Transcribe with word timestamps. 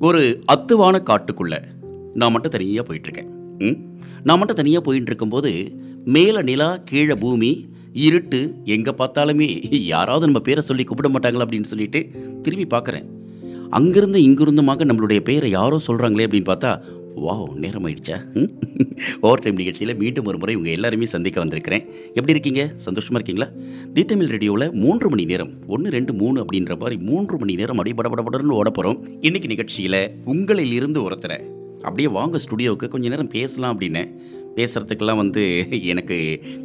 ஒரு 0.00 0.42
அத்துவான 0.44 1.02
காட்டுக்குள்ளே 1.10 1.58
நான் 2.14 2.32
மட்டும் 2.32 2.50
தனியாக 2.50 2.94
போயிட்டுருக்கேன். 2.94 3.30
ம்? 3.58 3.76
நான் 4.22 4.38
மட்டும் 4.38 4.56
தனியாக 4.56 4.82
போயின்னு 4.84 5.06
இருக்கும்போது 5.06 5.72
மேலே 6.04 6.42
நிலா 6.42 6.76
கீழே 6.76 7.14
பூமி 7.14 7.68
இருட்டு 7.92 8.54
எங்கே 8.64 8.90
பார்த்தாலுமே 8.90 9.46
யாராவது 9.86 10.26
நம்ம 10.26 10.40
பேரை 10.40 10.62
சொல்லி 10.62 10.84
கூப்பிட 10.84 11.08
மாட்டாங்களா 11.08 11.44
அப்படின்னு 11.44 11.60
சொல்லிட்டு 11.60 12.10
திரும்பி 12.42 12.76
பார்க்குறேன். 12.76 13.06
அங்கேருந்து 13.70 14.16
இங்கிருந்துமாக 14.16 14.84
நம்மளுடைய 14.84 15.20
பேரை 15.20 15.50
யாரோ 15.50 15.78
சொல்கிறாங்களே 15.86 16.26
அப்படின்னு 16.26 16.46
பார்த்தா 16.46 16.82
வாவ் 17.16 17.54
நேரம் 17.54 17.86
ஆயிடுச்சா 17.86 18.32
ம்? 18.34 18.50
ஓவர் 19.20 19.38
டைம் 19.38 19.54
நிகழ்ச்சியில் 19.54 19.96
மீண்டும் 19.96 20.24
ஒரு 20.24 20.38
முறை 20.38 20.54
உங்கள் 20.54 20.72
எல்லாருமே 20.72 21.04
சந்திக்க 21.04 21.40
வந்திருக்கிறேன். 21.40 21.84
எப்படி 22.08 22.30
இருக்கீங்க? 22.30 22.72
சந்தோஷமாக 22.76 23.24
இருக்கீங்களா? 23.24 23.66
தி 23.92 24.04
தமிழ் 24.04 24.26
ரேடியோவில் 24.26 24.72
மூன்று 24.72 25.08
மணி 25.08 25.24
நேரம் 25.24 25.50
ஒன்று 25.66 25.90
ரெண்டு 25.90 26.12
மூணு 26.12 26.44
அப்படின்ற 26.44 26.78
மாதிரி 26.78 27.02
மூன்று 27.02 27.38
மணி 27.38 27.54
நேரம் 27.54 27.78
அப்படியே 27.78 27.96
படபடபடன்னு 27.96 28.50
ஓட 28.50 28.70
போகிறோம் 28.70 29.08
இன்றைக்கி 29.08 29.46
நிகழ்ச்சியில் 29.46 30.10
உங்களில் 30.24 30.72
இருந்து 30.72 31.10
ஒருத்தரை. 31.10 31.40
அப்படியே 31.82 32.08
வாங்க 32.08 32.38
ஸ்டுடியோவுக்கு 32.38 32.88
கொஞ்ச 32.88 33.08
நேரம் 33.08 33.28
பேசலாம் 33.28 33.80
அப்படின்னு. 33.80 34.16
பேசுகிறதுக்கெல்லாம் 34.56 35.22
வந்து 35.22 35.44
எனக்கு 35.92 36.18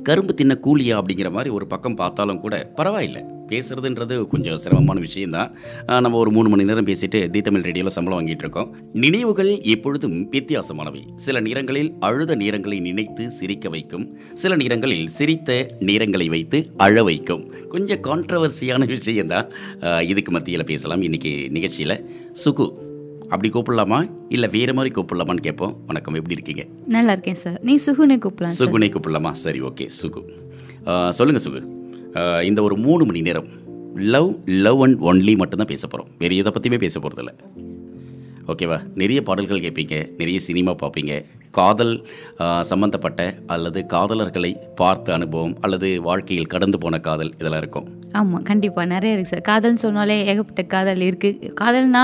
கரும்பு 0.03 0.33
தின்ன 0.33 0.57
கூலியா 0.65 0.95
அப்படிங்கிற 1.01 1.31
மாதிரி 1.31 1.51
ஒரு 1.59 1.67
பக்கம் 1.67 1.99
பார்த்தாலும் 2.01 2.41
கூட 2.45 2.55
பரவாயில்லை. 2.75 3.23
பேசுறதுன்றது 3.51 4.15
கொஞ்சம் 4.31 4.59
சிரமமான 4.63 4.99
விஷயம்தான். 4.99 5.49
நம்ம 5.85 6.17
ஒரு 6.17 6.31
மூணு 6.31 6.49
மணி 6.49 6.63
நேரம் 6.63 6.85
பேசிட்டு 6.85 7.19
தி 7.33 7.41
தமிழ் 7.41 7.65
ரேடியோவில் 7.67 7.95
சம்பளம் 7.95 8.19
வாங்கிட்டு 8.19 8.43
இருக்கோம். 8.45 8.69
நினைவுகள் 8.93 9.51
எப்பொழுதும் 9.73 10.15
வித்தியாசமானவை. 10.31 11.01
சில 11.15 11.39
நேரங்களில் 11.47 11.89
அழுத 11.99 12.35
நேரங்களை 12.35 12.77
நினைத்து 12.81 13.23
சிரிக்க 13.31 13.69
வைக்கும். 13.69 14.05
சில 14.33 14.55
நேரங்களில் 14.55 15.07
சிரித்த 15.07 15.49
நேரங்களை 15.89 16.27
வைத்து 16.35 16.61
அழ 16.77 17.03
வைக்கும். 17.03 17.43
கொஞ்சம் 17.73 18.03
கான்ட்ரவர்சியான 18.07 18.87
விஷயம்தான். 18.93 19.49
இதுக்கு 20.11 20.31
மத்தியில் 20.31 20.69
பேசலாம் 20.71 21.01
இன்னைக்கு 21.01 21.33
நிகழ்ச்சியில். 21.49 21.97
சுகு 22.45 22.67
அப்படி 23.31 23.49
கூப்பிடலாமா? 23.49 24.09
இல்லை 24.29 24.49
வேறு 24.49 24.73
மாதிரி 24.73 25.01
கூப்பிடலாமான்னு 25.01 25.39
கேட்போம். 25.39 25.77
வணக்கம் 25.87 26.13
எப்படி 26.13 26.33
இருக்கீங்க? 26.33 26.65
நல்லா 26.87 27.11
இருக்கேன் 27.11 27.35
சார். 27.35 27.59
நீ 27.61 27.75
சுகுனே 27.75 28.17
கூப்பிடலாம் 28.17 28.53
சுகுனை 28.59 28.95
கூப்பிடலாமா? 28.95 29.31
சரி 29.31 29.61
ஓகே 29.61 29.89
சுகு. 30.03 30.23
ஆஹ் 30.85 31.09
சொல்லுங்க 31.09 31.49
சுகு. 31.49 32.43
இந்த 32.43 32.61
ஒரு 32.61 32.77
மூணு 32.77 33.05
மணி 33.05 33.21
நேரம் 33.21 33.47
லவ் 33.95 34.35
லவ் 34.45 34.83
அண்ட் 34.83 35.01
ஒன்லி 35.01 35.37
மட்டும்தான் 35.37 35.67
பேச 35.67 35.87
போகிறோம் 35.87 36.15
வேறு 36.17 36.37
எதை 36.37 36.51
பற்றியுமே 36.51 36.81
பேச 36.81 36.99
போகிறதில்ல 36.99 37.27
ஓகேவா? 38.47 38.79
நிறைய 38.95 39.21
பாடல்கள் 39.23 39.63
கேட்பீங்க 39.65 39.97
நிறைய 40.17 40.39
சினிமா 40.39 40.71
பார்ப்பீங்க. 40.81 41.13
காதல் 41.51 41.93
ஆஹ் 42.43 42.61
சம்பந்தப்பட்ட 42.61 43.21
அல்லது 43.53 43.85
காதலர்களை 43.93 44.51
பார்த்த 44.75 45.13
அனுபவம் 45.13 45.55
அல்லது 45.61 46.01
வாழ்க்கையில் 46.01 46.49
கடந்து 46.53 46.77
போன 46.77 46.99
காதல் 46.99 47.31
இதெல்லாம் 47.39 47.61
இருக்கும். 47.63 47.87
ஆமாம் 48.19 48.43
கண்டிப்பாக 48.43 48.87
நிறைய 48.93 49.15
இருக்குது 49.15 49.31
சார் 49.33 49.43
காதல்னு 49.49 49.83
சொன்னாலே 49.83 50.15
ஏகப்பட்ட 50.31 50.63
காதல் 50.73 51.03
இருக்குது 51.07 51.51
காதல்னா 51.61 52.03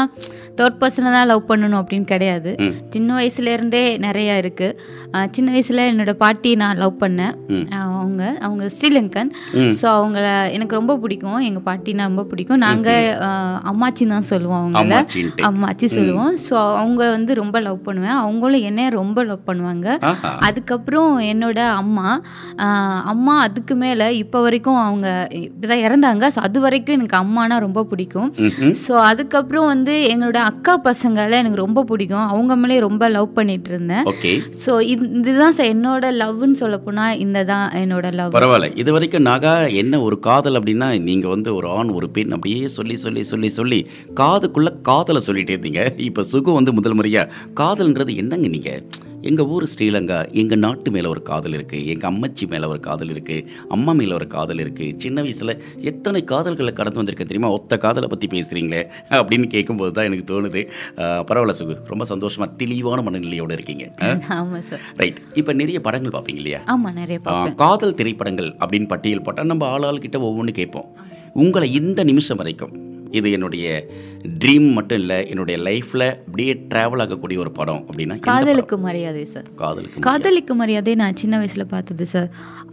தேர்ட் 0.59 0.79
பர்சனை 0.81 1.11
தான் 1.15 1.29
லவ் 1.31 1.47
பண்ணணும் 1.49 1.79
அப்படின்னு 1.81 2.07
கிடையாது. 2.13 2.51
சின்ன 2.89 3.15
வயசுலேருந்தே 3.19 3.83
நிறையா 4.07 4.35
இருக்குது 4.43 5.25
சின்ன 5.35 5.51
வயசில் 5.51 5.87
என்னோட 5.91 6.13
பாட்டி 6.13 6.55
நான் 6.55 6.77
லவ் 6.77 7.01
பண்ணேன். 7.03 7.33
அவங்க 8.17 8.45
அவங்க 8.47 8.65
ஸ்ரீலங்கன். 8.75 9.29
ஸோ 9.79 9.85
அவங்கள 9.97 10.27
எனக்கு 10.55 10.77
ரொம்ப 10.79 10.93
பிடிக்கும். 11.03 11.39
எங்கள் 11.47 11.65
பாட்டினா 11.67 12.03
ரொம்ப 12.09 12.23
பிடிக்கும். 12.31 12.61
நாங்கள் 12.65 13.05
அம்மாச்சின்னு 13.71 14.13
தான் 14.15 14.27
சொல்லுவோம் 14.31 14.59
அவங்கள. 14.61 14.97
அம்மாச்சி 15.49 15.87
சொல்லுவோம். 15.95 16.31
ஸோ 16.45 16.55
அவங்க 16.81 17.01
வந்து 17.15 17.33
ரொம்ப 17.41 17.57
லவ் 17.67 17.79
பண்ணுவேன். 17.87 18.15
அவங்களும் 18.23 18.65
என்னைய 18.69 18.93
ரொம்ப 18.99 19.23
லவ் 19.29 19.47
பண்ணுவாங்க. 19.49 19.87
அதுக்கப்புறம் 20.47 21.11
என்னோட 21.33 21.59
அம்மா 21.81 22.07
அம்மா 23.13 23.35
அதுக்கு 23.47 23.73
மேலே 23.83 24.07
இப்போ 24.23 24.41
வரைக்கும் 24.45 24.79
அவங்க 24.85 25.07
இப்பதான் 25.45 25.83
இறந்தாங்க. 25.87 26.25
ஸோ 26.35 26.41
அது 26.47 26.57
வரைக்கும் 26.65 26.97
எனக்கு 26.99 27.17
அம்மானா 27.23 27.57
ரொம்ப 27.67 27.83
பிடிக்கும். 27.91 28.31
ஸோ 28.85 28.93
அதுக்கப்புறம் 29.11 29.69
வந்து 29.73 29.95
எங்களோட 30.13 30.41
அக்கா 30.51 30.75
பசங்களை 30.89 31.37
எனக்கு 31.43 31.63
ரொம்ப 31.65 31.85
பிடிக்கும். 31.91 32.25
அவங்க 32.33 32.55
மேலே 32.63 32.79
ரொம்ப 32.87 33.03
லவ் 33.17 33.29
பண்ணிட்டு 33.39 33.71
இருந்தேன். 33.75 34.05
ஸோ 34.65 34.73
இதுதான் 34.93 35.55
என்னோட 35.73 36.05
லவ்னு 36.21 36.57
சொல்ல 36.59 36.75
போனால் 36.85 37.17
இந்த 37.23 37.39
தான் 37.51 37.65
என்னோட 37.79 38.06
லவ் 38.13 38.33
பரவாயில்ல. 38.33 38.77
இது 38.77 38.91
வரைக்கும் 38.91 39.25
நாகா 39.25 39.73
என்ன 39.73 40.01
ஒரு 40.01 40.19
காதல் 40.19 40.53
அப்படின்னா 40.53 40.99
நீங்கள் 40.99 41.29
வந்து 41.29 41.55
ஒரு 41.55 41.67
ஆண் 41.67 41.89
ஒரு 41.89 42.09
பெண் 42.09 42.31
அப்படியே 42.31 42.67
சொல்லி 42.67 42.95
சொல்லி 42.95 43.23
சொல்லி 43.23 43.49
சொல்லி 43.49 43.87
காதுக்குள்ளே 44.15 44.73
காதலை 44.81 45.21
சொல்லிகிட்டே 45.27 45.57
இருந்தீங்க. 45.57 45.99
இப்போ 45.99 46.23
சுகம் 46.23 46.53
வந்து 46.53 46.73
முதல் 46.73 46.93
முறையாக 46.93 47.33
காதல்ன்றது 47.55 48.15
என்னங்க 48.15 48.47
நீங்கள் 48.47 48.81
எங்கள் 49.29 49.47
ஊர் 49.53 49.65
ஸ்ரீலங்கா 49.71 50.17
எங்கள் 50.41 50.61
நாட்டு 50.63 50.89
மேலே 50.95 51.07
ஒரு 51.13 51.21
காதல் 51.29 51.55
இருக்குது 51.57 51.87
எங்கள் 51.93 52.09
அம்மச்சி 52.09 52.45
மேலே 52.51 52.65
ஒரு 52.73 52.81
காதல் 52.87 53.11
இருக்குது 53.13 53.45
அம்மா 53.75 53.91
மேலே 53.99 54.13
ஒரு 54.17 54.27
காதல் 54.35 54.61
இருக்குது 54.63 54.95
சின்ன 55.03 55.21
வயசில் 55.25 55.53
எத்தனை 55.91 56.19
காதல்களை 56.31 56.71
கடந்து 56.79 56.99
வந்திருக்க 56.99 57.25
தெரியுமா? 57.31 57.49
ஒத்த 57.57 57.77
காதலை 57.85 58.09
பற்றி 58.13 58.27
பேசுகிறீங்களே 58.35 58.81
அப்படின்னு 59.19 59.47
கேட்கும்போது 59.55 59.91
தான் 59.97 60.07
எனக்கு 60.09 60.25
தோணுது. 60.31 60.63
பரவாயில்ல 61.29 61.55
சுகு 61.59 61.75
ரொம்ப 61.91 62.05
சந்தோஷமாக 62.13 62.49
தெளிவான 62.61 63.01
மனநிலையோடு 63.07 63.57
இருக்கீங்க. 63.57 63.85
ரைட் 65.01 65.21
இப்போ 65.41 65.53
நிறைய 65.61 65.79
படங்கள் 65.87 66.15
பார்ப்பீங்க 66.17 66.41
இல்லையா? 66.43 66.61
ஆமாம் 66.75 66.97
நிறைய 67.01 67.19
காதல் 67.63 67.97
திரைப்படங்கள் 68.01 68.51
அப்படின்னு 68.61 68.89
பட்டியல் 68.93 69.25
போட்டால் 69.27 69.51
நம்ம 69.53 69.71
ஆள் 69.75 69.87
ஆள் 69.89 70.03
கிட்ட 70.05 70.19
ஒவ்வொன்று 70.29 70.53
கேட்போம். 70.61 70.89
உங்களை 71.45 71.69
இந்த 71.79 72.01
நிமிஷம் 72.11 72.39
வரைக்கும் 72.43 72.75
இது 73.11 73.27
என்னுடைய 73.31 73.65
ட்ரீம் 74.39 74.67
மட்டும் 74.73 74.99
இல்லை 74.99 75.17
என்னுடைய 75.29 75.57
லைஃப்பில் 75.59 76.05
அப்படியே 76.19 76.53
ட்ராவல் 76.71 77.01
ஆகக்கூடிய 77.03 77.37
ஒரு 77.39 77.51
படம் 77.51 77.81
அப்படின்னா? 77.81 78.15
காதலுக்கு 78.25 78.77
மரியாதை 78.77 79.23
சார் 79.25 79.45
காதலுக்கு 79.55 80.03
காதலிக்கு 80.07 80.53
மரியாதை 80.55 80.95
நான் 80.95 81.19
சின்ன 81.21 81.35
வயசுல 81.39 81.65
பார்த்தது 81.67 82.05
சார் 82.05 82.29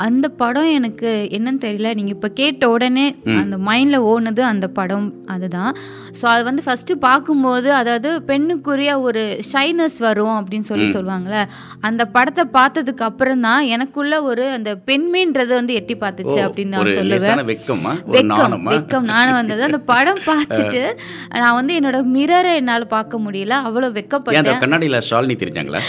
அந்த 0.06 0.26
படம் 0.40 0.70
எனக்கு 0.70 1.08
என்னன்னு 1.36 1.62
தெரியல. 1.64 1.90
நீங்க 1.94 2.10
இப்ப 2.10 2.28
கேட்ட 2.40 2.70
உடனே 2.70 3.06
அந்த 3.42 3.56
மைண்ட்ல 3.68 4.00
ஓடுனது 4.10 4.42
அந்த 4.44 4.66
படம் 4.78 5.06
அதுதான். 5.26 5.72
ஸோ 6.18 6.24
அது 6.32 6.42
வந்து 6.44 6.64
ஃபர்ஸ்ட் 6.66 6.92
பார்க்கும்போது 7.06 7.68
அதாவது 7.72 8.10
பெண்ணுக்குரிய 8.30 8.90
ஒரு 9.00 9.22
ஷைனஸ் 9.52 9.98
வரும் 10.00 10.36
அப்படின்னு 10.40 10.68
சொல்லி 10.70 10.88
சொல்லுவாங்கல்ல 10.96 11.40
அந்த 11.88 12.02
படத்தை 12.16 12.44
பார்த்ததுக்கு 12.58 13.06
அப்புறம் 13.08 13.40
தான் 13.40 13.62
எனக்குள்ள 13.74 14.22
ஒரு 14.22 14.46
அந்த 14.56 14.70
பெண்மைன்றது 14.90 15.52
வந்து 15.54 15.74
எட்டி 15.80 15.96
பார்த்துச்சு 15.96 16.40
அப்படின்னு 16.46 16.74
நான் 16.76 16.92
சொல்லுவேன். 16.98 17.46
வெக்கமா? 17.52 17.94
வெக்கம் 18.16 19.08
நானும் 19.12 19.38
வந்தது 19.38 19.62
அந்த 19.70 19.80
படம் 19.92 20.22
பார்த்துட்டு 20.26 20.82
நான் 21.34 21.54
வந்து 21.54 21.80
என்னோட 21.80 21.98
மிரரை 22.14 22.54
என்னால 22.54 22.84
பார்க்க 22.84 23.18
முடியல. 23.18 23.48
அந்த 23.48 23.90
வெக்கப்பட்டேன். 23.90 24.58
கண்ணாடியில் 24.58 25.04
ஷாலினி 25.10 25.36
தெரிஞ்சாங்களா? 25.36 25.80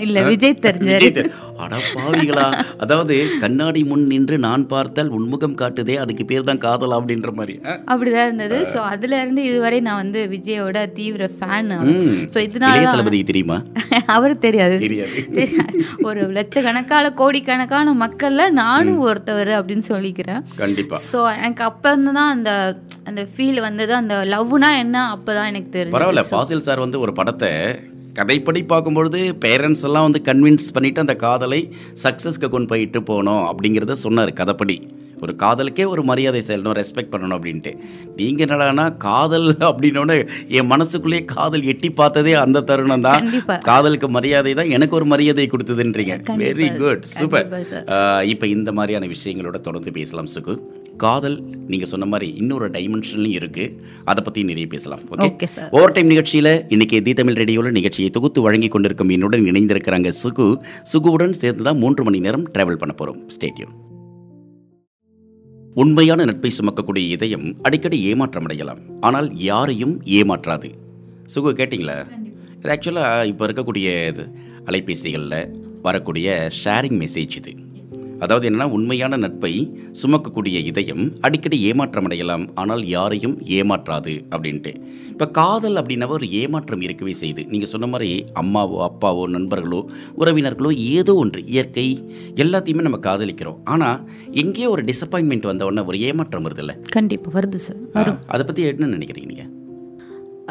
இல்ல 0.00 0.22
விஜய் 0.22 0.58
தெரிஞ்சாரு. 0.62 1.02
விஜய் 1.02 1.10
தெரி- 1.10 1.32
அட 1.56 1.76
பாவிகளா. 1.94 2.46
அதாவது 2.78 3.26
கண்ணாடி 3.40 3.84
முன் 3.84 4.06
நின்று 4.06 4.38
நான் 4.38 4.66
பார்த்தால் 4.66 5.10
உன்முகம் 5.10 5.56
காட்டுதே 5.56 5.96
அதுக்கு 5.96 6.24
பேர் 6.24 6.42
தான் 6.42 6.58
காதல் 6.58 6.90
அப்படின்ற 6.90 7.32
மாதிரி? 7.32 7.60
அப்படிதான் 7.86 8.24
இருந்தது. 8.24 8.66
ஸோ 8.72 8.76
அதுல 8.86 9.20
இருந்து 9.20 9.44
இதுவரை 9.44 9.80
நான் 9.80 9.96
வந்து 9.96 10.28
விஜயோட 10.32 10.92
தீவிர 10.92 11.30
ஃபேன். 11.40 11.72
ஸோ 12.34 12.38
இதனால 12.46 12.82
தளபதி 12.82 13.22
தெரியுமா? 13.22 13.62
அவரு 14.06 14.38
தெரியாது. 14.38 14.76
ஒரு 16.02 16.22
லட்சக்கணக்கான 16.28 17.12
கோடிக்கணக்கான 17.12 17.94
மக்கள்ல 17.94 18.50
நானும் 18.50 19.06
ஒருத்தவர் 19.06 19.52
அப்படின்னு 19.56 19.82
சொல்லிக்கிறேன். 19.88 20.42
கண்டிப்பா. 20.56 21.00
ஸோ 21.12 21.36
எனக்கு 21.36 21.64
அப்போ 21.64 21.94
தான் 21.96 22.30
அந்த 22.30 22.50
அந்த 23.10 23.22
ஃபீல் 23.32 23.60
வந்தது 23.66 23.92
அந்த 24.02 24.14
லவ்னா 24.32 24.70
என்ன 24.84 24.96
அப்பதான் 25.16 25.50
எனக்கு 25.52 25.70
பரவாயில்ல 25.96 26.22
தெரிஞ்சது 26.22 26.34
ஃபாசில் 26.34 26.66
சார் 26.68 26.84
வந்து 26.84 27.00
ஒரு 27.04 27.14
படத்தை 27.20 27.50
கதைப்படி 28.18 28.60
பார்க்கும்பொழுது 28.72 29.18
பேரண்ட்ஸ் 29.44 29.82
எல்லாம் 29.86 30.06
வந்து 30.08 30.20
கன்வின்ஸ் 30.28 30.68
பண்ணிட்டு 30.76 31.02
அந்த 31.04 31.14
காதலை 31.24 31.58
சக்ஸஸ்க்கு 32.04 32.48
கொண்டு 32.52 32.70
போயிட்டு 32.70 33.00
போகணும் 33.10 33.42
அப்படிங்கிறத 33.48 33.96
சொன்னார் 34.04 34.32
கதைப்படி. 34.38 34.76
ஒரு 35.24 35.32
காதலுக்கே 35.42 35.84
ஒரு 35.92 36.02
மரியாதை 36.08 36.40
செல்லணும் 36.48 36.76
ரெஸ்பெக்ட் 36.78 37.12
பண்ணணும் 37.12 37.36
அப்படின்ட்டு. 37.36 37.72
நீங்கள் 38.18 38.44
என்னடானா 38.46 38.86
காதல் 39.04 39.48
அப்படின்னோடனே 39.68 40.16
என் 40.58 40.70
மனசுக்குள்ளேயே 40.72 41.22
காதல் 41.34 41.68
எட்டி 41.72 41.90
பார்த்ததே 42.00 42.34
அந்த 42.44 42.64
தருணம் 42.70 43.06
தான். 43.08 43.28
காதலுக்கு 43.68 44.10
மரியாதை 44.16 44.52
தான் 44.60 44.72
எனக்கு 44.78 44.98
ஒரு 45.00 45.08
மரியாதை 45.12 45.46
கொடுத்ததுன்றீங்க. 45.54 46.16
Very 46.44 46.68
good 46.82 47.06
super. 47.18 47.46
இப்போ 48.32 48.48
இந்த 48.56 48.72
மாதிரியான 48.80 49.08
விஷயங்களோட 49.14 49.60
தொடர்ந்து 49.68 49.92
பேசலாம் 50.00 50.32
சுகு. 50.36 50.56
காதல் 50.96 51.36
நீங்கள் 51.66 51.88
சொன்ன 51.88 52.06
மாதிரி 52.06 52.34
இன்னொரு 52.34 52.70
டைமென்ஷன்லையும் 52.70 53.38
இருக்குது 53.40 53.74
அதை 54.04 54.24
பற்றி 54.24 54.44
நிறைய 54.44 54.66
பேசலாம் 54.66 55.02
okay 55.10 55.28
okay 55.30 55.44
sir 55.44 55.70
over 55.70 55.92
time 55.92 56.06
நிகழ்ச்சியில் 56.06 56.64
இன்னைக்கு 56.68 57.02
தி 57.02 57.12
தமிழ் 57.12 57.34
ரேடியோவில் 57.34 57.72
நிகழ்ச்சியை 57.72 58.10
தொகுத்து 58.10 58.42
வழங்கி 58.42 58.68
கொண்டிருக்கும் 58.68 59.08
என்னுடன் 59.08 59.44
இணைந்திருக்கிறாங்க 59.44 60.08
சுகு. 60.08 60.60
சுகுவுடன் 60.92 61.30
சேர்ந்து 61.30 61.62
தான் 61.62 61.78
மூன்று 61.78 62.04
மணி 62.04 62.20
நேரம் 62.20 62.50
டிராவல் 62.50 62.80
பண்ண 62.82 62.94
போகிறோம் 62.94 63.20
ஸ்டேடியம் 63.36 63.74
உண்மையான 65.74 66.24
நட்பை 66.24 66.50
சுமக்கக்கூடிய 66.58 66.98
இதயம் 66.98 67.56
அடிக்கடி 67.62 68.02
ஏமாற்றம் 68.02 68.44
அடையலாம். 68.44 68.78
ஆனால் 69.00 69.36
யாரையும் 69.36 70.02
ஏமாற்றாது. 70.04 70.68
சுகு 71.34 71.50
கேட்டிங்களா? 71.52 71.96
இது 72.58 72.72
ஆக்சுவலாக 72.74 73.26
இப்போ 73.26 73.46
இருக்கக்கூடிய 73.46 74.08
இது 74.08 74.24
அலைபேசிகளில் 74.64 75.52
வரக்கூடிய 75.82 76.50
ஷேரிங் 76.64 76.98
மெசேஜ் 77.02 77.36
இது. 77.36 77.52
அதாவது 78.24 78.44
என்னன்னா 78.48 78.66
உண்மையான 78.76 79.16
நட்பை 79.24 79.52
சுமக்கக்கூடிய 80.00 80.56
இதயம் 80.70 81.04
அடிக்கடி 81.26 81.58
ஏமாற்றம் 81.70 82.06
அடையலாம் 82.08 82.44
ஆனால் 82.62 82.82
யாரையும் 82.94 83.36
ஏமாற்றாது 83.58 84.14
அப்படின்ட்டு. 84.34 84.72
இப்போ 85.12 85.26
காதல் 85.40 85.78
அப்படின்னாவே 85.80 86.16
ஒரு 86.18 86.28
ஏமாற்றம் 86.42 86.84
இருக்கவே 86.86 87.14
செய்யுது. 87.22 87.44
நீங்கள் 87.52 87.72
சொன்ன 87.74 87.88
மாதிரி 87.94 88.10
அம்மாவோ 88.42 88.78
அப்பாவோ 88.88 89.26
நண்பர்களோ 89.36 89.80
உறவினர்களோ 90.22 90.72
ஏதோ 90.96 91.14
ஒன்று 91.24 91.42
இயற்கை 91.54 91.86
எல்லாத்தையுமே 92.44 92.86
நம்ம 92.88 93.00
காதலிக்கிறோம். 93.08 93.60
ஆனால் 93.74 94.00
எங்கேயோ 94.44 94.70
ஒரு 94.76 94.84
டிசப்பாயின்மெண்ட் 94.92 95.50
வந்த 95.50 95.68
உடனே 95.68 95.84
ஒரு 95.92 96.00
ஏமாற்றம் 96.08 96.46
வருதுல்ல? 96.48 96.74
கண்டிப்பா 96.96 97.30
வருது 97.38 97.60
சார். 97.68 98.16
அதை 98.34 98.42
பற்றி 98.44 98.64
என்ன 98.72 98.90
நினைக்கிறீங்க 98.96 99.30
நீங்கள் 99.34 99.52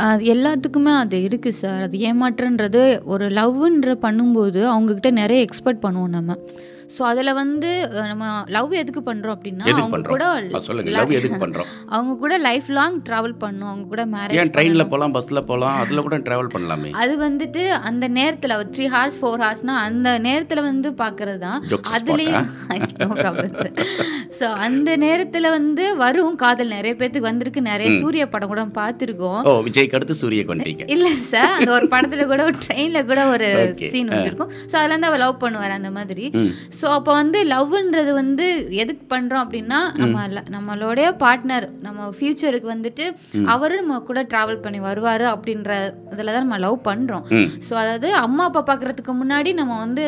அது 0.06 0.24
எல்லாத்துக்குமே 0.34 0.94
அது 1.02 1.18
இருக்குது 1.26 1.58
சார். 1.60 1.84
அது 1.88 1.98
ஏமாற்றன்றது 2.08 2.82
ஒரு 3.14 3.26
லவ்ன்ற 3.38 3.92
பண்ணும்போது 4.06 4.62
அவங்கக்கிட்ட 4.72 5.12
நிறைய 5.20 5.46
எக்ஸ்பெக்ட் 5.48 5.84
பண்ணுவோம் 5.86 6.16
நம்ம. 6.18 6.36
ஸோ 6.90 7.02
அதில் 7.04 7.32
வந்து 7.34 7.70
நம்ம 8.10 8.26
லவ் 8.56 8.74
எதுக்கு 8.82 9.02
பண்ணுறோம் 9.02 9.36
அப்படின்னா 9.36 9.66
அவங்க 9.76 10.02
கூட 10.06 10.26
சொல்லுங்க. 10.66 10.92
லவ் 10.96 11.14
எதுக்கு 11.18 11.40
பண்றோம்? 11.44 11.70
அவங்க 11.96 12.14
கூட 12.24 12.34
லைஃப் 12.46 12.70
லாங் 12.78 12.98
ட்ராவல் 13.08 13.36
பண்ணணும் 13.42 13.70
அவங்க 13.72 13.88
கூட 13.88 14.02
ஏன் 14.04 14.14
மேரேஜ் 14.16 14.52
ட்ரெயின்ல 14.56 14.86
போலாம் 14.92 15.16
பஸ்ல 15.16 15.42
போலாம்? 15.50 15.78
அதுல 15.84 16.02
கூட 16.08 16.18
டிராவல் 16.28 16.52
பண்ணலாமே. 16.56 16.92
அது 17.02 17.14
வந்துட்டு 17.24 17.62
அந்த 17.90 18.06
நேரத்தில் 18.20 18.56
த்ரீ 18.76 18.88
ஹார்ஸ் 18.96 19.20
ஃபோர் 19.22 19.44
ஹார்ஸ்னா 19.46 19.76
அந்த 19.88 20.10
நேரத்தில் 20.28 20.64
வந்து 20.70 20.92
பார்க்கறது 21.02 21.42
தான். 21.48 21.60
அதுலேயும் 21.96 22.48
ஸோ 24.40 24.46
அந்த 24.66 24.90
நேரத்தில் 25.04 25.50
வந்து 25.58 25.84
வரும் 26.04 26.40
காதல். 26.44 26.74
நிறைய 26.78 26.94
பேத்துக்கு 27.00 27.30
வந்திருக்கு. 27.30 27.62
நிறைய 27.70 27.90
சூரிய 28.02 28.24
படம் 28.34 28.52
கூட 28.52 28.64
பார்த்துருக்கோம் 28.80 29.42
ஓ 29.50 29.54
விஜய்க்கு 29.68 29.98
அடுத்து 29.98 30.22
சூரிய 30.22 30.44
கொண்டீங்க. 30.50 30.84
இல்ல 30.96 31.10
சார் 31.32 31.54
அந்த 31.58 31.72
ஒரு 31.78 31.88
படத்துல 31.94 32.26
கூட 32.32 32.42
ஒரு 32.50 32.58
ட்ரெயின்ல 32.66 33.02
கூட 33.12 33.22
ஒரு. 33.36 33.50
சீன் 33.94 34.14
வந்திருக்கும். 34.14 34.52
ஸோ 34.70 34.76
அதுல 34.80 34.94
இருந்து 34.94 35.10
அவ 35.10 35.20
லவ் 35.24 35.42
பண்ணுவார் 35.44 35.78
அந்த 35.78 35.92
மாதிரி. 35.98 36.26
ஸோ 36.76 36.86
அப்போ 36.94 37.12
வந்து 37.14 37.40
லவ்ன்றது 37.50 38.12
வந்து 38.14 38.46
எதுக்கு 38.82 39.06
பண்றோம் 39.10 39.44
அப்படின்னா 39.44 39.80
நம்ம 40.02 40.24
நம்மளுடைய 40.56 41.08
பார்ட்னர் 41.20 41.68
நம்ம 41.82 42.10
ஃபியூச்சருக்கு 42.16 42.70
வந்துட்டு 42.72 43.06
அவரும் 43.48 43.82
நம்ம 43.82 44.00
கூட 44.04 44.22
டிராவல் 44.30 44.62
பண்ணி 44.62 44.82
வருவாரு 44.82 45.28
அப்படின்ற 45.32 45.72
இதில் 46.14 46.34
தான் 46.34 46.44
நம்ம 46.44 46.60
லவ் 46.60 46.78
பண்றோம். 46.86 47.26
ம். 47.36 47.50
ஸோ 47.68 47.74
அதாவது 47.82 48.10
அம்மா 48.22 48.46
அப்பா 48.46 48.64
பார்க்கறதுக்கு 48.66 49.16
முன்னாடி 49.16 49.52
நம்ம 49.54 49.78
வந்து 49.80 50.06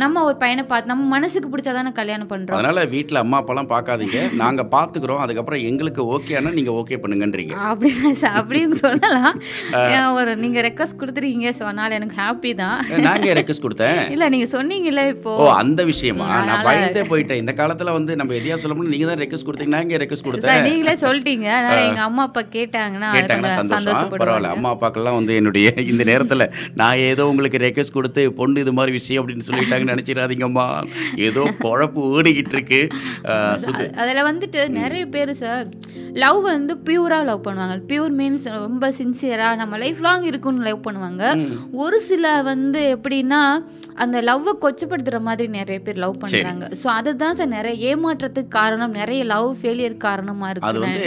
நம்ம 0.00 0.22
ஒரு 0.26 0.36
பையனை 0.42 0.62
பார்த்து 0.70 0.90
நம்ம 0.90 1.04
மனசுக்கு 1.14 1.48
பிடிச்சாதானே 1.52 1.90
கல்யாணம் 1.98 2.28
பண்றோம். 2.30 2.56
அதனால 2.58 2.84
வீட்ல 2.92 3.20
அம்மா 3.24 3.38
அப்பாலாம் 3.40 3.68
பார்க்காதீங்க 3.72 4.18
நாங்க 4.42 4.62
பாத்துக்கிறோம். 4.74 5.20
அதுக்கப்புறம் 5.24 5.62
எங்களுக்கு 5.70 6.02
ஓகேனா 6.14 6.52
நீங்க 6.58 6.72
ஓகே 6.80 6.96
பண்ணுங்கன்றீங்க. 7.02 7.54
அப்படிதான் 7.70 8.16
சார் 8.22 8.36
அப்படின்னு 8.40 8.76
சொல்லலாம். 8.84 9.34
ஒரு 10.18 10.32
நீங்க 10.44 10.60
ரெக்வஸ்ட் 10.68 10.98
கொடுத்துருக்கீங்க 11.00 11.50
ஸோ 11.58 11.64
அதனால 11.70 11.96
எனக்கு 11.98 12.16
ஹாப்பி 12.22 12.52
தான். 12.62 12.78
நாங்க 13.08 13.34
ரெக்வஸ்ட் 13.40 13.64
கொடுத்தேன்? 13.66 14.00
இல்ல 14.14 14.28
நீங்க 14.34 14.48
சொன்னீங்கல்ல 14.54 15.04
இப்போ. 15.14 15.34
ஓ 15.42 15.48
அந்த 15.62 15.80
விஷயமா? 15.90 16.28
நான் 16.48 16.64
பயந்தே 16.68 17.04
போயிட்டேன். 17.12 17.42
இந்த 17.42 17.54
காலத்துல 17.60 17.94
வந்து 17.98 18.16
நம்ம 18.22 18.36
எதையா 18.40 18.58
சொல்லணும்னு 18.64 18.94
நீங்க 18.94 19.08
தான் 19.10 19.20
ரெக்வஸ்ட் 19.24 19.48
கொடுத்தீங்க 19.48 19.74
நான் 19.76 19.86
இங்க 19.86 20.00
ரெக்வஸ்ட் 20.04 20.28
கொடுத்தேன்? 20.28 20.64
நீங்களே 20.68 20.96
சொல்லிட்டீங்க. 21.04 21.48
அதனால 21.58 21.84
எங்க 21.90 22.02
அம்மா 22.08 22.24
அப்பா 22.30 22.44
கேட்டாங்கன்னா 22.56 23.10
கேட்டாங்கன்னா 23.18 23.54
சந்தோஷம். 23.60 24.12
பரவாயில்ல. 24.16 24.54
அம்மா 24.56 24.72
அப்பாக்கெல்லாம் 24.76 25.18
வந்து 25.20 25.36
என்னுடைய 25.42 25.68
இந்த 25.92 26.02
நேரத்துல 26.12 26.50
நான் 26.82 27.04
ஏதோ 27.12 27.28
உங்களுக்கு 27.34 27.64
ரெக்வஸ்ட் 27.68 27.96
கொடுத்து 28.00 28.24
பொண்ணு 28.40 28.66
இது 28.66 28.76
மாதிரி 28.80 28.98
விஷயம் 29.00 29.22
அப்படின்னு 29.22 29.48
சொல்லிட்டாங்கன்னு 29.50 29.80
நினைச்சிடாதீங்கம்மா. 29.84 30.84
ஏதோ 31.16 31.54
குழப்பு 31.60 32.00
ஓடிக்கிட்டு 32.02 32.52
இருக்கு. 32.52 32.88
அதுல 33.94 34.32
வந்துட்டு 34.32 34.68
நிறைய 34.68 35.06
பேர் 35.06 35.32
சார் 35.32 35.66
லவ் 36.12 36.42
வந்து 36.42 36.74
பியூரா 36.84 37.24
லவ் 37.24 37.46
பண்ணுவாங்க. 37.46 37.82
பியூர் 37.88 38.12
மீன்ஸ் 38.12 38.58
ரொம்ப 38.58 38.90
சின்சியரா 38.90 39.56
நம்ம 39.56 39.78
லைஃப் 39.78 40.00
லாங் 40.00 40.22
இருக்குன்னு 40.22 40.62
லவ் 40.62 40.80
பண்ணுவாங்க. 40.80 41.22
ஒரு 41.72 42.00
சில 42.00 42.42
வந்து 42.42 42.98
எப்படின்னா 42.98 43.42
அந்த 43.94 44.22
லவ்வை 44.22 44.52
கொச்சப்படுத்துற 44.60 45.20
மாதிரி 45.20 45.48
நிறைய 45.48 45.80
பேர் 45.80 45.96
லவ் 45.96 46.18
பண்றாங்க. 46.18 46.68
ஸோ 46.82 46.86
அதுதான் 46.86 47.34
சார் 47.34 47.48
நிறைய 47.48 47.96
ஏமாற்றத்துக்கு 47.96 48.48
காரணம் 48.48 48.90
நிறைய 48.90 49.24
லவ் 49.24 49.56
ஃபெயிலியர் 49.62 49.96
காரணமா 49.96 50.48
அது 50.48 50.60
இருக்கு 50.60 50.80
வந்து 50.80 51.02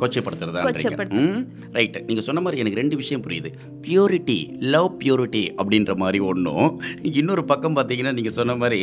கொச்சைப்படுத்துறதா 0.00 0.64
கொச்சைப்படுத்து- 0.64 1.46
ரைட் 1.72 2.04
நீங்க 2.06 2.20
சொன்ன 2.20 2.40
மாதிரி 2.40 2.60
எனக்கு 2.60 2.80
ரெண்டு 2.80 2.96
விஷயம் 2.96 3.22
புரியுது. 3.22 3.50
பியூரிட்டி 3.82 4.38
லவ் 4.68 4.96
பியூரிட்டி 5.04 5.54
அப்படின்ற 5.56 5.96
மாதிரி 5.96 6.18
ஒன்றும் 6.18 6.80
இன்னொரு 7.12 7.44
பக்கம் 7.44 7.76
பார்த்தீங்கன்னா 7.76 8.12
நீங்க 8.12 8.30
சொன்ன 8.30 8.56
மாதிரி 8.56 8.80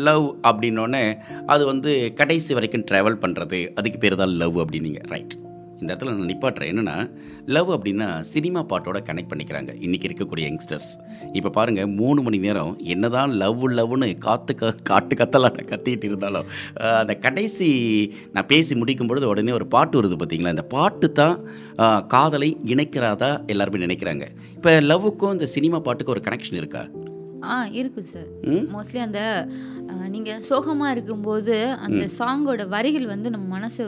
லவ் 0.00 0.36
அப்படின்னோடனே 0.42 1.04
அது 1.46 1.66
வந்து 1.66 2.07
கடைசி 2.22 2.52
வரைக்கும் 2.58 2.86
ட்ராவல் 2.90 3.22
பண்ணுறது 3.26 3.60
அதுக்கு 3.80 4.00
பேர் 4.06 4.22
தான் 4.22 4.34
லவ் 4.42 4.58
அப்படின்னீங்க. 4.64 5.02
ரைட் 5.14 5.34
இந்த 5.80 5.88
இடத்துல 5.92 6.12
நான் 6.14 6.30
நிப்பாட்டுறேன். 6.30 6.70
என்னன்னா 6.72 6.94
லவ் 7.54 7.68
அப்படின்னா 7.74 8.06
சினிமா 8.30 8.60
பாட்டோட 8.70 8.98
கனெக்ட் 9.08 9.30
பண்ணிக்கிறாங்க. 9.32 9.72
இன்றைக்கி 9.86 10.06
இருக்கக்கூடிய 10.08 10.44
யங்ஸ்டர்ஸ் 10.48 10.88
இப்போ 11.38 11.50
பாருங்கள் 11.56 11.90
மூணு 12.00 12.20
மணி 12.26 12.38
நேரம் 12.46 12.72
என்ன 12.94 13.08
தான் 13.16 13.34
லவ் 13.42 13.62
லவ்னு 13.78 14.08
காத்து 14.26 14.54
க 14.60 14.72
காட்டு 14.90 15.16
கத்தலாட்ட 15.20 15.64
கத்திக்கிட்டு 15.72 16.08
இருந்தாலும் 16.10 16.48
அந்த 17.00 17.14
கடைசி 17.26 17.68
நான் 18.36 18.50
பேசி 18.52 18.74
முடிக்கும் 18.80 19.10
பொழுது 19.12 19.30
உடனே 19.32 19.54
ஒரு 19.58 19.68
பாட்டு 19.76 20.00
வருது 20.00 20.18
பார்த்தீங்களா 20.22 20.54
இந்த 20.56 20.66
பாட்டு 20.76 21.10
தான் 21.20 21.36
காதலை 22.14 22.50
இணைக்கிறதா 22.74 23.30
எல்லாருமே 23.54 23.84
நினைக்கிறாங்க. 23.86 24.26
இப்போ 24.56 24.72
லவ்வுக்கும் 24.90 25.36
இந்த 25.38 25.48
சினிமா 25.56 25.80
பாட்டுக்கும் 25.88 26.16
ஒரு 26.16 26.24
கனெக்ஷன் 26.28 26.60
இருக்கா? 26.62 26.84
ஆ 27.52 27.54
இருக்கு 27.80 28.02
சார். 28.12 28.28
மோஸ்ட்லி 28.74 29.00
அந்த 29.06 29.20
நீங்க 30.14 30.32
சோகமா 30.48 30.86
இருக்கும்போது 30.94 31.56
அந்த 31.86 32.04
சாங்கோட 32.18 32.62
வரிகள் 32.74 33.06
வந்து 33.14 33.28
நம்ம 33.34 33.46
மனசு 33.56 33.82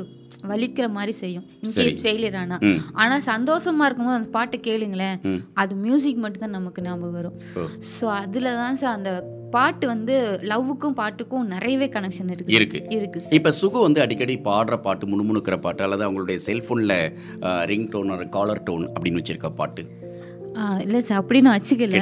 வலிக்கிற 0.50 0.87
மாதிரி 0.97 1.12
செய்யும். 1.20 1.47
இன்கேஸ் 1.64 2.00
ஃபெயிலியர் 2.02 2.37
ஆனா. 2.43 2.56
ஆனா 3.02 3.17
சந்தோஷமா 3.32 3.87
இருக்கும்போது 3.87 4.19
அந்த 4.20 4.31
பாட்டு 4.37 4.58
கேளுங்களேன். 4.69 5.19
அது 5.62 5.73
மியூசிக் 5.85 6.23
மட்டும் 6.25 6.44
தான் 6.44 6.56
நமக்கு 6.58 6.85
ஞாபகம் 6.87 7.19
வரும். 7.19 7.37
ஸோ 7.94 8.06
அதுல 8.23 8.55
தான் 8.62 8.81
சார் 8.82 8.97
அந்த 8.99 9.12
பாட்டு 9.56 9.85
வந்து 9.93 10.14
லவ்வுக்கும் 10.50 10.99
பாட்டுக்கும் 11.00 11.49
நிறையவே 11.55 11.88
கனெக்ஷன் 11.96 12.31
இருக்கு. 12.35 12.55
இருக்கு 12.58 12.81
இருக்கு 12.96 13.20
இப்போ 13.38 13.53
சுகு 13.61 13.81
வந்து 13.87 14.03
அடிக்கடி 14.05 14.37
பாடுற 14.50 14.76
பாட்டு 14.87 15.06
முணுமுணுக்கிற 15.12 15.56
பாட்டு 15.67 15.85
அல்லது 15.87 16.06
அவங்களுடைய 16.08 16.38
செல்ஃபோனில் 16.49 16.99
ரிங் 17.73 17.91
டோன் 17.94 18.14
ஒரு 18.17 18.29
காலர் 18.38 18.64
டோன் 18.69 18.87
அப்படின்னு 18.94 19.20
வச்சிருக்க 19.23 19.50
பாட்டு. 19.62 19.85
இல்ல 20.85 20.99
சார் 21.06 21.20
அப்படி 21.23 21.41
நான் 21.47 21.56
வச்சுக்கல. 21.58 21.99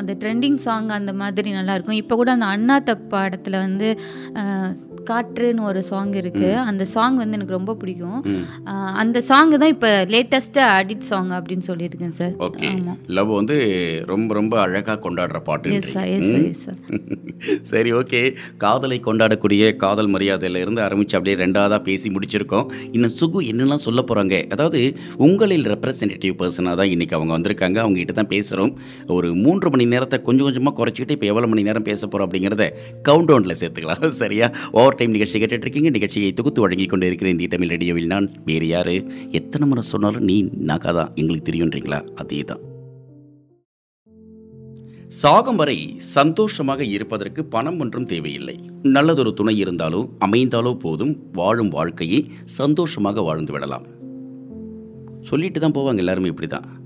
அந்த 0.00 0.12
ட்ரெண்டிங் 0.22 0.60
சாங் 0.66 0.88
அந்த 1.00 1.12
மாதிரி 1.20 1.50
நல்லா 1.58 1.74
இருக்கும். 1.76 2.00
இப்போ 2.02 2.14
கூட 2.22 2.30
அந்த 2.36 2.48
அண்ணாத்த 2.54 2.96
படத்துல 3.12 3.58
வந்து 3.66 3.90
காற்றுன்னு 5.08 5.62
ஒரு 5.68 5.80
சாங் 5.88 6.12
இருக்கு. 6.20 6.48
அந்த 6.70 6.82
சாங் 6.92 7.16
வந்து 7.20 7.36
எனக்கு 7.38 7.56
ரொம்ப 7.56 7.72
பிடிக்கும். 7.80 8.20
அந்த 9.02 9.18
சாங் 9.28 9.54
தான் 9.62 9.72
இப்போ 9.74 9.90
லேட்டஸ்ட்டாக 10.14 10.74
அடிட் 10.80 11.08
சாங் 11.08 11.30
அப்படின்னு 11.38 11.64
சொல்லியிருக்கேன் 11.70 12.14
சார். 12.18 12.34
ஓகே. 12.46 12.68
லவ் 13.16 13.32
வந்து 13.38 13.56
ரொம்ப 14.12 14.34
ரொம்ப 14.40 14.54
அழகாக 14.66 14.98
கொண்டாடுற 15.06 15.40
பாட்டு 15.48 15.72
yes 15.78 15.90
sir 15.96 16.10
yes 16.16 16.28
sir 16.32 16.46
yes 16.52 16.62
sir 16.66 16.78
சரி 17.70 17.90
ஓகே. 18.00 18.20
காதலை 18.64 18.98
கொண்டாடக்கூடிய 19.06 19.62
காதல் 19.84 20.10
மரியாதையில 20.14 20.62
இருந்து 20.64 20.80
ஆரம்பிச்சு 20.86 21.16
அப்படியே 21.18 21.36
ரெண்டாவதாக 21.44 21.82
பேசி 21.88 22.08
முடிச்சிருக்கோம். 22.16 22.68
இன்னும் 22.96 23.16
சுகு 23.22 23.40
என்னெல்லாம் 23.52 23.84
சொல்ல 23.86 24.00
போகிறாங்க 24.10 24.36
அதாவது 24.56 24.82
உங்களில் 25.28 25.66
ரெப்ரசன்டேட்டிவ் 25.74 26.36
பர்சனாக 26.42 26.80
தான் 26.82 26.92
இன்றைக்கி 26.94 27.16
அவங்க 27.22 27.36
வந்திருக்காங்க 27.38 27.76
அவங்க 27.76 27.98
கிட்ட 27.98 28.12
தான் 28.12 28.32
பேசுகிறோம் 28.34 28.72
ஒரு 29.06 29.34
மூன்று 29.34 29.70
மணி 29.70 29.84
நேரத்தை 29.86 30.22
கொஞ்சம் 30.22 30.46
கொஞ்சமாக 30.46 30.74
குறைச்சிக்கிட்டு 30.78 31.10
இப்போ 31.10 31.26
எவ்வளோ 31.26 31.46
மணி 31.46 31.62
நேரம் 31.62 31.82
பேச 31.82 32.06
போகிறோம் 32.06 32.28
அப்படிங்கிறத 32.28 32.66
கவுண்ட் 33.08 33.30
டவுனில் 33.30 33.58
சேர்த்துக்கலாம். 33.60 34.10
சரியா? 34.22 34.50
ஓவர் 34.72 34.94
டைம் 34.94 35.10
நிகழ்ச்சி 35.10 35.38
கேட்டுட்ருக்கீங்க. 35.38 35.90
நிகழ்ச்சியை 35.90 36.32
தொகுத்து 36.32 36.60
வழங்கி 36.60 36.86
கொண்டு 36.86 37.06
இருக்கிற 37.06 37.30
இந்திய 37.30 37.48
தமிழ் 37.48 37.68
ரேடியோவில் 37.68 38.06
நான். 38.06 38.32
வேறு 38.44 38.68
யார்? 38.68 38.94
எத்தனை 39.30 39.68
முறை 39.68 39.82
சொன்னாலும் 39.82 40.22
நீ 40.22 40.42
நாக்கா 40.42 40.92
தான். 40.92 41.12
எங்களுக்கு 41.14 41.52
தெரியுன்றீங்களா? 41.52 42.04
அதே 42.14 42.40
தான் 42.42 42.62
சாகும் 45.08 45.56
வரை 45.56 45.94
சந்தோஷமாக 45.96 46.84
இருப்பதற்கு 46.84 47.44
பணம் 47.44 47.80
ஒன்றும் 47.80 48.06
தேவையில்லை. 48.06 48.60
நல்லதொரு 48.82 49.34
துணை 49.34 49.64
இருந்தாலோ 49.64 50.08
அமைந்தாலோ 50.18 50.74
போதும். 50.74 51.16
வாழும் 51.32 51.68
வாழ்க்கையை 51.68 52.24
சந்தோஷமாக 52.44 53.20
வாழ்ந்து 53.20 53.52
விடலாம். 53.52 53.86
சொல்லிட்டு 55.20 55.60
தான் 55.60 55.72
போவாங்க. 55.72 55.96
எல்லாருமே 55.96 56.28
இப்படி 56.28 56.46
தான் 56.46 56.81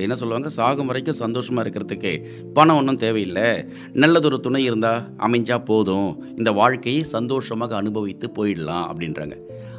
என்ன 0.00 0.14
சொல்லுவாங்க? 0.14 0.48
சாகும் 0.48 0.86
வரைக்கும் 0.86 1.14
சந்தோஷமாக 1.14 1.68
இருக்கிறதுக்கு 1.68 2.26
பணம் 2.52 2.76
ஒன்றும் 2.76 2.96
தேவையில்லை. 2.96 3.64
நல்லதொரு 3.92 4.40
துணை 4.40 4.64
இருந்தால் 4.64 5.14
அமைஞ்சா 5.18 5.64
போதும். 5.64 6.24
இந்த 6.36 6.52
வாழ்க்கையை 6.52 7.02
சந்தோஷமாக 7.02 7.76
அனுபவித்து 7.76 8.30
போயிடலாம் 8.38 8.86
அப்படின்றாங்க. 8.90 9.36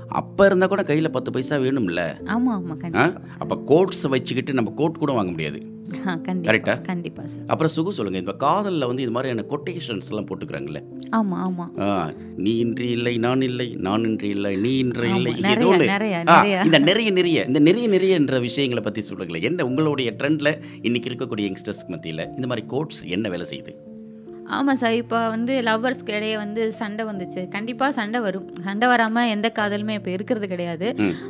அப்போ 0.07 0.45
இருந்தால் 0.45 0.69
கூட 0.69 0.83
கையில் 0.83 1.11
பத்து 1.11 1.31
பைசா 1.31 1.57
வேணும்ல? 1.57 2.01
ஆமா 2.23 2.51
ஆமா 2.51 2.69
ஆ? 2.69 2.75
கண்டிப்பா 2.75 3.21
அப்போ 3.37 3.55
கோட்ஸை 3.65 4.09
வச்சுக்கிட்டு 4.09 4.53
நம்ம 4.53 4.71
கோட் 4.75 4.97
கூட 4.97 5.11
வாங்க 5.11 5.31
முடியாது. 5.31 5.78
கரெக்டா? 6.47 6.73
கண்டிப்பா 6.83 7.23
சார் 7.27 7.47
அப்புறம் 7.47 7.73
சுகு 7.75 7.91
சொல்லுங்கள் 7.91 8.23
இந்த 8.23 8.35
காதலில் 8.37 8.87
வந்து 8.87 9.01
இது 9.01 9.11
மாதிரியான 9.11 9.45
கொட்டேஷன்ஸ் 9.49 10.09
எல்லாம் 10.09 10.27
போட்டுக்கிறாங்களே 10.29 10.81
ஆமா 11.11 11.37
ஆமா. 11.43 11.65
நீ 12.37 12.57
இன்றி 12.57 12.89
இல்லை 12.89 13.17
நான் 13.17 13.41
இல்லை 13.41 13.67
நான் 13.79 14.03
இன்றி 14.03 14.29
இல்லை 14.29 14.55
நீ 14.57 14.77
இன்று 14.77 15.07
இல்லை 15.11 15.31
ஏதோ. 15.53 15.69
இந்த 16.65 16.79
நிறைய 16.85 17.09
நிறைய 17.11 17.45
இந்த 17.45 17.59
நிறைய 17.61 17.87
நிறைய 17.89 18.15
என்ற 18.15 18.39
விஷயங்களை 18.39 18.83
பற்றி 18.83 19.01
சொல்லுங்களேன். 19.01 19.43
என்ன 19.43 19.65
உங்களுடைய 19.65 20.15
ட்ரெண்டில் 20.19 20.51
இன்னைக்கு 20.81 21.09
இருக்கக்கூடிய 21.09 21.47
யங்ஸ்டர்ஸ்க்கு 21.49 21.87
மத்தியில் 21.87 22.25
இந்த 22.35 22.47
மாதிரி 22.47 22.65
கோட்ஸ் 22.67 23.01
என்ன 23.07 23.29
வேலை 23.29 23.47
செய்யுது? 23.49 23.73
ஆமாம் 24.49 24.77
சார் 24.77 24.93
இப்போ 24.93 25.17
வந்து 25.27 25.53
லவ்வர்ஸ்க்கு 25.61 26.13
இடையே 26.15 26.37
வந்து 26.37 26.61
சண்டை 26.71 27.03
வந்துச்சு. 27.05 27.41
கண்டிப்பாக 27.47 27.91
சண்டை 27.91 28.19
வரும். 28.19 28.45
சண்டை 28.63 28.87
வராமல் 28.87 29.27
எந்த 29.27 29.47
காதலுமே 29.55 29.93
இப்போ 29.93 30.11
இருக்கிறது 30.11 30.47
கிடையாது. 30.47 30.87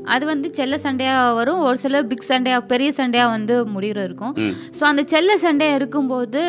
அது 0.08 0.26
வந்து 0.26 0.48
செல்ல 0.54 0.78
சண்டையாக 0.84 1.34
வரும். 1.34 1.60
ஒரு 1.60 1.78
சில 1.78 2.04
பிக் 2.04 2.28
சண்டையாக 2.30 2.66
பெரிய 2.66 2.92
சண்டையாக 2.98 3.32
வந்து 3.32 3.56
முடிகிற 3.74 4.04
இருக்கும். 4.04 4.34
ஸோ 4.78 4.84
அந்த 4.84 5.04
செல்ல 5.08 5.38
சண்டையாக 5.44 5.76
இருக்கும்போது 5.76 6.42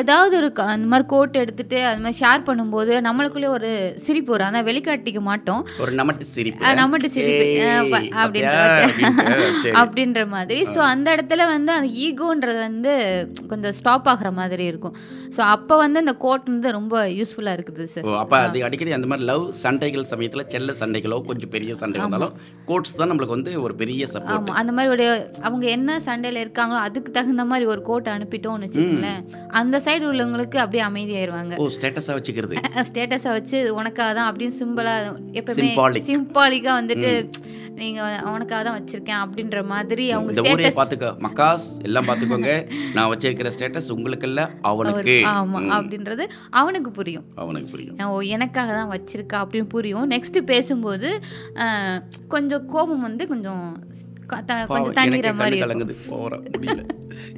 ஏதாவது 0.00 0.34
ஒரு 0.36 0.50
அந்த 0.66 0.86
மாதிரி 0.86 1.06
கோட் 1.06 1.36
எடுத்துட்டு 1.36 1.80
அது 1.86 2.00
மாதிரி 2.00 2.20
ஷேர் 2.20 2.46
பண்ணும்போது 2.48 2.92
நம்மளுக்குள்ளே 3.08 3.50
ஒரு 3.50 3.70
சிரிப்பு 4.06 4.32
வரும். 4.32 4.46
ஆனால் 4.46 4.66
வெளிக்காட்டிக்க 4.68 5.20
மாட்டோம். 5.22 5.62
ஒரு 5.80 5.92
நமட்டு 5.94 6.28
சிரிப்பு. 6.34 6.62
அஹ் 6.66 6.78
நம்மட்டு 6.80 7.10
சிரிப்பு? 7.16 7.46
அப்படின்ற. 8.20 8.52
அப்படின்ற 9.80 10.20
மாதிரி. 10.28 10.60
ஸோ 10.66 10.80
அந்த 10.92 11.08
இடத்துல 11.16 11.46
வந்து 11.46 11.72
அந்த 11.72 11.90
ஈகோன்றது 12.04 12.60
வந்து 12.68 12.92
கொஞ்சம் 13.48 13.72
ஸ்டாப் 13.72 14.08
ஆகுற 14.08 14.32
மாதிரி 14.34 14.64
இருக்கும். 14.66 14.96
ஸோ 15.36 15.42
அப்போ 15.54 15.74
வந்து 15.86 16.02
இந்த 16.04 16.14
கோட் 16.24 16.46
வந்து 16.52 16.70
ரொம்ப 16.78 17.04
யூஸ்ஃபுல்லாக 17.18 17.58
இருக்குது 17.58 17.86
சார் 17.94 18.10
அப்போ 18.22 18.38
அது 18.46 18.64
அடிக்கடி 18.68 18.96
அந்த 18.98 19.10
மாதிரி 19.12 19.28
லவ் 19.32 19.44
சண்டைகள் 19.64 20.08
சமயத்தில் 20.12 20.46
செல்ல 20.54 20.76
சண்டைகளோ 20.82 21.20
கொஞ்சம் 21.30 21.52
பெரிய 21.56 21.74
சண்டை 21.82 22.00
வந்தாலும் 22.04 22.34
கோட்ஸ் 22.70 22.98
தான் 23.00 23.10
நம்மளுக்கு 23.12 23.36
வந்து 23.38 23.52
ஒரு 23.66 23.76
பெரிய 23.82 24.06
சப்போர்ட் 24.14 24.52
அந்த 24.62 24.72
மாதிரி 24.76 24.92
ஒரு 24.96 25.06
அவங்க 25.46 25.64
என்ன 25.76 25.98
சண்டையில் 26.08 26.42
இருக்காங்களோ 26.44 26.80
அதுக்கு 26.86 27.10
தகுந்த 27.18 27.44
மாதிரி 27.50 27.66
ஒரு 27.72 27.82
கோட் 27.88 28.12
அனுப்பிட்டோம்னு 28.14 28.66
வச்சுக்கோங்களேன். 28.66 29.20
அந்த 29.60 29.76
சைடு 29.86 30.04
உள்ளவங்களுக்கு 30.10 30.58
அப்படியே 30.62 30.84
அமைதியாயிருவாங்க. 30.88 31.54
ஓ 31.62 31.66
ஸ்டேட்டஸாக 31.76 32.16
வச்சுக்கிறது. 32.18 32.56
ஸ்டேட்டஸை 32.88 33.32
வச்சு 33.38 33.58
உனக்காக 33.78 34.10
தான் 34.18 34.28
அப்படின்னு 34.30 34.56
சிம்பிளாக 34.62 35.12
எப்பவுமே. 35.40 36.02
சிம்பாலிக்காக 36.10 36.76
வந்துட்டு 36.80 37.12
நீங்கள் 37.80 38.20
உனக்காக 38.34 38.60
தான் 38.66 38.76
வச்சுருக்கேன் 38.78 39.22
அப்படின்ற 39.24 39.58
மாதிரி 39.72 40.04
அவங்க 40.14 40.32
இந்த 40.34 40.44
ஊரே 40.52 40.70
பார்த்துக்கோ 40.78 41.10
மக்காஸ் 41.26 41.66
எல்லாம் 41.88 42.06
பார்த்துக்கோங்க 42.08 42.52
நான் 42.96 43.10
வச்சிருக்கிற 43.12 43.50
ஸ்டேட்டஸ் 43.56 43.90
உங்களுக்கு 43.96 44.28
இல்ல 44.30 44.42
அவனுக்கு 44.70 45.16
ஆமாம் 45.34 45.70
அப்படின்றது 45.78 46.24
அவனுக்கு 46.60 46.90
புரியும். 46.98 47.26
அவனுக்கு 47.42 47.70
புரியும். 47.70 47.96
ஓ 48.06 48.18
எனக்காக 48.36 48.70
தான் 48.72 48.92
வச்சிருக்கா 48.94 49.38
அப்படின்னு 49.44 49.70
புரியும். 49.76 50.06
நெக்ஸ்ட் 50.14 50.38
பேசும்போது 50.52 51.08
கொஞ்சம் 52.34 52.66
கோபம் 52.74 53.06
வந்து 53.08 53.26
கொஞ்சம் 53.26 53.64
கொஞ்சம் 54.26 55.36
மாதிரி. 55.36 55.62
கலங்குது. 55.62 55.96
முடியல. 56.10 56.86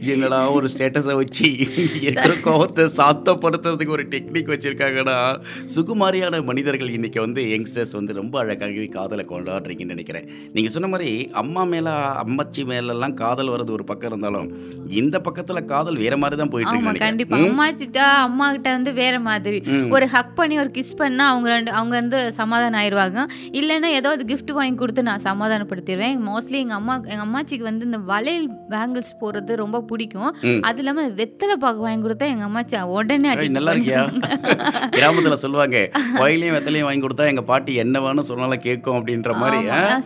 என்னடா 0.01 0.51
ஒரு 0.51 0.69
ஸ்டேட்டஸை 0.77 1.15
வச்சு 1.15 1.59
இருக்கிற 2.01 2.35
கோவத்தை 2.45 2.89
சாத்தப்படுத்துறதுக்கு 2.97 3.89
ஒரு 3.89 4.07
டெக்னிக் 4.09 4.51
வச்சிருக்காங்கடா. 4.53 5.37
சுகுமாரியான 5.75 6.45
மனிதர்கள் 6.45 6.91
இன்னைக்கு 6.91 7.21
வந்து 7.21 7.43
யங்ஸ்டர்ஸ் 7.43 7.93
வந்து 7.93 8.13
ரொம்ப 8.13 8.45
அழகாகவே 8.45 8.89
காதலை 8.89 9.25
கொண்டாடுறீங்கன்னு 9.29 9.85
நினைக்கிறேன். 9.85 10.29
நீங்க 10.53 10.71
சொன்ன 10.71 10.89
மாதிரி 10.89 11.29
அம்மா 11.33 11.65
மேல 11.65 11.91
அம்மச்சி 12.25 12.65
மேலெல்லாம் 12.65 13.15
காதல் 13.15 13.49
வர்றது 13.49 13.71
ஒரு 13.71 13.85
பக்கம் 13.85 14.11
இருந்தாலும் 14.11 14.49
இந்த 14.89 15.21
பக்கத்துல 15.29 15.65
காதல் 15.65 15.97
வேற 15.97 16.17
மாதிரி 16.17 16.41
தான் 16.41 16.49
போயிட்டு 16.49 16.75
இருக்கு 16.75 16.99
கண்டிப்பா. 16.99 17.37
நினைக்கிறேன். 17.37 17.97
அம்மா 18.05 18.51
கிட்ட 18.51 18.71
வந்து 18.71 18.93
வேற 18.93 19.21
மாதிரி. 19.21 19.63
ஒரு 19.91 20.07
ஹக் 20.07 20.35
பண்ணி 20.35 20.59
ஒரு 20.59 20.71
கிஸ் 20.75 20.97
பண்ணா 20.97 21.31
அவங்க 21.31 21.49
ரெண்டு 21.49 21.71
அவங்க 21.71 21.97
வந்து 22.01 22.33
சமாதானம் 22.33 22.81
ஆயிடுவாங்க. 22.81 23.27
இல்லைன்னா 23.53 23.85
ஏதோ 23.85 24.11
ஒரு 24.11 24.25
gift 24.27 24.53
வாங்கி 24.53 24.75
கொடுத்து 24.75 25.03
நான் 25.03 25.23
சமாதானப்படுத்திடுவேன். 25.23 26.19
மோஸ்ட்லி 26.29 26.65
அம்மா 26.79 26.95
எங்க 27.13 27.23
அம்மாச்சிக்கு 27.27 27.67
வந்து 27.69 27.89
இந்த 27.89 28.01
வளையல் 28.13 28.49
பேங்கிள்ஸ் 28.73 29.13
போடுறது 29.23 29.53
ரொம்ப 29.63 29.83
பிடிக்கும். 29.91 30.31
அது 30.69 30.81
இல்லாம 30.83 31.05
வெத்தலை 31.21 31.57
பாக்கு 31.65 31.83
வாங்கி 31.87 32.05
கொடுத்தா 32.07 32.29
எங்க 32.35 32.45
அம்மாச்சி 32.49 32.77
உடனே 32.99 33.29
அடி 33.33 33.49
நல்லா 33.57 33.75
இருக்கியா 33.77 34.03
கிராமத்துல 34.97 35.37
சொல்லுவாங்க 35.43 35.79
கோயிலையும் 36.21 36.57
வெத்தலையும் 36.57 36.89
வாங்கி 36.89 37.05
கொடுத்தா 37.05 37.29
எங்க 37.33 37.43
பாட்டி 37.51 37.73
என்ன 37.85 37.97
வேணும் 38.05 38.29
சொன்னாலும் 38.31 38.65
கேட்கும் 38.67 38.97
அப்படின்ற 38.99 39.33
மாதிரி 39.43 39.59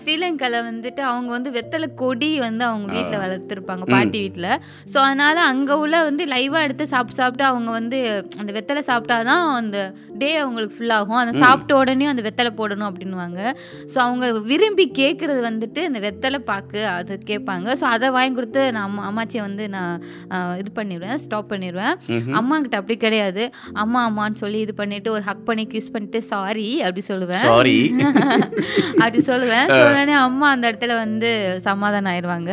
ஸ்ரீலங்கால 0.03 0.61
வந்துட்டு 0.71 1.03
அவங்க 1.11 1.31
வந்து 1.37 1.51
வெத்தலை 1.59 1.89
கொடி 2.03 2.31
வந்து 2.47 2.65
அவங்க 2.71 2.87
வீட்ல 2.97 3.17
வளர்த்துருப்பாங்க 3.25 3.85
பாட்டி 3.95 4.19
வீட்ல. 4.25 4.47
ஸோ 4.93 4.99
அதனால 5.07 5.37
அங்க 5.53 5.71
உள்ள 5.83 5.97
வந்து 6.09 6.25
லைவா 6.35 6.61
எடுத்து 6.67 6.85
சாப்பிட்டு 6.95 7.21
சாப்பிட்டு 7.21 7.45
அவங்க 7.51 7.71
வந்து 7.79 7.99
அந்த 8.41 8.51
வெத்தலை 8.57 8.83
சாப்பிட்டாதான் 8.91 9.45
அந்த 9.61 9.79
டே 10.21 10.31
அவங்களுக்கு 10.43 10.77
ஃபுல் 10.77 10.95
ஆகும். 10.99 11.21
அந்த 11.23 11.35
சாப்பிட்ட 11.45 11.73
உடனே 11.81 12.07
அந்த 12.13 12.23
வெத்தலை 12.29 12.53
போடணும் 12.61 12.89
அப்படின்னுவாங்க. 12.91 13.41
ஸோ 13.93 13.99
அவங்க 14.07 14.27
விரும்பி 14.51 14.87
கேட்கறது 15.01 15.41
வந்துட்டு 15.49 15.81
இந்த 15.91 16.01
வெத்தலை 16.07 16.41
பாக்கு 16.63 16.81
அது 16.97 17.13
கேட்பாங்க. 17.31 17.69
ஸோ 17.81 17.85
அதை 17.95 18.09
வாங்கி 18.17 18.35
கொடுத்து 18.39 18.63
நான் 18.75 18.87
அம்மா 18.89 19.03
அம்மாச்சியை 19.09 19.43
வந்து 19.47 19.65
நான் 19.77 19.95
இது 20.61 20.71
பண்ணிடுவேன் 20.79 21.17
ஸ்டாப் 21.25 21.51
பண்ணிடுவேன். 21.53 21.95
அம்மா 22.39 22.55
கிட்ட 22.65 22.77
அப்படி 22.81 22.97
கிடையாது. 23.05 23.43
அம்மா 23.83 24.01
அம்மான்னு 24.09 24.41
சொல்லி 24.43 24.59
இது 24.67 24.75
பண்ணிட்டு 24.81 25.09
ஒரு 25.17 25.23
ஹக் 25.29 25.45
பண்ணி 25.49 25.65
கிஸ் 25.75 25.91
பண்ணிட்டு 25.95 26.21
சாரி 26.31 26.69
அப்படி 26.87 27.03
சொல்லுவேன். 27.11 27.47
அப்படி 29.03 29.21
சொல்லுவேன். 29.31 29.67
உடனே 29.89 30.15
அம்மா 30.27 30.47
அந்த 30.55 30.65
இடத்துல 30.71 30.97
வந்து 31.05 31.31
சமாதானம் 31.69 32.11
ஆயிடுவாங்க. 32.13 32.51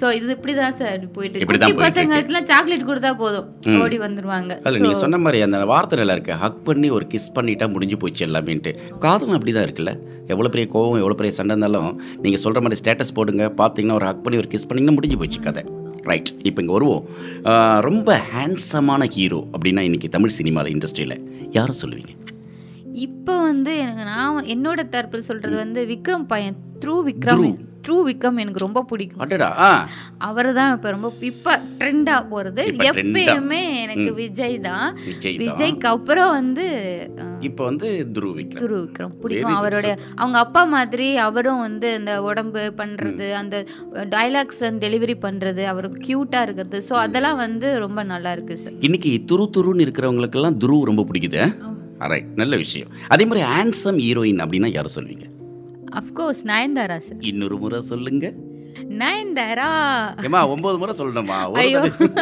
ஸோ 0.00 0.06
இது 0.18 0.34
இப்படிதான் 0.38 0.76
சார் 0.80 1.06
போயிட்டு 1.16 1.46
குட்டி 1.52 1.72
பசங்களுக்குலாம் 1.84 2.48
சாக்லேட் 2.52 2.88
கொடுத்தா 2.90 3.12
போதும். 3.24 3.48
ஓடி 3.82 3.98
வந்துருவாங்க. 4.06 4.52
அதில் 4.66 4.82
நீங்கள் 4.84 5.02
சொன்ன 5.04 5.20
மாதிரி 5.26 5.40
அந்த 5.48 5.60
வார்த்தை 5.72 5.98
நல்லா 6.02 6.16
இருக்கு. 6.18 6.36
ஹக் 6.44 6.62
பண்ணி 6.68 6.90
ஒரு 6.98 7.06
கிஸ் 7.14 7.30
பண்ணிட்டா 7.38 7.68
முடிஞ்சு 7.74 7.98
போச்சு 8.04 8.24
எல்லாமேன்ட்டு. 8.28 8.72
காதலும் 9.06 9.36
அப்படி 9.38 9.54
தான் 9.58 9.66
இருக்குல்ல. 9.68 9.94
எவ்வளோ 10.34 10.50
பெரிய 10.54 10.66
கோவம் 10.76 11.00
எவ்வளோ 11.02 11.18
பெரிய 11.20 11.32
சண்டை 11.38 11.54
இருந்தாலும் 11.56 11.90
நீங்கள் 12.24 12.42
சொல்கிற 12.46 12.60
மாதிரி 12.64 12.80
ஸ்டேட்டஸ் 12.82 13.16
போடுங்க. 13.18 13.39
பார்த்தீங்கன்னா 13.60 13.98
ஒரு 14.00 14.06
ஹக் 14.10 14.24
பண்ணி 14.24 14.40
ஒரு 14.42 14.50
கிஸ் 14.54 14.68
பண்ணிங்கன்னா 14.68 14.96
முடிஞ்சு 14.98 15.18
போச்சு 15.22 15.40
கதை. 15.46 15.62
ரைட் 16.10 16.30
இப்போ 16.48 16.60
இங்கே 16.62 16.74
வருவோம். 16.78 17.02
ரொம்ப 17.88 18.08
ஹேண்ட்ஸமான 18.34 19.08
ஹீரோ 19.16 19.40
அப்படின்னா 19.56 19.82
இன்றைக்கி 19.88 20.08
தமிழ் 20.16 20.36
சினிமாவில் 20.38 20.72
இண்டஸ்ட்ரியில் 20.76 21.16
யாரை 21.58 21.74
சொல்லுவீங்க? 21.82 22.14
இப்போ 23.06 23.34
வந்து 23.38 23.72
எனக்கு 23.78 24.04
நான் 24.04 24.46
என்னோட 24.54 24.80
தரப்பில் 24.94 25.28
சொல்றது 25.30 25.56
வந்து 25.56 25.82
விக்ரம் 25.86 26.28
பையன் 26.32 26.60
த்ரூ 26.84 26.94
விக்ரம். 27.08 27.42
த்ரூ. 27.84 27.96
விக்ரம் 28.08 28.38
எனக்கு 28.42 28.62
ரொம்ப 28.64 28.80
பிடிக்கும். 28.90 29.22
அவர் 30.18 30.48
தான் 30.58 30.72
இப்போ 30.76 30.88
ரொம்ப 30.90 31.08
இப்போ 31.20 31.52
ட்ரெண்டாக 31.80 32.22
போகிறது. 32.32 32.62
எப்பயுமே 32.88 33.60
எனக்கு 33.84 34.10
விஜய் 34.20 34.56
தான். 34.60 34.88
விஜய் 35.08 35.36
தான். 35.36 35.42
விஜய்க்கு 35.44 35.88
அப்புறம் 35.92 36.30
வந்து 36.30 36.66
இப்போ 37.48 37.62
வந்து 37.70 37.88
துருவ் 38.16 38.34
விக்ரம். 38.40 38.62
துரு 38.62 38.76
விக்ரம் 38.84 39.14
பிடிக்கும். 39.22 39.56
அவருடைய 39.58 39.94
அவங்க 40.20 40.38
அப்பா 40.44 40.64
மாதிரி 40.76 41.08
அவரும் 41.26 41.62
வந்து 41.66 41.90
இந்த 42.00 42.14
உடம்பு 42.30 42.62
பண்றது 42.80 43.28
அந்த 43.42 43.64
டைலாக்ஸ் 44.16 44.62
டெலிவரி 44.86 45.16
பண்றது 45.26 45.64
அவர் 45.72 45.88
க்யூட்டா 46.06 46.42
இருக்கிறது. 46.46 46.80
ஸோ 46.88 46.96
அதெல்லாம் 47.06 47.42
வந்து 47.46 47.78
ரொம்ப 47.86 48.02
நல்லா 48.04 48.32
இருக்கு 48.38 48.56
சார் 48.64 48.78
இன்னைக்கு 48.88 49.12
துரு 49.32 49.46
துருன்னு 49.56 49.86
இருக்கிறவங்களுக்கெல்லாம் 49.88 50.60
துருவ் 50.64 50.88
ரொம்ப 50.92 51.04
பிடிக்குது. 51.10 51.42
ரைட் 52.08 52.26
நல்ல 52.36 52.56
விஷயம். 52.56 52.88
அதே 53.08 53.24
மாதிரி 53.24 53.46
ஹேண்ட்ஸம் 53.46 54.06
ஹீரோயின் 54.06 54.38
அப்படின்னா 54.38 54.66
யாரை 54.66 54.94
சொல்வீங்க? 55.00 55.22
Of course 55.92 56.44
Nayanthara 56.44 56.98
sir. 56.98 57.20
இன்னொரு 57.20 57.58
முறை 57.58 57.80
சொல்லுங்க. 57.80 58.32
நயன்தாரா? 59.02 59.68
ஏமா 60.26 60.40
ஒன்பது 60.54 60.76
முறை 60.80 60.94
சொல்லணுமா? 61.00 61.38
ஐயோ 61.62 61.80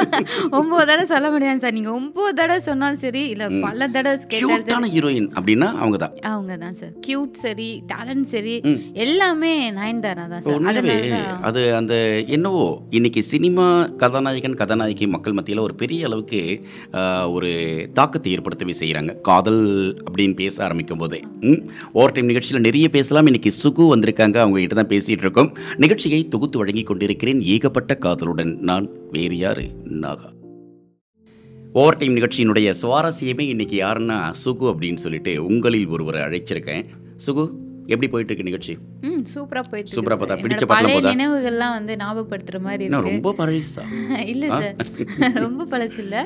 ஒன்பது 0.58 0.84
தடவை 0.90 1.06
சொல்ல 1.12 1.26
முடியாது 1.34 1.62
சார். 1.64 1.74
நீங்க 1.78 1.90
ஒன்பது 1.98 2.32
தடவை 2.40 2.60
சொன்னாலும் 2.68 3.02
சரி 3.04 3.22
இல்ல 3.34 3.48
பல 3.66 3.88
தடவை 3.96 4.16
கேட்டாலும் 4.32 4.92
ஹீரோயின் 4.94 5.28
அப்படின்னா 5.38 5.68
அவங்க 5.82 5.98
தான் 6.04 6.14
அவங்க 6.32 6.56
தான் 6.64 6.76
சார். 6.80 6.92
கியூட் 7.06 7.40
சரி 7.44 7.70
டேலண்ட் 7.92 8.28
சரி 8.34 8.56
எல்லாமே 9.06 9.52
நயன்தாரா 9.78 10.26
தான் 10.34 10.44
சார். 10.46 10.54
அதனால 10.72 10.98
அது 11.50 11.62
அந்த 11.80 11.94
என்னவோ 12.36 12.66
இன்னைக்கு 12.98 13.22
சினிமா 13.32 13.66
கதாநாயகன் 14.04 14.58
கதாநாயகி 14.62 15.08
மக்கள் 15.16 15.36
மத்தியில் 15.38 15.64
ஒரு 15.66 15.76
பெரிய 15.84 16.06
அளவுக்கு 16.10 16.42
ஒரு 17.36 17.52
தாக்கத்தை 17.98 18.32
ஏற்படுத்தவே 18.36 18.74
செய்கிறாங்க 18.82 19.12
காதல் 19.30 19.62
அப்படின்னு 20.06 20.36
பேச 20.42 20.56
ஆரம்பிக்கும் 20.66 21.02
போதே 21.02 21.20
ஓவர் 21.98 22.14
டைம் 22.16 22.30
நிகழ்ச்சியில் 22.30 22.66
நிறைய 22.66 22.86
பேசலாம். 22.96 23.28
இன்னைக்கு 23.30 23.50
சுகு 23.62 23.84
வந்திருக்காங்க. 23.92 24.36
அவங்க 24.44 24.58
கிட்ட 24.62 24.76
தான் 24.78 24.90
பேசிட்டு 24.92 25.24
இருக்கோம். 25.26 25.50
நிகழ்ச்சியை 25.84 26.18
தொகுத்து 26.38 26.58
வழங்கி 26.58 26.82
கொண்டிருக்கிறேன் 26.82 27.42
ஏகப்பட்ட 27.42 27.94
காதலுடன். 27.94 28.58
நான் 28.58 28.88
வேறு 29.10 29.36
யாரு? 29.36 29.70
நாகா. 29.84 30.30
ஓவர் 31.72 31.96
டைம் 31.96 32.16
நிகழ்ச்சியினுடைய 32.16 32.74
சுவாரஸ்யமே 32.82 33.40
இன்னைக்கு 33.40 33.82
யாருன்னா 33.82 34.32
சுகு 34.44 34.74
அப்படின்னு 34.74 34.94
சொல்லிட்டு 34.94 35.44
உங்களில் 35.44 35.86
ஒருவரை 35.86 36.22
அழைச்சிருக்கேன். 36.22 36.84
சுகு 37.26 37.50
எப்படி 37.88 38.08
போயிட்டு 38.12 38.30
இருக்கு 38.30 38.46
நிகழ்ச்சி? 38.46 38.72
ம் 39.08 39.20
சூப்பரா 39.32 39.60
போயிட்டு 39.68 39.92
சூப்பரா? 39.92 40.16
சார். 40.22 40.40
பிடிச்ச 40.42 40.64
பழைய 40.72 40.94
போதா? 40.96 41.10
நினைவுகள்லாம் 41.12 41.74
வந்து 41.76 41.92
ஞாபகப்படுத்துற 42.00 42.58
மாதிரி 42.64 42.82
இருக்கு. 42.86 43.08
ரொம்ப 43.08 43.32
பழசா? 43.38 43.82
இல்ல 44.32 44.44
சார். 44.52 44.74
ரொம்ப 45.44 45.66
பழசு 45.72 45.98
இல்ல. 46.04 46.16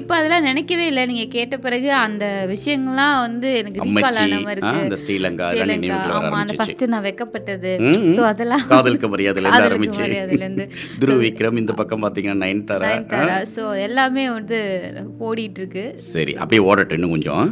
இப்ப 0.00 0.10
அதெல்லாம் 0.18 0.46
நினைக்கவே 0.48 0.86
இல்ல. 0.90 1.04
நீங்க 1.10 1.24
கேட்ட 1.34 1.54
பிறகு 1.66 1.90
அந்த 1.98 2.24
விஷயங்கள்லாம் 2.52 3.16
வந்து 3.26 3.48
எனக்கு 3.60 3.86
ரீகால் 3.88 4.20
ஆன 4.22 4.38
மாதிரி 4.40 4.60
இருக்கு. 4.60 4.82
அந்த 4.82 4.98
ஸ்ரீலங்கா 5.02 5.46
அதெல்லாம் 5.50 5.84
வர 5.96 6.14
ஆமா 6.20 6.38
அந்த 6.42 6.56
ஃபர்ஸ்ட் 6.60 6.84
நான் 6.94 7.06
வெக்கப்பட்டது. 7.08 7.72
சோ 8.16 8.22
அதெல்லாம் 8.30 8.64
காதலுக்கு 8.72 9.10
மரியாதையில 9.14 9.48
இருந்து 9.48 9.66
ஆரம்பிச்சு. 9.68 10.02
மரியாதையில 10.04 10.44
இருந்து 10.44 10.66
துருவ் 11.02 11.22
விக்ரம் 11.24 11.60
இந்த 11.62 11.72
பக்கம் 11.80 12.04
பாத்தீங்கன்னா 12.04 12.42
நயன்தாரா? 12.44 12.92
சோ 13.54 13.62
எல்லாமே 13.86 14.26
வந்து 14.30 14.58
ஓடிட்டு 15.26 15.60
இருக்கு 15.62 15.84
சரி 16.10 16.34
அப்படியே 16.40 16.62
ஓடட்டும் 16.68 16.98
இன்னும் 16.98 17.14
கொஞ்சம் 17.16 17.46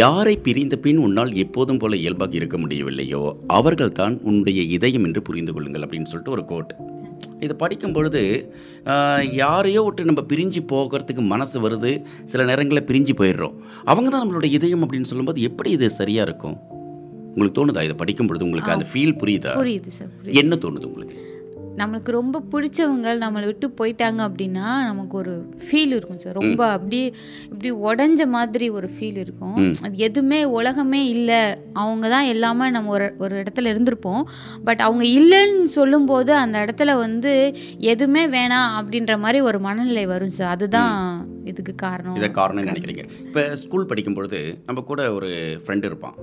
யாரை 0.00 0.36
பிரிந்த 0.46 0.76
பின் 0.84 1.04
உன்னால் 1.06 1.34
எப்போதும் 1.44 1.82
போல 1.82 1.96
இயல்பாக 2.02 2.40
இருக்க 2.40 2.56
முடியவில்லையோ 3.00 3.22
அவர்கள் 3.58 3.98
தான் 4.00 4.14
உன்னுடைய 4.28 4.60
இதயம் 4.76 5.04
என்று 5.04 5.20
புரிந்து 5.22 5.52
கொள்ளுங்கள் 5.52 5.84
அப்படின்னு 5.86 6.10
சொல்லிட்டு 6.12 6.36
ஒரு 6.36 6.44
கோட் 6.44 6.72
இதை 7.44 7.54
படிக்கும் 7.56 7.92
பொழுது 7.92 8.22
யாரையோ 9.42 9.82
விட்டு 9.82 10.08
நம்ம 10.08 10.22
பிரிஞ்சு 10.32 10.60
போகிறதுக்கு 10.72 11.22
மனசு 11.32 11.56
வருது 11.68 11.90
சில 12.24 12.44
நேரங்களில் 12.44 12.86
பிரிஞ்சு 12.90 13.12
போயிடுறோம். 13.20 13.54
அவங்க 13.84 14.08
தான் 14.10 14.22
நம்மளுடைய 14.22 14.50
இதயம் 14.58 14.82
அப்படின்னு 14.84 15.10
சொல்லும்போது 15.10 15.40
எப்படி 15.48 15.70
இது 15.70 15.86
சரியா 15.90 16.22
இருக்கும்? 16.22 16.56
உங்களுக்கு 17.30 17.58
தோணுதா? 17.58 17.82
இதை 17.86 17.96
படிக்கும் 18.02 18.26
பொழுது 18.26 18.44
உங்களுக்கு 18.44 18.72
அந்த 18.72 18.86
ஃபீல் 18.92 19.16
புரியுதா? 19.20 19.52
புரியுது 19.60 19.92
சார் 19.98 20.10
புரியுது. 20.18 20.38
என்ன 20.42 20.54
தோணுது 20.64 20.88
உங்களுக்கு? 20.90 21.16
நம்மளுக்கு 21.76 22.10
ரொம்ப 22.10 22.42
பிடிச்சவங்க 22.52 23.08
நம்மளை 23.24 23.44
விட்டு 23.44 23.68
போயிட்டாங்க 23.80 24.20
அப்படின்னா 24.28 24.66
நமக்கு 24.84 25.16
ஒரு 25.16 25.48
ஃபீல் 25.64 25.92
இருக்கும் 25.96 26.18
சார். 26.18 26.32
ரொம்ப 26.32 26.66
அப்படியே 26.66 27.14
இப்படி 27.44 27.72
உடஞ்ச 27.72 28.26
மாதிரி 28.26 28.68
ஒரு 28.68 28.90
ஃபீல் 28.94 29.16
இருக்கும். 29.16 29.74
அது 29.82 29.96
எதுவுமே 29.96 30.44
உலகமே 30.44 31.08
இல்லை. 31.08 31.54
அவங்க 31.72 32.08
தான் 32.08 32.24
எல்லாமே 32.24 32.70
நம்ம 32.70 32.90
ஒரு 32.90 33.14
ஒரு 33.18 33.42
இடத்துல 33.42 33.72
இருந்திருப்போம். 33.72 34.22
பட் 34.64 34.80
அவங்க 34.80 35.04
இல்லைன்னு 35.04 35.62
சொல்லும்போது 35.62 36.34
அந்த 36.34 36.58
இடத்துல 36.64 36.96
வந்து 36.96 37.56
எதுவுமே 37.78 38.26
வேணாம் 38.26 38.74
அப்படின்ற 38.80 39.18
மாதிரி 39.18 39.40
ஒரு 39.40 39.60
மனநிலை 39.60 40.06
வரும் 40.06 40.30
சார். 40.30 40.50
அதுதான் 40.50 41.28
இதுக்கு 41.44 41.74
காரணம். 41.74 42.16
இதை 42.16 42.30
காரணம் 42.30 42.64
நினைக்கிறீங்க. 42.64 43.04
இப்போ 43.26 43.56
ஸ்கூல் 43.56 43.86
படிக்கும் 43.86 44.14
பொழுது 44.14 44.62
நம்ம 44.66 44.80
கூட 44.80 45.12
ஒரு 45.12 45.62
ஃப்ரெண்டு 45.66 45.84
இருப்பான். 45.84 46.18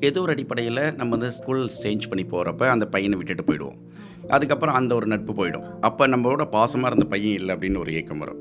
ஏதோ 0.00 0.20
ஒரு 0.20 0.32
அடிப்படையில் 0.32 0.94
நம்ம 0.94 1.16
வந்து 1.16 1.32
ஸ்கூல் 1.32 1.70
சேஞ்ச் 1.82 2.08
பண்ணி 2.08 2.24
போகிறப்ப 2.24 2.68
அந்த 2.68 2.86
பையனை 2.86 3.16
விட்டுட்டு 3.16 3.44
போயிடுவோம். 3.48 3.89
அதுக்கப்புறம் 4.36 4.78
அந்த 4.80 4.94
ஒரு 4.94 5.06
நட்பு 5.06 5.34
போயிடும். 5.40 5.66
அப்போ 5.80 6.06
நம்மளோட 6.06 6.46
பாசமாக 6.56 6.90
இருந்த 6.92 7.08
பையன் 7.14 7.38
இல்லை 7.40 7.54
அப்படின்னு 7.56 7.82
ஒரு 7.84 7.92
ஏக்கம் 8.00 8.22
வரும். 8.24 8.40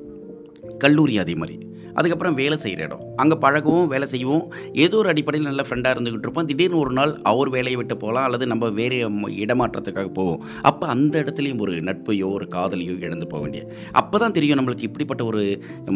கல்லூரி 0.84 1.18
அதே 1.18 1.36
மாதிரி. 1.36 1.56
அதுக்கப்புறம் 2.00 2.36
வேலை 2.40 2.58
செய்கிற 2.58 2.82
இடம். 2.84 3.02
அங்கே 3.22 3.36
பழகவும் 3.44 3.88
வேலை 3.88 4.08
செய்வோம் 4.08 4.44
ஏதோ 4.84 4.98
ஒரு 4.98 5.10
அடிப்படையில் 5.10 5.48
நல்ல 5.50 5.62
ஃப்ரெண்டாக 5.68 5.94
இருந்துக்கிட்டு 5.96 6.28
இருப்போம். 6.28 6.48
திடீர்னு 6.50 6.80
ஒரு 6.84 6.94
நாள் 7.00 7.12
அவர் 7.32 7.50
வேலையை 7.50 7.78
விட்டு 7.80 7.96
போகலாம் 7.98 8.26
அல்லது 8.28 8.46
நம்ம 8.48 8.70
வேறு 8.70 8.98
இடமாற்றத்துக்காக 9.44 10.10
போவோம். 10.20 10.40
அப்போ 10.62 10.88
அந்த 10.88 11.16
இடத்துலையும் 11.24 11.64
ஒரு 11.66 11.74
நட்பையோ 11.90 12.30
ஒரு 12.38 12.48
காதலையோ 12.56 12.96
இழந்து 13.08 13.28
போக 13.28 13.42
வேண்டிய. 13.44 13.64
அப்போ 13.92 14.18
தான் 14.18 14.36
தெரியும் 14.38 14.60
நம்மளுக்கு 14.62 14.88
இப்படிப்பட்ட 14.90 15.26
ஒரு 15.26 15.44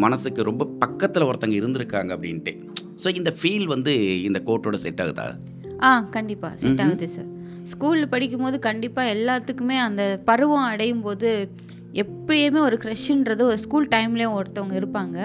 மனசுக்கு 0.06 0.50
ரொம்ப 0.50 0.66
பக்கத்தில் 0.84 1.28
ஒருத்தங்க 1.30 1.58
இருந்திருக்காங்க 1.62 2.12
அப்படின்ட்டு. 2.18 2.54
ஸோ 3.04 3.16
இந்த 3.20 3.34
ஃபீல் 3.40 3.68
வந்து 3.76 3.94
இந்த 4.30 4.42
கோட்டோட 4.50 4.80
செட் 4.86 5.04
ஆகுதா? 5.06 5.28
ஆ 5.84 5.92
கண்டிப்பாக 6.18 6.54
செட் 6.64 6.84
ஆகுது 6.88 7.08
சார் 7.08 7.30
ஸ்கூலில் 7.72 8.12
படிக்கும்போது 8.16 8.60
கண்டிப்பாக 8.70 9.14
எல்லாத்துக்குமே 9.18 9.78
அந்த 9.90 10.04
பருவம் 10.26 10.72
அடையும் 10.72 11.06
போது 11.08 11.30
எப்பயுமே 12.02 12.60
ஒரு 12.68 12.76
க்ரஷ்ன்றது 12.84 13.42
ஒரு 13.50 13.58
ஸ்கூல் 13.64 13.88
டைம்லேயும் 13.88 14.36
ஒருத்தவங்க 14.38 14.76
இருப்பாங்க. 14.80 15.18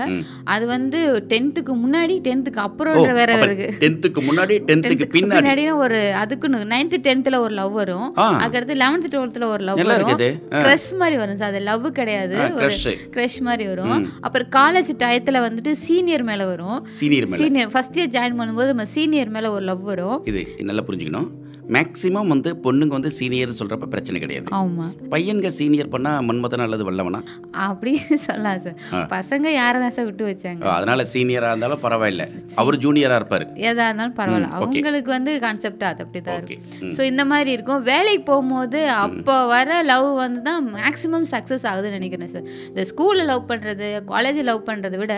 அது 0.54 0.64
வந்து 0.72 0.98
டென்த்துக்கு 1.30 1.72
முன்னாடி 1.84 2.14
டென்த்துக்கு 2.26 2.60
அப்புறம்ன்ற 2.64 3.14
வேற 3.18 3.36
இருக்கு. 3.44 3.68
டென்த்துக்கு 3.84 4.22
முன்னாடி 4.26 4.56
டென்த்துக்கு 4.70 5.06
பின்னாடி. 5.14 5.64
ஒரு 5.84 6.00
அதுக்குன்னு 6.22 6.60
நைன்த்து 6.74 7.00
டென்த்தில் 7.08 7.38
ஒரு 7.44 7.54
லவ் 7.60 7.72
வரும். 7.80 8.06
அதுக்கடுத்து 8.42 8.76
லெவன்த்து 8.82 9.12
டுவெல்த்தில் 9.14 9.48
ஒரு 9.54 9.64
லவ் 9.70 9.82
வரும். 9.92 10.22
க்ரஷ் 10.66 10.90
மாதிரி 11.02 11.18
வரும் 11.22 11.40
சார் 11.42 11.52
அது 11.54 11.64
லவ் 11.70 11.90
கிடையாது. 12.00 12.36
ஒரு 12.60 12.70
க்ரஷ் 13.16 13.40
மாதிரி 13.50 13.66
வரும். 13.72 14.06
அப்புறம் 14.20 14.52
காலேஜ் 14.60 14.94
டயத்தில் 15.04 15.44
வந்துட்டு 15.48 15.74
சீனியர் 15.86 16.28
மேலே 16.30 16.46
வரும். 16.52 16.78
சீனியர் 17.00 17.30
மேலே. 17.32 17.42
சீனியர் 17.44 17.74
ஃபர்ஸ்ட் 17.76 18.00
இயர் 18.00 18.14
ஜாயின் 18.18 18.40
பண்ணும்போது 18.42 18.72
நம்ம 18.74 18.90
சீனியர் 18.96 19.36
மேலே 19.38 19.50
ஒரு 19.58 19.66
லவ் 19.72 19.84
வரும். 19.92 20.18
இது 20.32 20.44
நல்லா 20.70 20.84
புரிஞ்சுக்கணும். 20.90 21.28
மேக்ஸிமம் 21.74 22.30
வந்து 22.32 22.50
பொண்ணுங்க 22.64 22.92
வந்து 22.96 23.10
சீனியர் 23.18 23.56
சொல்கிறப்ப 23.60 23.86
பிரச்சனை 23.94 24.18
கிடையாது. 24.24 24.48
ஆமாம் 24.58 24.92
பையன்க 25.12 25.48
சீனியர் 25.58 25.90
பண்ணால் 25.94 26.24
மன்மதன் 26.28 26.64
அல்லது 26.66 26.84
வல்லவனா? 26.88 27.20
அப்படி 27.66 27.92
சொல்லலாம் 28.26 28.60
சார். 28.64 28.76
பசங்க 29.14 29.46
யாரை 29.60 29.78
தான் 29.84 29.94
சார் 29.96 30.06
விட்டு 30.08 30.24
வச்சாங்க? 30.30 30.64
அதனால 30.76 31.04
சீனியராக 31.12 31.52
இருந்தாலும் 31.52 31.82
பரவாயில்ல. 31.84 32.26
அவர் 32.62 32.78
ஜூனியராக 32.84 33.20
இருப்பார். 33.20 33.44
எதா 33.70 33.86
இருந்தாலும் 33.90 34.16
பரவாயில்ல. 34.20 34.50
அவங்களுக்கு 34.58 35.12
வந்து 35.16 35.34
கான்செப்ட் 35.44 35.84
அது 35.90 36.02
அப்படி 36.06 36.22
தான் 36.28 36.38
இருக்கும். 36.40 36.64
ஸோ 36.96 37.00
இந்த 37.10 37.24
மாதிரி 37.32 37.52
இருக்கும். 37.56 37.82
வேலைக்கு 37.90 38.24
போகும்போது 38.30 38.80
அப்போ 39.02 39.36
வர 39.54 39.82
லவ் 39.92 40.08
வந்து 40.24 40.42
தான் 40.48 40.64
மேக்ஸிமம் 40.78 41.28
சக்ஸஸ் 41.34 41.66
ஆகுதுன்னு 41.72 41.98
நினைக்கிறேன் 41.98 42.32
சார். 42.34 42.48
இந்த 42.70 42.84
ஸ்கூலில் 42.92 43.30
லவ் 43.32 43.44
பண்ணுறது 43.52 43.88
காலேஜில் 44.12 44.48
லவ் 44.50 44.66
பண்ணுறதை 44.70 44.98
விட 45.02 45.14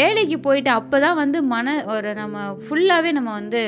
வேலைக்கு 0.00 0.38
போயிட்டு 0.48 0.70
அப்போ 0.78 0.96
தான் 1.06 1.18
வந்து 1.22 1.38
மன 1.54 1.76
ஒரு 1.96 2.10
நம்ம 2.22 2.48
ஃபுல்லாகவே 2.64 3.12
நம்ம 3.20 3.30
வந்து. 3.40 3.62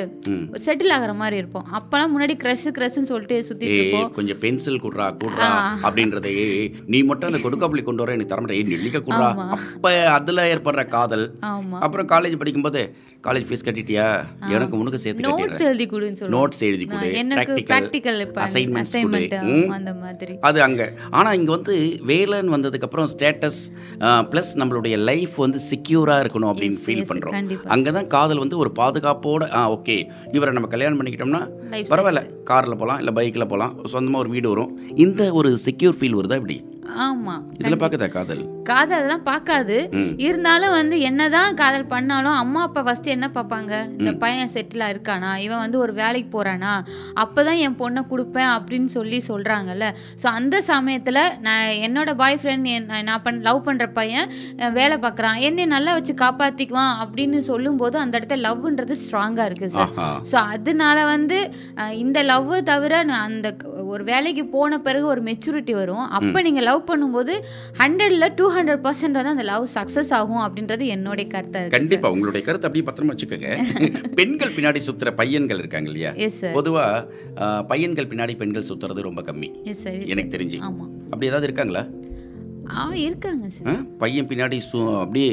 செட்டில் 0.67 0.95
ஆகுற 0.99 1.13
மாதிரி 1.23 1.37
இருப்போம். 1.43 1.67
அப்போலாம் 1.79 2.06
முன்னாடி 2.15 2.35
க்ரஷ் 2.43 2.67
க்ரஷ்ன்னு 2.77 3.11
சொல்லிட்டு 3.11 3.67
இருப்போம். 3.79 4.09
கொஞ்சம் 4.19 4.41
பென்சில் 4.45 4.83
குடுறா 4.85 5.07
குடுறா. 5.25 5.49
அப்படின்றத 5.89 6.31
நீ 6.95 7.01
மட்டும் 7.11 7.31
அந்த 7.31 7.41
கொடுக்காப்புளி 7.47 7.85
கொண்டு 7.89 8.03
வர 8.05 8.15
எனக்கு 8.17 8.33
தரமாட்டே 8.33 8.63
நெல்லிக்க 8.73 9.01
குடுறா. 9.09 9.29
அப்போ 9.77 9.91
அதில் 10.17 10.47
ஏற்படுற 10.53 10.85
காதல். 10.97 11.27
அப்புறம் 11.87 12.09
காலேஜ் 12.15 12.41
படிக்கும்போது 12.43 12.83
காலேஜ் 13.27 13.47
ஃபீஸ் 13.49 13.67
கட்டிட்டியா? 13.67 14.07
எனக்கு 14.57 14.75
உனக்கு 14.81 14.99
சேர்த்து 15.05 15.25
நோட்ஸ் 15.29 15.63
எழுதி 15.69 15.87
கொடுன்னு 15.93 16.33
நோட்ஸ் 16.35 16.63
எழுதி 16.69 16.85
கொடு. 16.91 17.09
எனக்கு 17.23 17.39
ப்ராக்டிக்கல் 17.39 17.71
ப்ராக்டிக்கல் 17.73 18.19
இப்போ 18.27 18.41
assignments 18.47 18.93
கொடு. 18.93 18.99
அசைன்மெண்ட் 18.99 19.35
ம். 19.55 19.71
அந்த 19.79 19.93
மாதிரி. 20.03 20.35
அது 20.49 20.59
அங்கே. 20.67 20.87
ஆனால் 21.19 21.37
இங்கே 21.39 21.53
வந்து 21.57 21.75
வேலைன்னு 22.11 22.55
வந்ததுக்கப்புறம் 22.57 23.09
ஸ்டேட்டஸ் 23.15 23.61
ப்ளஸ் 24.33 24.53
நம்மளுடைய 24.63 24.97
லைஃப் 25.11 25.35
வந்து 25.45 25.61
செக்யூராக 25.71 26.23
இருக்கணும் 26.25 26.51
அப்படின்னு 26.53 26.79
ஃபீல் 26.85 27.03
yes, 27.03 27.11
பண்ணுறோம் 27.11 27.35
கண்டிப்பா. 27.39 27.69
அங்கே 27.77 27.93
தான் 27.99 28.09
காதல் 28.17 28.43
வந்து 28.45 28.59
ஒரு 28.63 28.73
பாதுகாப்போட 28.81 29.49
ஆ 29.59 29.63
ஓகே 29.77 29.97
இவரை 30.39 30.53
நம்ம 30.59 30.71
கல்யாணம் 30.75 30.99
பண்ணிக்கிட்டோம்னா 31.01 31.43
பரவாயில்ல 31.97 32.23
காரில் 32.47 32.79
போகலாம் 32.79 33.01
இல்லை 33.01 33.13
பைக்கில் 33.17 33.49
போகலாம் 33.49 33.75
சொந்தமாக 33.93 34.23
ஒரு 34.23 34.33
வீடு 34.35 34.49
வரும். 34.53 34.73
இந்த 35.05 35.23
ஒரு 35.39 35.51
செக்யூர் 35.65 35.99
ஃபீல் 35.99 36.19
வருதா 36.19 36.41
இப்படி 36.41 36.59
ஆமாம் 37.05 37.45
இதில் 37.57 37.79
பார்க்குதா 37.79 38.07
காதல் 38.11 38.43
காதல்? 38.67 38.93
அதெல்லாம் 38.97 39.25
பார்க்காது 39.25 39.77
ம். 39.95 40.11
இருந்தாலும் 40.25 40.75
வந்து 40.77 40.97
என்னதான் 41.01 41.57
காதல் 41.59 41.87
பண்ணாலும் 41.87 42.37
அம்மா 42.37 42.61
அப்பா 42.63 42.81
ஃபர்ஸ்ட் 42.85 43.09
என்ன 43.15 43.27
பார்ப்பாங்க 43.35 43.73
இந்த 43.97 44.11
பையன் 44.23 44.53
செட்டிலாக 44.55 44.93
இருக்கானா 44.95 45.31
இவன் 45.45 45.63
வந்து 45.63 45.79
ஒரு 45.79 45.93
வேலைக்கு 45.99 46.31
போறானா? 46.33 46.73
அப்பதான் 47.23 47.61
என் 47.65 47.77
பொண்ணை 47.81 48.03
கொடுப்பேன் 48.07 48.51
அப்படின்னு 48.55 48.91
சொல்லி 48.95 49.19
சொல்றாங்கல்ல. 49.29 49.89
ஸோ 50.23 50.29
அந்த 50.37 50.61
சமயத்துல 50.69 51.19
நான் 51.41 51.67
என்னோட 51.87 52.15
பாய் 52.17 52.39
ஃப்ரெண்ட் 52.41 52.71
நான் 53.03 53.25
பண்ண 53.25 53.45
லவ் 53.49 53.61
பண்ற 53.67 53.89
பையன் 53.93 54.31
வேலை 54.79 54.99
பார்க்குறான் 54.99 55.41
என்னை 55.49 55.67
நல்லா 55.75 55.95
வச்சு 55.95 56.17
காப்பாத்திக்குவான் 56.23 56.95
அப்படின்னு 57.03 57.41
சொல்லும்போது 57.51 57.99
அந்த 57.99 58.15
இடத்துல 58.19 58.41
லவ்ன்றது 58.47 58.97
ஸ்ட்ராங்கா 59.03 59.47
இருக்கு 59.51 59.71
சார். 59.77 59.93
ஸோ 60.31 60.39
அதனால 60.55 60.99
வந்து 61.13 61.41
இந்த 62.01 62.19
லவ்வை 62.25 62.59
தவிர 62.63 63.03
நான் 63.05 63.27
அந்த 63.29 63.49
ஒரு 63.87 64.05
வேலைக்கு 64.05 64.45
போன 64.49 64.79
பிறகு 64.81 65.07
ஒரு 65.07 65.23
மெச்சூரிட்டி 65.23 65.75
வரும். 65.75 66.05
அப்போ 66.17 66.39
நீங்கள் 66.43 66.65
லவ் 66.65 66.83
பண்ணும்போது 66.89 67.35
ஹண்ட்ரட்ல 67.79 68.29
டூ 68.35 68.47
ஹண்ட்ரட் 68.53 68.83
பர்சன்ட் 68.85 69.19
வந்து 69.19 69.35
அந்த 69.35 69.45
லவ் 69.45 69.67
சக்ஸஸ் 69.75 70.13
ஆகும் 70.13 70.43
அப்படின்றது 70.45 70.87
என்னுடைய 70.89 71.27
கருத்தாக 71.31 71.63
இருக்கு 71.63 71.77
கண்டிப்பா. 71.77 72.11
உங்களுடைய 72.11 72.45
கருத்தை 72.47 72.69
அப்படியே 72.69 72.87
பத்திரமா 72.89 73.15
வச்சுக்கோங்க. 73.15 73.51
பெண்கள் 74.19 74.55
பின்னாடி 74.57 74.83
சுத்துற 74.87 75.11
பையன்கள் 75.15 75.59
இருக்காங்க 75.59 75.89
இல்லையா? 75.89 76.13
எஸ் 76.21 76.41
சார் 76.41 76.57
பொதுவா 76.57 76.87
ஆ, 77.39 77.47
பையன்கள் 77.65 78.09
பின்னாடி 78.09 78.37
பெண்கள் 78.37 78.69
சுத்துறது 78.69 79.03
ரொம்ப 79.03 79.23
கம்மி. 79.23 79.51
எனக்கு 80.07 80.35
தெரிஞ்சு. 80.37 80.61
ஆமாம் 80.63 80.91
அப்படி 81.07 81.27
ஏதாவது 81.27 81.49
இருக்காங்களா? 81.49 81.85
ஆ 82.75 82.85
இருக்காங்க 83.03 83.49
சார்? 83.51 83.81
பையன் 83.99 84.29
பின்னாடி 84.29 84.57
சு 84.65 84.79
அப்படியே 85.01 85.33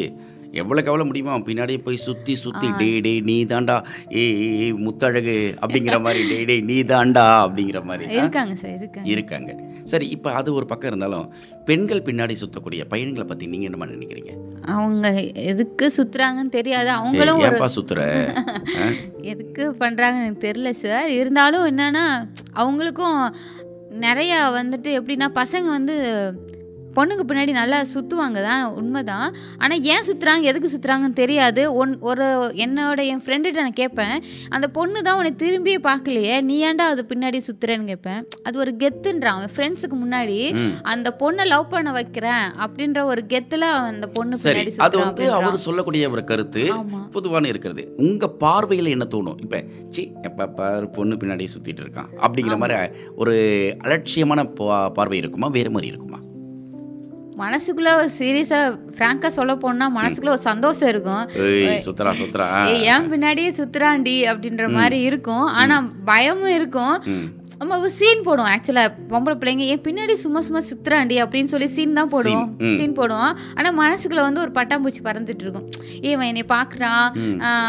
எவ்வளோக்கு 0.53 0.87
எவ்வளோ 0.87 1.03
முடியுமோ 1.03 1.37
பின்னாடியே 1.37 1.77
போய் 1.77 1.97
சுற்றி 1.97 2.35
சுற்றி 2.35 2.67
டே 2.77 2.99
டே 2.99 3.19
நீ 3.19 3.45
தாண்டா 3.45 3.83
ஏ 4.15 4.23
ஏ 4.61 4.71
முத்தழகு 4.71 5.55
அப்படிங்கிற 5.61 6.01
மாதிரி 6.01 6.23
டே 6.29 6.45
டே 6.45 6.61
நீ 6.61 6.81
தாண்டா 6.83 7.25
அப்படிங்கிற 7.43 7.83
மாதிரி? 7.83 8.05
இருக்காங்க 8.13 8.55
சார் 8.55 8.75
இருக்காங்க. 8.77 9.09
இருக்காங்க. 9.09 9.51
சரி 9.85 10.05
இப்போ 10.07 10.31
அது 10.31 10.53
ஒரு 10.53 10.65
பக்கம் 10.65 10.87
இருந்தாலும் 10.87 11.25
பெண்கள் 11.65 12.01
பின்னாடி 12.01 12.33
சுற்றக்கூடிய 12.33 12.83
பையன்களை 12.83 13.25
பற்றி 13.25 13.45
நீங்கள் 13.47 13.71
என்ன 13.71 13.85
நினைக்கிறீங்க? 13.85 14.31
அவங்க 14.63 15.07
எதுக்கு 15.43 15.91
சுத்துறாங்கன்னு 15.97 16.49
தெரியாது. 16.49 16.89
அவங்களும் 16.89 17.69
சுத்துற? 17.69 17.99
ஆ? 18.77 18.85
எதுக்கு 19.33 19.75
பண்ணுறாங்கன்னு 19.79 20.23
எனக்கு 20.23 20.47
தெரில 20.47 20.69
சார். 20.69 21.09
இருந்தாலும் 21.09 21.65
என்னன்னா 21.65 22.05
அவங்களுக்கும் 22.55 23.19
நிறையா 23.99 24.51
வந்துட்டு 24.51 24.91
எப்படின்னா 24.99 25.29
பசங்க 25.35 25.67
வந்து 25.69 25.95
பொண்ணுக்கு 26.97 27.23
பின்னாடி 27.29 27.53
நல்லா 27.59 27.79
சுற்றுவாங்க 27.93 28.39
தான் 28.47 28.63
உண்மைதான். 28.79 29.27
ஆனால் 29.63 29.83
ஏன் 29.93 30.05
சுற்றுறாங்க 30.07 30.49
எதுக்கு 30.51 30.71
சுற்றுறாங்கன்னு 30.73 31.19
தெரியாது. 31.21 31.61
ஒன் 31.81 31.93
ஒரு 32.09 32.25
என்னோட 32.65 32.99
என் 33.11 33.23
ஃப்ரெண்டுகிட்ட 33.25 33.65
நான் 33.65 33.79
கேட்பேன் 33.81 34.15
அந்த 34.55 34.67
பொண்ணு 34.77 35.05
தான் 35.07 35.17
உன்னை 35.19 35.31
திரும்பியே 35.43 35.79
பார்க்கலையே 35.89 36.35
நீ 36.49 36.57
ஏன்டா 36.69 36.87
அது 36.93 37.03
பின்னாடி 37.11 37.41
சுற்றுறேன்னு 37.47 37.89
கேட்பேன். 37.91 38.21
அது 38.47 38.55
ஒரு 38.65 38.73
கெத்துன்றான் 38.83 39.37
அவன் 39.39 39.53
ஃப்ரெண்ட்ஸுக்கு 39.55 39.97
முன்னாடி. 40.03 40.39
அந்த 40.93 41.15
பொண்ணை 41.21 41.45
லவ் 41.53 41.71
பண்ண 41.73 41.91
வைக்கிறேன் 41.99 42.45
அப்படின்ற 42.65 42.99
ஒரு 43.13 43.23
கெத்தில் 43.33 43.67
அந்த 43.91 44.07
பொண்ணு 44.17 44.41
பின்னாடி 44.43 44.73
அது 44.87 44.97
வந்து 45.05 45.25
அவர் 45.39 45.63
சொல்லக்கூடிய 45.67 46.11
ஒரு 46.15 46.25
கருத்து. 46.31 46.65
பொதுவான 47.17 47.47
இருக்கிறது 47.53 47.85
உங்க 48.07 48.27
பார்வையில் 48.43 48.93
என்ன 48.95 49.07
தோணும்? 49.15 49.39
இப்போ 49.45 49.61
சி 49.95 50.03
எப்போ 50.27 50.45
பாரு 50.59 50.85
பொண்ணு 50.97 51.15
பின்னாடி 51.21 51.47
சுற்றிட்டு 51.55 51.83
இருக்கான் 51.85 52.11
அப்படிங்கிற 52.23 52.57
மாதிரி 52.63 52.77
ஒரு 53.23 53.35
அலட்சியமான 53.85 54.45
பார்வை 54.99 55.17
இருக்குமா? 55.23 55.49
வேறு 55.57 55.73
மாதிரி 55.75 55.91
இருக்குமா? 55.93 56.19
மனசுக்குள்ள 57.41 57.91
ஒரு 57.99 58.09
சீரியஸா 58.17 58.59
ஃப்ராங்கா 58.95 59.29
சொல்ல 59.37 59.53
போனா 59.63 59.85
மனசுக்குள்ள 59.99 60.35
ஒரு 60.37 60.43
சந்தோஷம் 60.49 60.91
இருக்கும். 60.93 61.23
சுத்துறா 61.85 62.47
ஏய், 62.71 62.83
ஏன் 62.93 63.07
பின்னாடியே 63.13 63.51
சுத்துறாண்டி 63.59 64.17
அப்படின்ற 64.31 64.65
மாதிரி 64.79 64.99
இருக்கும். 65.11 65.45
ஆனா 65.61 65.77
பயமும் 66.09 66.53
இருக்கும். 66.59 66.97
நம்ம 67.61 67.89
சீன் 67.97 68.23
போடுவோம். 68.25 68.51
ஆக்சுவலா 68.53 68.83
பொம்பளை 69.11 69.35
பிள்ளைங்க 69.41 69.65
என் 69.73 69.83
பின்னாடி 69.87 70.13
சும்மா 70.23 70.39
சும்மா 70.45 70.61
சுத்துறாண்டி 70.69 71.15
அப்படின்னு 71.23 71.51
சொல்லி 71.51 71.67
சீன் 71.75 71.97
தான் 71.99 72.11
போடுவோம். 72.13 72.47
சீன் 72.79 72.95
போடுவோம். 72.99 73.33
ஆனா 73.57 73.69
மனசுக்குள்ள 73.81 74.21
வந்து 74.27 74.43
ஒரு 74.45 74.51
பட்டாம்பூச்சி 74.57 75.01
பறந்துட்டு 75.07 75.43
இருக்கும். 75.45 75.67
ஏ 76.05 76.13
அவன் 76.15 76.29
என்னை 76.31 76.45
பாக்குறான். 76.55 77.07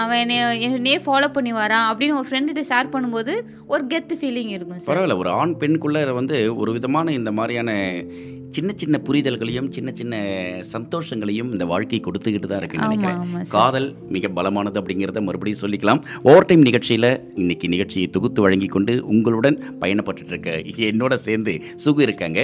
அவன் 0.02 0.20
என்னை 0.22 0.36
என்னையே 0.68 0.98
ஃபாலோ 1.06 1.28
பண்ணி 1.36 1.52
வரான் 1.62 1.88
அப்படின்னு 1.90 2.18
ஒரு 2.20 2.28
ஃப்ரெண்டுகிட்ட 2.30 2.64
ஷேர் 2.72 2.92
பண்ணும்போது 2.94 3.34
ஒரு 3.74 3.84
கெத்து 3.92 4.16
ஃபீலிங் 4.22 4.52
இருக்கும் 4.56 4.86
பரவாயில்ல. 4.90 5.18
ஒரு 5.24 5.32
ஆண் 5.40 5.56
பெண்குள்ள 5.64 6.06
வந்து 6.20 6.38
ஒரு 6.62 6.72
விதமான 6.78 7.12
இந்த 7.20 7.32
மாதிரியான 7.40 7.72
சின்ன 8.56 8.70
சின்ன 8.80 8.96
புரிதல்களையும் 9.06 9.68
சின்ன 9.76 9.90
சின்ன 10.00 10.14
சந்தோஷங்களையும் 10.72 11.50
இந்த 11.54 11.64
வாழ்க்கை 11.70 11.98
கொடுத்துக்கிட்டு 12.06 12.48
தான் 12.50 12.60
இருக்குன்னு 12.60 12.88
நினைக்கிறேன். 12.88 13.48
காதல் 13.54 13.88
மிக 14.14 14.28
பலமானது 14.36 14.78
அப்படிங்கிறத 14.80 15.20
மறுபடியும் 15.28 15.62
சொல்லிக்கலாம். 15.62 16.00
ஓவர் 16.30 16.48
டைம் 16.48 16.66
நிகழ்ச்சியில் 16.68 17.08
இன்னைக்கு 17.42 17.68
நிகழ்ச்சியை 17.74 18.06
தொகுத்து 18.16 18.42
வழங்கி 18.44 18.68
கொண்டு 18.74 18.94
உங்களுடன் 19.14 19.58
பயணப்பட்டுட்டு 19.82 20.32
இருக்க 20.34 20.50
என்னோட 20.90 21.16
சேர்ந்து 21.26 21.54
சுகு 21.84 22.04
இருக்காங்க. 22.06 22.40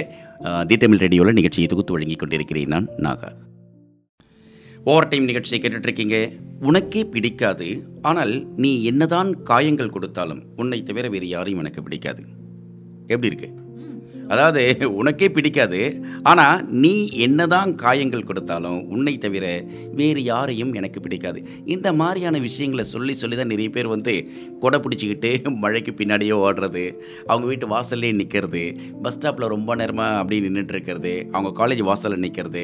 தி 0.71 0.77
தமிழ் 0.83 1.01
ரேடியோவில் 1.05 1.39
நிகழ்ச்சியை 1.39 1.69
தொகுத்து 1.73 1.95
வழங்கி 1.97 2.17
கொண்டிருக்கிறேன் 2.23 2.73
நான் 2.75 2.89
நாகா. 3.07 3.31
ஓவர் 4.91 5.09
டைம் 5.09 5.29
நிகழ்ச்சியை 5.31 5.61
கேட்டுட்டு 5.61 5.89
இருக்கீங்க 5.89 6.17
உனக்கே 6.69 7.01
பிடிக்காது. 7.15 7.67
ஆனால் 8.09 8.33
நீ 8.63 8.73
என்னதான் 8.91 9.31
காயங்கள் 9.51 9.95
கொடுத்தாலும் 9.95 10.43
உன்னை 10.61 10.81
தவிர 10.91 11.07
வேறு 11.15 11.29
யாரையும் 11.35 11.63
எனக்கு 11.65 11.81
பிடிக்காது. 11.87 12.23
எப்படி 13.13 13.29
இருக்கு? 13.31 13.49
அதாவது 14.33 14.61
உனக்கே 14.99 15.27
பிடிக்காது. 15.35 15.79
ஆனால் 16.31 16.59
நீ 16.83 16.93
என்னதான் 17.25 17.71
காயங்கள் 17.81 18.27
கொடுத்தாலும் 18.29 18.79
உன்னை 18.95 19.13
தவிர 19.17 19.45
வேறு 19.99 20.21
யாரையும் 20.23 20.73
எனக்கு 20.79 20.99
பிடிக்காது. 21.05 21.39
இந்த 21.75 21.87
மாதிரியான 22.01 22.39
விஷயங்களை 22.47 22.85
சொல்லி 22.93 23.13
சொல்லி 23.21 23.37
தான் 23.37 23.51
நிறைய 23.53 23.69
பேர் 23.69 23.89
வந்து 23.95 24.13
கொடை 24.63 24.79
பிடிச்சிக்கிட்டு 24.79 25.31
மழைக்கு 25.63 25.93
பின்னாடியே 25.99 26.35
ஓடுறது 26.45 26.85
அவங்க 27.29 27.45
வீட்டு 27.51 27.67
வாசல்லே 27.73 28.11
நிற்கிறது 28.21 28.63
பஸ் 29.03 29.17
ஸ்டாப்பில் 29.17 29.51
ரொம்ப 29.55 29.75
நேரமாக 29.75 30.19
அப்படி 30.21 30.39
நின்றுட்டு 30.45 30.75
இருக்கிறது 30.75 31.13
அவங்க 31.31 31.51
காலேஜ் 31.61 31.83
வாசலில் 31.89 32.23
நிற்கிறது 32.25 32.63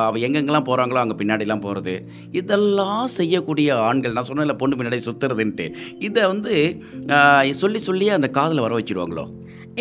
அவள் 0.00 0.24
எங்கெங்கெல்லாம் 0.28 0.68
போகிறாங்களோ 0.70 1.02
அங்கே 1.04 1.18
பின்னாடிலாம் 1.20 1.64
போகிறது 1.66 1.94
இதெல்லாம் 2.40 3.06
செய்யக்கூடிய 3.18 3.68
ஆண்கள் 3.88 4.16
நான் 4.18 4.28
சொன்னேன்ல 4.30 4.56
பொண்ணு 4.62 4.78
பின்னாடி 4.80 5.00
சுற்றுறதுன்ட்டு 5.08 5.66
இதை 6.08 6.24
வந்து 6.32 6.54
சொல்லி 7.62 7.82
சொல்லி 7.88 8.08
அந்த 8.18 8.30
காதில் 8.38 8.64
வர 8.66 8.74
வச்சுருவாங்களோ? 8.80 9.26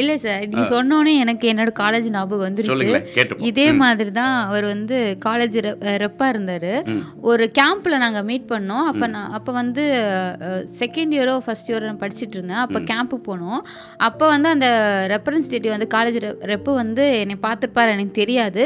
இல்லை 0.01 0.15
சார் 0.23 0.43
நீ 0.53 0.61
சொன்னோன்னே 0.73 1.13
எனக்கு 1.23 1.45
என்னோட 1.51 1.71
காலேஜ் 1.79 2.07
ஞாபகம் 2.15 2.45
வந்துருச்சு. 2.47 2.87
இதே 3.49 3.65
மாதிரி 3.81 4.11
தான் 4.17 4.35
அவர் 4.49 4.65
வந்து 4.71 4.97
காலேஜ் 5.25 5.57
ரெப்பாக 6.03 6.33
இருந்தார். 6.33 6.67
ஒரு 7.29 7.45
கேம்பில் 7.59 8.01
நாங்கள் 8.03 8.25
மீட் 8.29 8.45
பண்ணோம். 8.51 8.85
அப்போ 8.91 9.05
நான் 9.13 9.31
அப்போ 9.37 9.51
வந்து 9.59 9.83
செகண்ட் 10.81 11.13
இயரோ 11.17 11.35
ஃபஸ்ட் 11.45 11.71
இயரோ 11.71 11.83
நான் 11.89 12.01
படிச்சுட்டு 12.03 12.37
இருந்தேன். 12.39 12.61
அப்போ 12.65 12.81
கேம்புக்கு 12.91 13.27
போனோம். 13.29 13.61
அப்போ 14.09 14.27
வந்து 14.33 14.49
அந்த 14.55 14.69
ரெப்ரசன்டேட்டிவ் 15.13 15.75
வந்து 15.75 15.89
காலேஜ் 15.95 16.19
ரெப்பு 16.53 16.73
வந்து 16.81 17.05
என்னை 17.23 17.37
பார்த்துருப்பார் 17.47 17.93
எனக்கு 17.95 18.15
தெரியாது. 18.21 18.65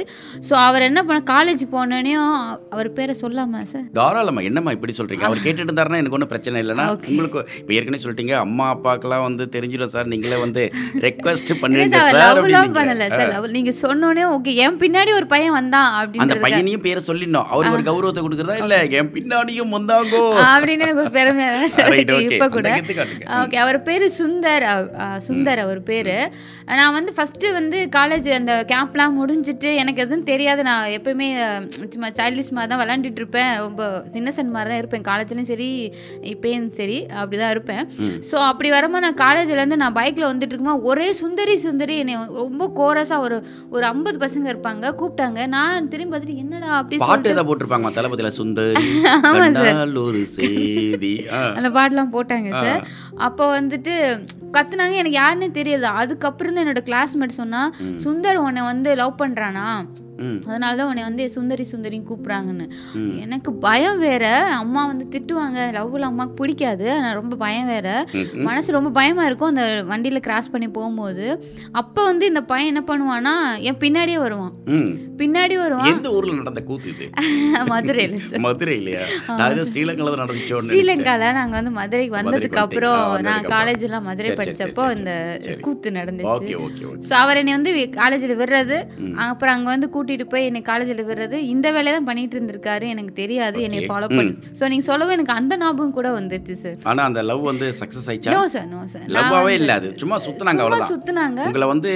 ஸோ 0.50 0.54
அவர் 0.68 0.88
என்ன 0.90 1.04
பண்ண 1.08 1.22
காலேஜ் 1.34 1.66
போனோடனையும் 1.76 2.32
அவர் 2.76 2.92
பேரை 3.00 3.16
சொல்லாமா 3.24 3.64
சார் 3.74 3.88
தாராளமா 4.00 4.42
என்னம்மா 4.50 4.72
இப்படி 4.78 4.96
சொல்றீங்க? 5.00 5.26
அவர் 5.30 5.44
கேட்டுட்டு 5.46 5.70
இருந்தாருன்னா 5.70 6.02
எனக்கு 6.02 6.18
ஒன்றும் 6.20 6.34
பிரச்சனை 6.36 6.62
இல்லைன்னா 6.66 6.88
உங்களுக்கு 7.12 7.40
இப்போ 7.62 7.74
ஏற்கனவே 7.78 8.04
சொல்லிட்டீங்க 8.04 8.36
அம்மா 8.46 8.68
அப்பாக்கெல்லாம் 8.76 9.26
வந்து 9.28 9.44
தெரிஞ்சிடும் 9.58 9.94
சார் 9.96 10.12
நீங்களே 10.14 10.40
வந்து 10.46 10.64
ரெக்வஸ்ட் 11.14 11.52
சார் 11.96 12.16
லவ்லாம் 12.20 12.74
பண்ணல 12.78 13.04
அப்படின்னு 13.06 13.18
சார் 13.18 13.32
லவ் 13.34 13.48
நீங்க 13.58 13.72
சொன்னோடனே 13.84 14.24
ஓகே 14.36 14.52
என் 14.66 14.78
பின்னாடி 14.84 15.12
ஒரு 15.20 15.28
பையன் 15.34 15.56
வந்தான் 15.60 15.88
அந்த 15.90 16.02
அப்படின்றது 16.02 16.44
பையனையும் 16.46 16.84
பேரை 16.86 17.02
சொல்லிடணும். 17.08 17.48
அவருக்கு 17.54 17.78
ஒரு 17.78 17.86
கௌரவத்தை 17.90 18.22
கொடுக்குறதா 18.26 18.56
இல்ல? 18.64 18.78
என் 19.00 19.12
பின்னாடியும் 19.16 19.74
வந்தாங்கோ. 19.78 20.22
அப்படின்னு 20.54 20.86
எனக்கு 20.86 21.04
ஒரு 21.06 21.14
பெருமையா 21.18 21.50
தான் 21.56 21.74
சார். 21.76 21.98
இப்ப 22.00 22.18
அந்த 22.20 22.48
கூட. 22.56 22.70
ஓகே 23.42 23.60
அவர் 23.64 23.80
பேரு 23.90 24.06
சுந்தர் 24.20 24.66
சுந்தர் 25.28 25.62
அவர் 25.66 25.82
பேரு. 25.92 26.18
நான் 26.80 26.96
வந்து 26.98 27.12
ஃபர்ஸ்ட் 27.18 27.46
வந்து 27.60 27.78
காலேஜ் 27.98 28.30
அந்த 28.40 28.54
கேம்ப்லாம் 28.72 29.18
முடிஞ்சிட்டு 29.22 29.70
எனக்கு 29.84 30.04
எதுவும் 30.06 30.28
தெரியாது. 30.32 30.62
நான் 30.70 30.92
எப்பயுமே 30.98 31.30
சும்மா 31.96 32.10
சைல்டிஷ் 32.20 32.52
மாதிரி 32.58 32.72
தான் 32.74 32.82
விளாண்டுட்டு 32.84 33.22
இருப்பேன். 33.24 33.52
ரொம்ப 33.66 33.82
சின்னசன் 34.16 34.54
மாதிரி 34.56 34.72
தான் 34.74 34.82
இருப்பேன். 34.84 35.06
காலேஜ்லயும் 35.10 35.50
சரி 35.52 35.70
இப்பயும் 36.34 36.70
சரி 36.80 37.00
அப்படிதான் 37.22 37.54
இருப்பேன். 37.56 37.84
ஸோ 38.30 38.36
அப்படி 38.52 38.72
வரும்போது 38.78 39.06
நான் 39.08 39.20
காலேஜ்லேருந்து 39.26 39.82
நான் 39.84 39.98
பைக்கில் 40.00 40.30
வந்துட்டு 40.32 40.54
இருக்கும்போது 40.54 40.90
ஒரே 40.92 41.03
சுந்தரி 41.12 41.58
சுந்தரி 41.58 41.98
என்னை 41.98 42.16
ரொம்ப 42.16 42.72
கோரஸாக 42.76 43.20
ஒரு 43.20 43.46
ஒரு 43.70 43.86
ஐம்பது 43.86 44.28
பசங்க 44.28 44.48
இருப்பாங்க 44.48 44.94
கூப்பிட்டாங்க. 45.00 45.48
நான் 45.48 45.88
திரும்பி 45.88 46.18
பார்த்துட்டு 46.18 46.36
என்னடா? 46.36 46.68
அப்படி 46.68 46.98
பாட்டு 46.98 47.30
ஏதாவது 47.30 47.50
போட்டிருப்பாங்க 47.50 47.92
தளபதியில? 47.94 48.28
சுந்தரி 48.28 48.88
ஆமா 49.28 49.52
சார். 49.52 49.98
ஒரு 49.98 50.26
செய்தி. 50.26 51.26
அந்த 51.30 51.70
பாட்டெலாம் 51.70 52.14
போட்டாங்க 52.14 52.50
சார். 52.50 52.88
அப்போ 53.16 53.62
வந்துட்டு 53.62 53.94
கத்துனாங்க. 54.52 54.96
எனக்கு 54.96 55.20
யாருன்னே 55.20 55.52
தெரியாது. 55.52 55.86
அதுக்கப்புறம் 55.86 56.54
தான் 56.54 56.68
என்னோட 56.68 56.84
கிளாஸ்மேட் 56.84 57.40
சொன்னா 57.42 57.72
சுந்தர் 58.04 58.36
உன்னை 58.36 58.62
வந்து 58.62 58.96
லவ் 58.96 59.16
பண்றானா? 59.20 59.68
ம் 59.82 60.13
அதனால 60.48 60.76
தான் 60.76 60.88
உன்னை 60.88 61.04
வந்து 61.04 61.30
சுந்தரி 61.30 61.66
சுந்தரின்னு 61.72 62.10
கூப்பிட்றாங்கன்னு. 62.10 62.66
எனக்கு 63.20 63.54
பயம் 63.60 64.00
வேற. 64.00 64.26
அம்மா 64.56 64.86
வந்து 64.86 65.06
திட்டுவாங்க. 65.10 65.60
லவ்ல 65.72 66.06
அம்மாவுக்கு 66.06 66.36
பிடிக்காது. 66.36 66.92
ஆனால் 66.92 67.14
ரொம்ப 67.14 67.36
பயம் 67.36 67.68
வேற. 67.68 67.88
மனசு 68.48 68.72
ரொம்ப 68.72 68.90
பயமா 68.92 69.26
இருக்கும். 69.26 69.52
அந்த 69.54 69.64
வண்டியில 69.88 70.20
கிராஸ் 70.20 70.52
பண்ணி 70.52 70.70
போகும்போது. 70.70 71.26
அப்போ 71.74 72.04
வந்து 72.04 72.26
இந்த 72.26 72.44
பையன் 72.44 72.72
என்ன 72.74 72.84
பண்ணுவான்னா 72.88 73.36
என் 73.62 73.82
பின்னாடியே 73.84 74.18
வருவான். 74.18 74.54
பின்னாடி 75.18 75.56
வருவான். 75.58 75.90
எந்த 75.92 76.10
ஊர்ல 76.10 76.34
நடந்த 76.34 76.64
கூத்து 76.64 76.90
இது? 76.90 77.06
மதுரையில் 77.74 78.18
சார் 78.22 78.44
மதுரை 78.46 78.76
இல்லையா 78.78 79.04
நான் 79.30 79.52
ஏதோ 79.52 79.66
ஸ்ரீலங்கால 79.72 80.12
தான் 80.14 80.24
நடந்துச்சோன்னு 80.24 80.62
நினைச்சேன். 80.62 80.74
ஸ்ரீலங்கால 80.74 81.32
நாங்க 81.34 81.56
வந்து 81.60 81.72
மதுரைக்கு 81.72 82.16
வந்ததுக்கு. 82.20 82.60
அப்புறம் 82.64 83.00
நான் 83.20 83.34
அப்புறம். 83.34 83.52
காலேஜ் 83.56 83.86
எல்லாம் 83.88 84.08
மதுரை 84.10 84.30
சரி, 84.58 84.72
இந்த. 84.98 85.14
கூத்து 85.62 85.90
நடந்துச்சு. 85.92 86.56
ஸோ 87.10 87.14
அவர் 87.22 87.40
என்னை 87.42 87.54
வந்து 87.58 87.72
காலேஜில் 88.00 88.40
விடுறது. 88.42 88.78
அப்புறம் 89.26 89.56
அங்கே 89.56 89.72
வந்து 89.74 89.90
கூட்டிட்டு 90.04 90.26
போய் 90.32 90.48
என்னை 90.50 90.62
காலேஜில் 90.70 91.02
விடுறது. 91.10 91.38
இந்த 91.54 91.68
வேலையை 91.76 91.94
தான் 91.96 92.08
பண்ணிட்டு 92.08 92.36
இருந்திருக்காரு. 92.38 92.86
எனக்கு 92.94 93.14
தெரியாது. 93.20 93.58
என்னை. 93.68 93.80
ஃபாலோ 93.92 94.08
பண்ணி. 94.18 94.32
ஸோ 94.60 94.64
நீங்க 94.72 94.86
சொல்லவும் 94.90 95.16
எனக்கு 95.16 95.34
அந்த 95.40 95.54
ஞாபகம் 95.62 95.96
கூட 95.98 96.08
வந்துருச்சு 96.18 96.56
சார் 96.64 96.78
ஆனா 96.92 97.02
அந்த 97.10 97.22
லவ் 97.30 97.44
வந்து 97.50 97.68
சக்சஸ் 97.80 98.08
ஆயிச்சா 98.12 98.34
நோ 98.36 98.42
சார் 98.56 98.68
நோ 98.74 98.82
சார் 98.94 99.06
லவ்வாவே 99.16 99.54
இல்ல 99.60 99.72
அது. 99.80 99.90
சும்மா 100.02 100.18
சுத்துனாங்க 100.26 100.60
சும்மா 100.60 100.66
அவ்வளவுதான். 100.66 100.92
சுத்துனாங்க. 100.94 101.40
உங்களை 101.50 101.68
வந்து 101.74 101.92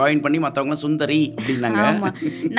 காயின் 0.00 0.22
பண்ணி 0.24 0.40
மத்தவங்க 0.44 0.76
சுந்தரி 0.84 1.20
அப்படின்னாங்க. 1.38 1.82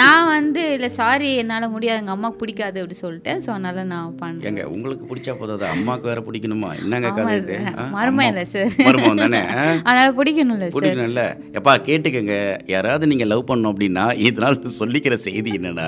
நான் 0.01 0.29
வந்து 0.35 0.63
இல்ல 0.77 0.89
சாரி 0.99 1.29
என்னால 1.43 1.69
முடியாது. 1.75 2.01
எங்க 2.03 2.13
அம்மாக்கு 2.15 2.41
பிடிக்காது 2.43 2.81
அப்படி 2.83 2.97
சொல்லிட்டேன். 3.03 3.41
ஸோ 3.45 3.51
அதனால 3.55 3.85
நான் 3.93 4.11
பண்ணேன் 4.21 4.47
ஏங்க 4.51 4.65
உங்களுக்கு 4.75 5.07
பிடிச்சா 5.11 5.35
போதாது 5.41 5.67
அம்மாவுக்கு 5.73 6.11
வேற 6.11 6.21
பிடிக்கணுமா? 6.27 6.71
என்னங்க 6.83 7.11
கதை 7.19 7.37
இது? 7.41 7.57
மருமம் 7.97 8.29
இல்லை 8.31 8.45
சார் 8.53 8.71
மருமகன் 8.87 9.23
தானே? 9.25 9.41
ஆ? 9.57 9.65
அதனால 9.87 10.09
பிடிக்கணும்ல 10.19 10.69
பிடிக்கணும்ல. 10.77 11.23
எப்பா 11.59 11.73
கேட்டுக்கங்க. 11.89 12.35
யாராவது 12.75 13.11
நீங்கள் 13.13 13.31
லவ் 13.33 13.47
பண்ணோம் 13.49 13.73
அப்படின்னா 13.73 14.05
இதனால் 14.27 14.57
சொல்லிக்கிற 14.89 15.15
செய்தி 15.15 15.51
என்னன்னா 15.51 15.87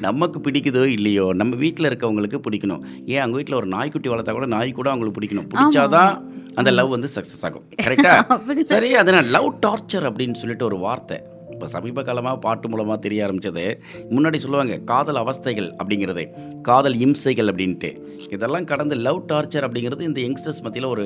நமக்கு 0.00 0.38
பிடிக்குதோ 0.40 0.84
இல்லையோ 0.84 1.32
நம்ம 1.32 1.56
வீட்டில் 1.56 1.88
இருக்கவங்களுக்கு 1.90 2.38
பிடிக்கணும். 2.46 2.82
ஏன் 3.06 3.18
அவங்க 3.18 3.36
வீட்டில் 3.36 3.56
ஒரு 3.56 3.66
நாய்க்குட்டி 3.66 4.08
வளர்த்தா 4.08 4.32
கூட 4.32 4.46
நாய் 4.46 4.72
கூட 4.72 4.90
அவங்களுக்கு 4.90 5.18
பிடிக்கணும். 5.18 5.48
பிடிச்சாதான் 5.54 6.12
அந்த 6.54 6.70
லவ் 6.70 6.88
வந்து 6.88 7.08
சக்ஸஸ் 7.14 7.44
ஆகும். 7.44 7.64
கரெக்டா 7.82 8.12
அப்படி 8.34 8.64
சரி 8.64 8.94
அதனால் 8.94 9.24
லவ் 9.24 9.58
டார்ச்சர் 9.66 10.06
அப்படின்னு 10.08 10.34
சொல்லிட்டு 10.34 10.64
ஒரு 10.64 10.76
வார்த்தை. 10.76 11.18
இப்போ 11.62 11.80
சமீப 11.80 12.02
காலமாக 12.02 12.38
பாட்டு 12.38 12.68
மூலமாக 12.68 13.00
தெரிய 13.00 13.26
ஆரம்பிச்சது. 13.26 13.64
முன்னாடி 14.10 14.34
சொல்லுவாங்க 14.34 14.78
காதல் 14.84 15.18
அவஸ்தைகள் 15.22 15.68
அப்படிங்கிறது. 15.78 16.22
காதல் 16.62 16.94
இம்சைகள் 16.94 17.50
அப்படின்ட்டு. 17.52 17.90
இதெல்லாம் 18.30 18.64
கடந்து 18.64 18.94
லவ் 18.94 19.20
டார்ச்சர் 19.32 19.64
அப்படிங்கிறது 19.66 20.00
இந்த 20.00 20.20
யங்ஸ்டர்ஸ் 20.20 20.60
மத்தியில் 20.62 20.88
ஒரு 20.88 21.04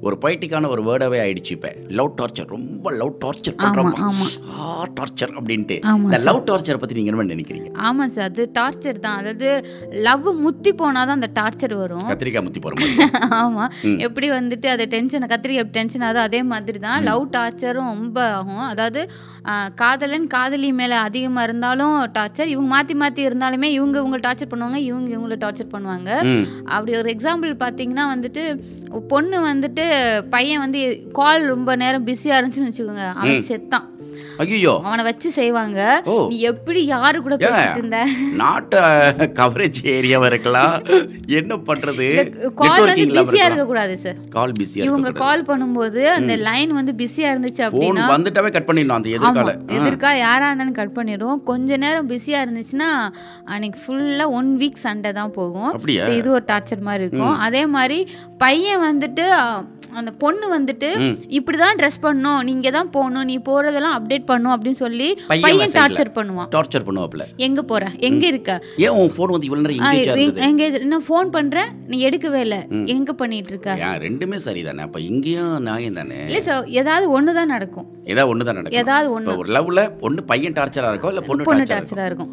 ஒரு 0.00 0.18
பொய்ட்டிக்கான 0.22 0.68
ஒரு 0.68 0.82
வேர்டாகவே 0.82 1.18
ஆயிடுச்சு 1.24 1.50
இப்போ. 1.50 1.70
லவ் 1.88 2.12
டார்ச்சர் 2.20 2.46
ரொம்ப 2.46 2.90
லவ் 2.90 3.12
டார்ச்சர். 3.24 3.56
ஆ 4.58 4.86
டார்ச்சர் 5.00 5.32
அப்படின்ட்டு. 5.38 5.76
இந்த 6.06 6.20
லவ் 6.24 6.40
டார்ச்சரை 6.50 6.76
பற்றி 6.76 6.96
நீங்கள் 6.98 7.14
என்ன 7.14 7.34
நினைக்கிறீங்க? 7.34 7.68
ஆமா 7.88 8.06
சார். 8.06 8.24
அது 8.24 8.50
டார்ச்சர் 8.58 8.98
தான். 8.98 9.16
அதாவது 9.16 9.50
லவ் 10.08 10.28
முத்தி 10.44 10.72
போனாதான் 10.72 11.18
அந்த 11.20 11.30
டார்ச்சர் 11.40 11.76
வரும். 11.76 12.08
கத்திரிக்காய் 12.08 12.46
முத்தி 12.48 12.60
போகிற 12.60 12.80
மாதிரி. 12.80 12.96
ஆமா. 13.42 13.66
எப்படி 13.98 14.30
வந்துட்டு 14.30 14.66
அது 14.66 14.86
டென்ஷன் 14.86 15.30
கத்திரிக்காய் 15.34 15.70
டென்ஷன் 15.78 16.06
ஆகுதோ 16.08 16.24
அதே 16.30 16.42
மாதிரி 16.54 16.78
தான் 16.78 17.02
லவ் 17.02 17.28
டார்ச்சரும் 17.36 17.92
ரொம்ப 17.94 18.18
ஆகும். 18.38 18.64
அதாவது 18.72 19.00
காதலன் 19.74 20.26
காதலி 20.26 20.72
மேல 20.72 20.98
அதிகமா 20.98 21.42
இருந்தாலும் 21.42 22.04
டார்ச்சர் 22.12 22.46
இவங்க 22.46 22.68
மாத்தி 22.74 22.94
மாத்தி 22.96 23.22
இருந்தாலுமே 23.28 23.68
இவங்க 23.78 23.98
இவங்க 23.98 24.18
டார்ச்சர் 24.18 24.50
பண்ணுவாங்க 24.52 24.76
இவங்க 24.76 25.08
இவங்கள 25.16 25.36
டார்ச்சர் 25.44 25.72
பண்ணுவாங்க. 25.74 26.10
அப்படி 26.64 26.96
ஒரு 26.96 27.16
எக்ஸாம்பிள் 27.16 27.54
பார்த்தீங்கன்னா 27.64 28.06
வந்துட்டு 28.14 28.44
பொண்ணு 29.08 29.40
வந்துட்டு 29.40 29.86
பையன் 30.30 30.58
வந்து 30.58 31.08
கால் 31.12 31.46
ரொம்ப 31.46 31.76
நேரம் 31.76 32.04
பிஸியாக 32.04 32.40
இருந்துச்சுன்னு 32.40 32.72
வச்சுக்கோங்க. 32.72 33.08
அவன் 33.14 33.48
செத்தான் 33.50 33.88
ஐயோ 34.44 34.74
அவனை 34.86 35.02
வச்சு 35.08 35.28
செய்வாங்க. 35.38 35.80
நீ 36.32 36.38
எப்படி 36.50 36.80
யாரு 36.94 37.18
கூட 37.26 37.36
பேசிட்டு 37.44 37.80
இருந்த? 37.80 38.00
நாட்டு 38.40 38.78
கவரேஜ் 39.40 39.80
ஏரியாவாக 39.96 40.30
இருக்கலாம். 40.32 40.74
என்ன 41.40 41.58
பண்ணுறது 41.68 42.06
கால் 42.62 42.86
வந்து 42.90 43.06
பிஸியா 43.18 43.46
இருக்க 43.48 43.66
கூடாது 43.72 43.96
சார் 44.04 44.18
கால் 44.36 44.56
பிஸியாக 44.60 44.88
இவங்க 44.88 45.12
கால் 45.24 45.46
பண்ணும்போது 45.50 46.02
அந்த 46.18 46.36
லைன் 46.48 46.72
வந்து 46.80 46.94
பிஸியா 47.02 47.30
இருந்துச்சு 47.34 47.62
ஃபோன் 47.64 47.74
அப்படின்னா 47.74 48.08
வந்துட்டாவே 48.14 48.52
கட் 48.56 48.68
பண்ணிடணும் 48.70 48.98
அந்த 48.98 49.10
எதிர்கால. 49.16 49.52
எதிர்க்கா 49.78 50.12
யாரா 50.24 50.48
இருந்தாலும் 50.50 50.78
கட் 50.80 50.96
பண்ணிடுவோம். 50.98 51.42
கொஞ்ச 51.50 51.76
நேரம் 51.84 52.10
பிஸியா 52.14 52.40
இருந்துச்சுன்னா 52.46 52.90
அன்னைக்கு 53.52 53.80
ஃபுல்லா 53.84 54.26
ஒன் 54.38 54.50
வீக் 54.62 54.82
சண்டை 54.86 55.12
தான் 55.20 55.34
போகும். 55.38 55.70
இது 56.20 56.28
ஒரு 56.38 56.44
டார்ச்சர் 56.50 56.86
மாதிரி 56.88 57.04
இருக்கும். 57.06 57.36
அதே 57.46 57.62
மாதிரி 57.76 58.00
பையன் 58.44 58.84
வந்துட்டு 58.88 59.26
அந்த 60.00 60.10
பொண்ணு 60.22 60.46
வந்துட்டு. 60.56 60.88
இப்படிதான் 61.38 61.78
ட்ரெஸ் 61.78 62.02
பண்ணணும். 62.04 62.40
நீங்க 62.48 62.68
தான் 62.76 62.90
போகணும். 62.94 63.26
நீ 63.30 63.34
போறதெல்லாம் 63.48 63.96
அப்டேட் 64.02 64.28
பண்ணும் 64.30 64.54
அப்படின்னு 64.56 64.80
சொல்லி 64.84 65.08
பையன். 65.30 65.74
டார்ச்சர் 65.78 66.12
பண்ணுவான். 66.18 66.48
டார்ச்சர் 66.54 66.86
பண்ணுவாப்ல 66.86 67.24
எங்க 67.46 67.60
போற? 67.70 67.84
எங்க 68.08 68.24
இருக்க? 68.32 68.52
ஏன் 68.84 68.96
உன் 69.00 69.12
ஃபோன் 69.14 69.32
வந்து 69.34 69.48
இவ்வளோ 69.48 69.62
நேரம் 69.66 70.40
எங்க 70.48 70.68
நான் 70.92 71.06
ஃபோன் 71.08 71.28
பண்றேன்? 71.36 71.70
நீ 71.90 71.98
எடுக்கவே 72.08 72.40
இல்லை. 72.46 72.60
எங்க 72.96 73.12
பண்ணிட்டு 73.22 73.52
இருக்க 73.54 73.90
ரெண்டுமே 74.06 74.38
சரிதானே? 74.46 74.84
அப்போ 74.88 75.00
இங்கேயும் 75.10 75.56
நியாயம் 75.68 75.98
தானே? 76.00 76.20
இல்ல 76.30 76.40
சார் 76.48 76.70
ஏதாவது 76.80 77.06
ஒன்று 77.16 77.38
தான் 77.40 77.52
நடக்கும். 77.54 77.88
ஏதாவது 78.12 78.30
ஒன்று 78.32 78.46
தான் 78.48 78.58
நடக்கும். 78.60 78.80
ஏதாவது 78.82 79.36
ஒரு 79.42 79.50
லவ்ல 79.58 79.82
ஒன்று 80.06 80.22
பையன் 80.32 80.56
டார்ச்சராக 80.60 80.92
இருக்கும் 80.92 81.12
இல்லை 81.14 81.24
பொண்ணு 81.28 81.48
பொண்ணு 81.50 81.70
டார்ச்சரா 81.74 82.06
இருக்கும். 82.10 82.32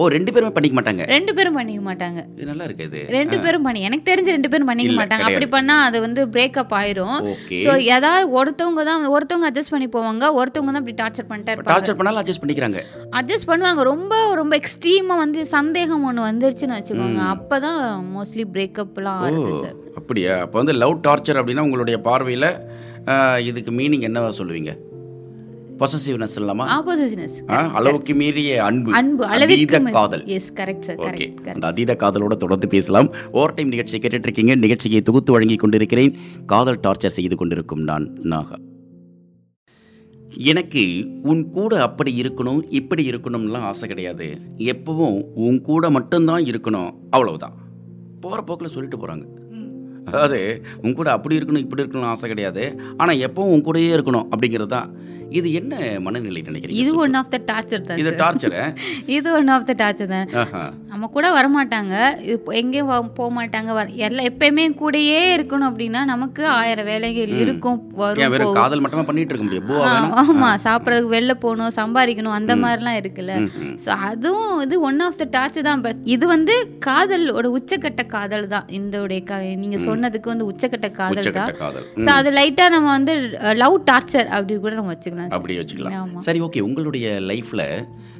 ஓ 0.00 0.04
ரெண்டு 0.14 0.30
பேருமே 0.34 0.50
பண்ணிக்க 0.56 0.74
மாட்டாங்க? 0.78 1.02
ரெண்டு 1.14 1.32
பேரும் 1.36 1.56
பண்ணிக்க 1.58 1.80
மாட்டாங்க. 1.88 2.20
இது 2.34 2.48
நல்லா 2.50 2.64
இருக்கு 2.68 2.84
இது? 2.88 3.00
ரெண்டு 3.16 3.36
பேரும் 3.44 3.64
பண்ணி 3.66 3.80
எனக்கு 3.88 4.06
தெரிஞ்சு 4.10 4.34
ரெண்டு 4.36 4.50
பேரும் 4.52 4.68
பண்ணிக்க 4.70 4.92
மாட்டாங்க. 5.00 5.26
அப்படி 5.28 5.48
பண்ணா 5.54 5.76
அது 5.86 5.98
வந்து 6.04 6.20
பிரேக்கப் 6.34 6.74
ஆயிரும். 6.80 7.18
ஸோ 7.64 7.72
ஏதாவது 7.96 8.24
ஒருத்தவங்க 8.38 8.84
தான் 8.90 9.06
ஒருத்தவங்க 9.14 9.48
அட்ஜஸ்ட் 9.50 9.74
பண்ணி 9.74 9.88
போவாங்க 9.96 10.24
ஒருத்தவங்க 10.40 10.72
தான் 10.74 10.82
இப்படி 10.84 10.98
டார்ச்சர் 11.02 11.28
பண்ணிட்டே 11.30 11.52
இருப்பாங்க. 11.54 11.74
டார்ச்சர் 11.74 11.98
பண்ணாலும் 12.00 12.22
அட்ஜஸ்ட் 12.22 12.42
பண்ணிக்கிறாங்க. 12.44 12.80
அட்ஜஸ்ட் 13.20 13.50
பண்ணுவாங்க. 13.52 13.82
ரொம்ப 13.92 14.20
ரொம்ப 14.42 14.54
எக்ஸ்ட்ரீமா 14.62 15.16
வந்து 15.24 15.42
சந்தேகம் 15.56 16.06
ஒன்று 16.10 16.28
வந்துருச்சுன்னு 16.30 16.78
வச்சுக்கோங்க. 16.78 17.22
அப்பதான் 17.36 17.80
மோஸ்ட்லி 18.16 18.46
பிரேக்கப்லாம் 18.56 19.22
ஆகுது 19.28 19.54
சார் 19.64 19.76
அப்படியா? 20.00 20.34
அப்போ 20.44 20.58
வந்து 20.62 20.76
லவ் 20.82 20.96
டார்ச்சர் 21.08 21.40
அப்படின்னா 21.42 21.66
உங்களுடைய 21.68 21.98
பார்வையில் 22.10 22.50
இதுக்கு 23.50 23.72
மீனிங் 23.80 24.06
என்னவா 24.06 24.30
சொல்லுவீங்க? 24.38 24.72
பொசசிவ்னஸ் 25.78 26.36
இல்லாமா? 26.36 26.64
ஆப்போசிஷனஸ் 26.66 27.50
ஆ, 27.50 27.72
அளவுக்கு 27.72 28.14
மீறிய 28.14 28.64
அன்பு 28.64 28.92
அன்பு 28.92 29.24
அளவிற்கு 29.24 29.82
காதல். 29.82 30.26
எஸ் 30.26 30.52
கரெக்ட் 30.52 30.80
சார் 30.80 30.96
ஓகே 30.96 31.34
அந்த 31.52 31.66
அதீத 31.66 31.96
காதலோட 31.98 32.36
தொடர்ந்து 32.36 32.68
பேசலாம். 32.68 33.14
ஓவர் 33.32 33.54
டைம் 33.54 33.68
நிகழ்ச்சி 33.68 33.98
கேட்டுட்டு 33.98 34.22
இருக்கீங்க 34.22 34.54
நிகழ்ச்சியை 34.54 35.02
தொகுத்து 35.02 35.32
வழங்கி 35.32 35.56
கொண்டிருக்கிறேன். 35.56 36.16
காதல் 36.46 36.80
டார்ச்சர் 36.80 37.06
செய்து 37.06 37.36
கொண்டிருக்கும் 37.36 37.80
நான் 37.80 38.12
நாகா. 38.22 38.54
எனக்கு 40.36 41.10
உன் 41.22 41.50
கூட 41.50 41.82
அப்படி 41.82 42.20
இருக்கணும் 42.20 42.62
இப்படி 42.68 43.10
இருக்கணும்லாம் 43.10 43.56
ஆசை 43.56 43.88
கிடையாது. 43.88 44.40
எப்பவும் 44.56 45.22
உன் 45.34 45.60
கூட 45.60 45.90
மட்டும்தான் 45.90 46.42
இருக்கணும். 46.42 46.92
அவ்வளவுதான். 47.10 47.52
போகிற 48.20 48.42
போக்கில் 48.42 48.68
சொல்லிட்டு 48.68 48.96
போகிறாங்க 48.96 49.37
அதாவது 50.10 50.40
உன் 50.84 50.98
கூட 51.00 51.10
அப்படி 51.16 51.38
இருக்கணும் 51.38 51.64
இப்படி 51.66 51.84
இருக்கணும் 51.84 52.10
ஆசை 52.12 52.28
கிடையாது. 52.32 52.64
ஆனால் 53.00 53.22
எப்பவும் 53.28 53.54
உன் 53.54 53.66
கூடயே 53.68 53.92
இருக்கணும் 53.98 54.26
அப்படிங்கிறது? 54.32 54.72
தான் 54.76 54.90
இது 55.38 55.48
என்ன 55.58 55.72
மனநிலை 56.04 56.40
நினைக்கிறீங்க? 56.46 56.82
இது? 56.82 56.92
ஒன் 57.02 57.16
ஆஃப் 57.18 57.30
த 57.32 57.38
டார்ச்சர் 57.48 57.82
தான் 57.88 57.98
இது. 58.02 58.10
டார்ச்சரை 58.20 58.60
இது 59.16 59.28
ஒன் 59.38 59.50
ஆஃப் 59.54 59.66
த 59.70 59.74
டார்ச்சர் 59.80 60.08
தான். 60.12 60.28
நம்ம 60.92 61.08
கூட 61.16 61.26
வரமாட்டாங்க. 61.36 61.94
எங்கேயும் 62.60 62.88
போக 63.18 63.28
மாட்டாங்க 63.38 63.70
வர 63.78 63.86
எல்லாம் 64.06 64.28
எப்பயுமே 64.30 64.64
கூடயே 64.80 65.18
இருக்கணும் 65.34 65.68
அப்படின்னா 65.70 66.00
நமக்கு 66.12 66.42
ஆயிரம் 66.54 66.88
வேலைகள் 66.90 67.34
இருக்கும் 67.42 67.78
வரும். 68.00 68.54
காதல் 68.60 68.82
மட்டுமா 68.84 69.04
பண்ணிட்டு 69.08 69.34
இருக்க 69.34 69.46
முடியும்? 69.48 69.66
பூவா 69.68 69.82
ஆ, 69.82 69.92
வேணும் 69.92 70.14
ஆமா 70.22 70.48
சாப்பிட்றதுக்கு 70.64 71.14
வெளில 71.16 71.36
போகணும் 71.44 71.76
சம்பாதிக்கணும் 71.80 72.36
அந்த 72.38 72.56
மாதிரிலாம் 72.62 72.98
இருக்குல்ல. 73.02 73.34
ஸோ 73.84 73.90
அதுவும் 74.08 74.56
இது 74.66 74.80
ஒன் 74.90 75.02
ஆஃப் 75.08 75.20
த 75.22 75.28
டார்ச்சர் 75.36 75.68
தான். 75.70 75.84
பட் 75.86 76.00
இது 76.16 76.24
வந்து 76.34 76.56
காதலோட 76.88 77.46
உச்சக்கட்ட 77.58 78.02
காதல் 78.16 78.50
தான். 78.54 78.66
இந்த 78.80 78.96
உடைய 79.04 79.22
க 79.30 79.34
நீங்க 79.62 79.78
சொன்னதுக்கு 79.98 80.32
வந்து 80.32 80.48
உச்சக்கட்ட 80.50 80.88
காதல் 80.98 81.36
தான். 81.36 81.52
ஸோ 82.06 82.10
அது 82.18 82.28
லைட்டா 82.38 82.66
நம்ம 82.74 82.88
வந்து 82.96 83.12
லவ் 83.62 83.76
டார்ச்சர் 83.90 84.28
அப்படி 84.36 84.56
கூட 84.64 84.74
நம்ம 84.80 84.92
வச்சுக்கலாம் 84.94 85.32
அப்படி 85.36 85.54
வச்சுக்கலாம். 85.60 86.12
சரி 86.26 86.40
ஓகே 86.46 86.60
உங்களுடைய 86.66 87.06
லைஃப்பில் 87.30 87.64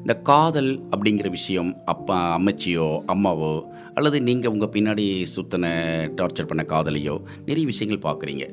இந்த 0.02 0.14
காதல் 0.30 0.70
அப்படிங்கிற 0.94 1.28
விஷயம் 1.36 1.70
அப்பா 1.92 2.18
அம்மச்சியோ 2.38 2.88
அம்மாவோ 3.14 3.52
அல்லது 3.98 4.18
நீங்கள் 4.28 4.52
உங்கள் 4.54 4.72
பின்னாடி 4.76 5.06
சுத்தன 5.34 5.72
டார்ச்சர் 6.18 6.48
பண்ண 6.50 6.62
காதலையோ 6.72 7.16
நிறைய 7.48 7.64
விஷயங்கள் 7.72 8.04
பார்க்குறீங்க. 8.06 8.46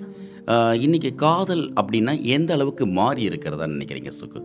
இன்னைக்கு 0.85 1.11
காதல் 1.27 1.63
அப்படின்னா 1.81 2.13
எந்த 2.35 2.51
அளவுக்கு 2.57 2.85
மாறி 2.99 3.23
இருக்கிறதா 3.29 3.67
நினைக்கிறீங்க 3.75 4.11
சுக்கு? 4.19 4.41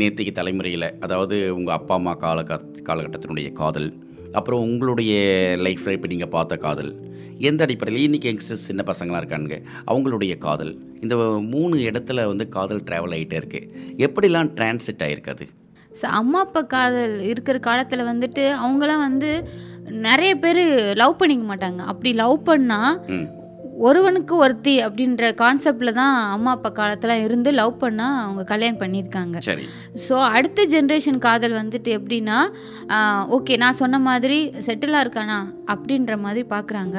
நேத்திக்கு 0.00 0.32
தலைமுறையில் 0.38 0.88
அதாவது 1.04 1.36
உங்கள் 1.58 1.76
அப்பா 1.78 1.94
அம்மா 2.00 2.14
கால 2.24 2.42
காலகட்டத்தினுடைய 2.88 3.50
காதல் 3.60 3.88
அப்புறம் 4.32 4.60
உங்களுடைய 4.60 5.12
லைஃப்பில் 5.66 5.96
இப்போ 5.96 6.08
நீங்கள் 6.12 6.28
பார்த்த 6.28 6.56
காதல் 6.56 6.90
எந்த 7.48 7.64
அடிப்படையில்? 7.64 8.04
இன்றைக்கி 8.08 8.28
யங்ஸ்டர்ஸ் 8.30 8.66
சின்ன 8.68 8.82
பசங்களாம் 8.86 9.22
இருக்கானுங்க 9.22 9.58
அவங்களுடைய 9.86 10.38
காதல் 10.38 10.72
இந்த 11.00 11.16
மூணு 11.54 11.76
இடத்துல 11.88 12.26
வந்து 12.26 12.48
காதல் 12.48 12.82
ட்ராவல் 12.82 13.14
ஆகிட்டே 13.16 13.38
இருக்கு. 13.40 13.60
எப்படிலாம் 14.06 14.50
டிரான்சிட் 14.58 15.04
ஆகிருக்காது 15.06 15.46
ஸோ 16.00 16.06
அம்மா 16.20 16.40
அப்பா 16.40 16.60
காதல் 16.60 17.20
இருக்கிற 17.20 17.58
காலத்தில் 17.58 18.08
வந்துட்டு 18.08 18.44
அவங்களாம் 18.64 19.04
வந்து 19.08 19.30
நிறைய 20.06 20.32
பேர் 20.34 20.62
லவ் 21.02 21.18
பண்ணிக்க 21.18 21.44
மாட்டாங்க. 21.50 21.80
அப்படி 21.92 22.12
லவ் 22.12 22.36
பண்ணால் 22.44 22.96
ஒருவனுக்கு 23.88 24.34
ஒருத்தி 24.44 24.74
அப்படின்ற 24.86 25.30
கான்செப்டில் 25.40 25.96
தான் 25.98 26.14
அம்மா 26.34 26.50
அப்பா 26.56 26.70
காலத்தில் 26.78 27.22
இருந்து 27.24 27.50
லவ் 27.60 27.74
பண்ணால் 27.82 28.20
அவங்க 28.24 28.42
கல்யாணம் 28.50 28.80
பண்ணியிருக்காங்க. 28.82 29.36
ஸோ 30.06 30.14
அடுத்த 30.36 30.66
ஜென்ரேஷன் 30.74 31.18
காதல் 31.26 31.56
வந்துட்டு 31.60 31.90
எப்படின்னா 31.98 32.38
ஓகே 33.36 33.54
நான் 33.62 33.78
சொன்ன 33.80 33.98
மாதிரி 34.08 34.38
செட்டிலாக 34.66 35.04
இருக்கானா 35.04 35.38
அப்படின்ற 35.72 36.12
மாதிரி 36.24 36.42
பார்க்குறாங்க. 36.54 36.96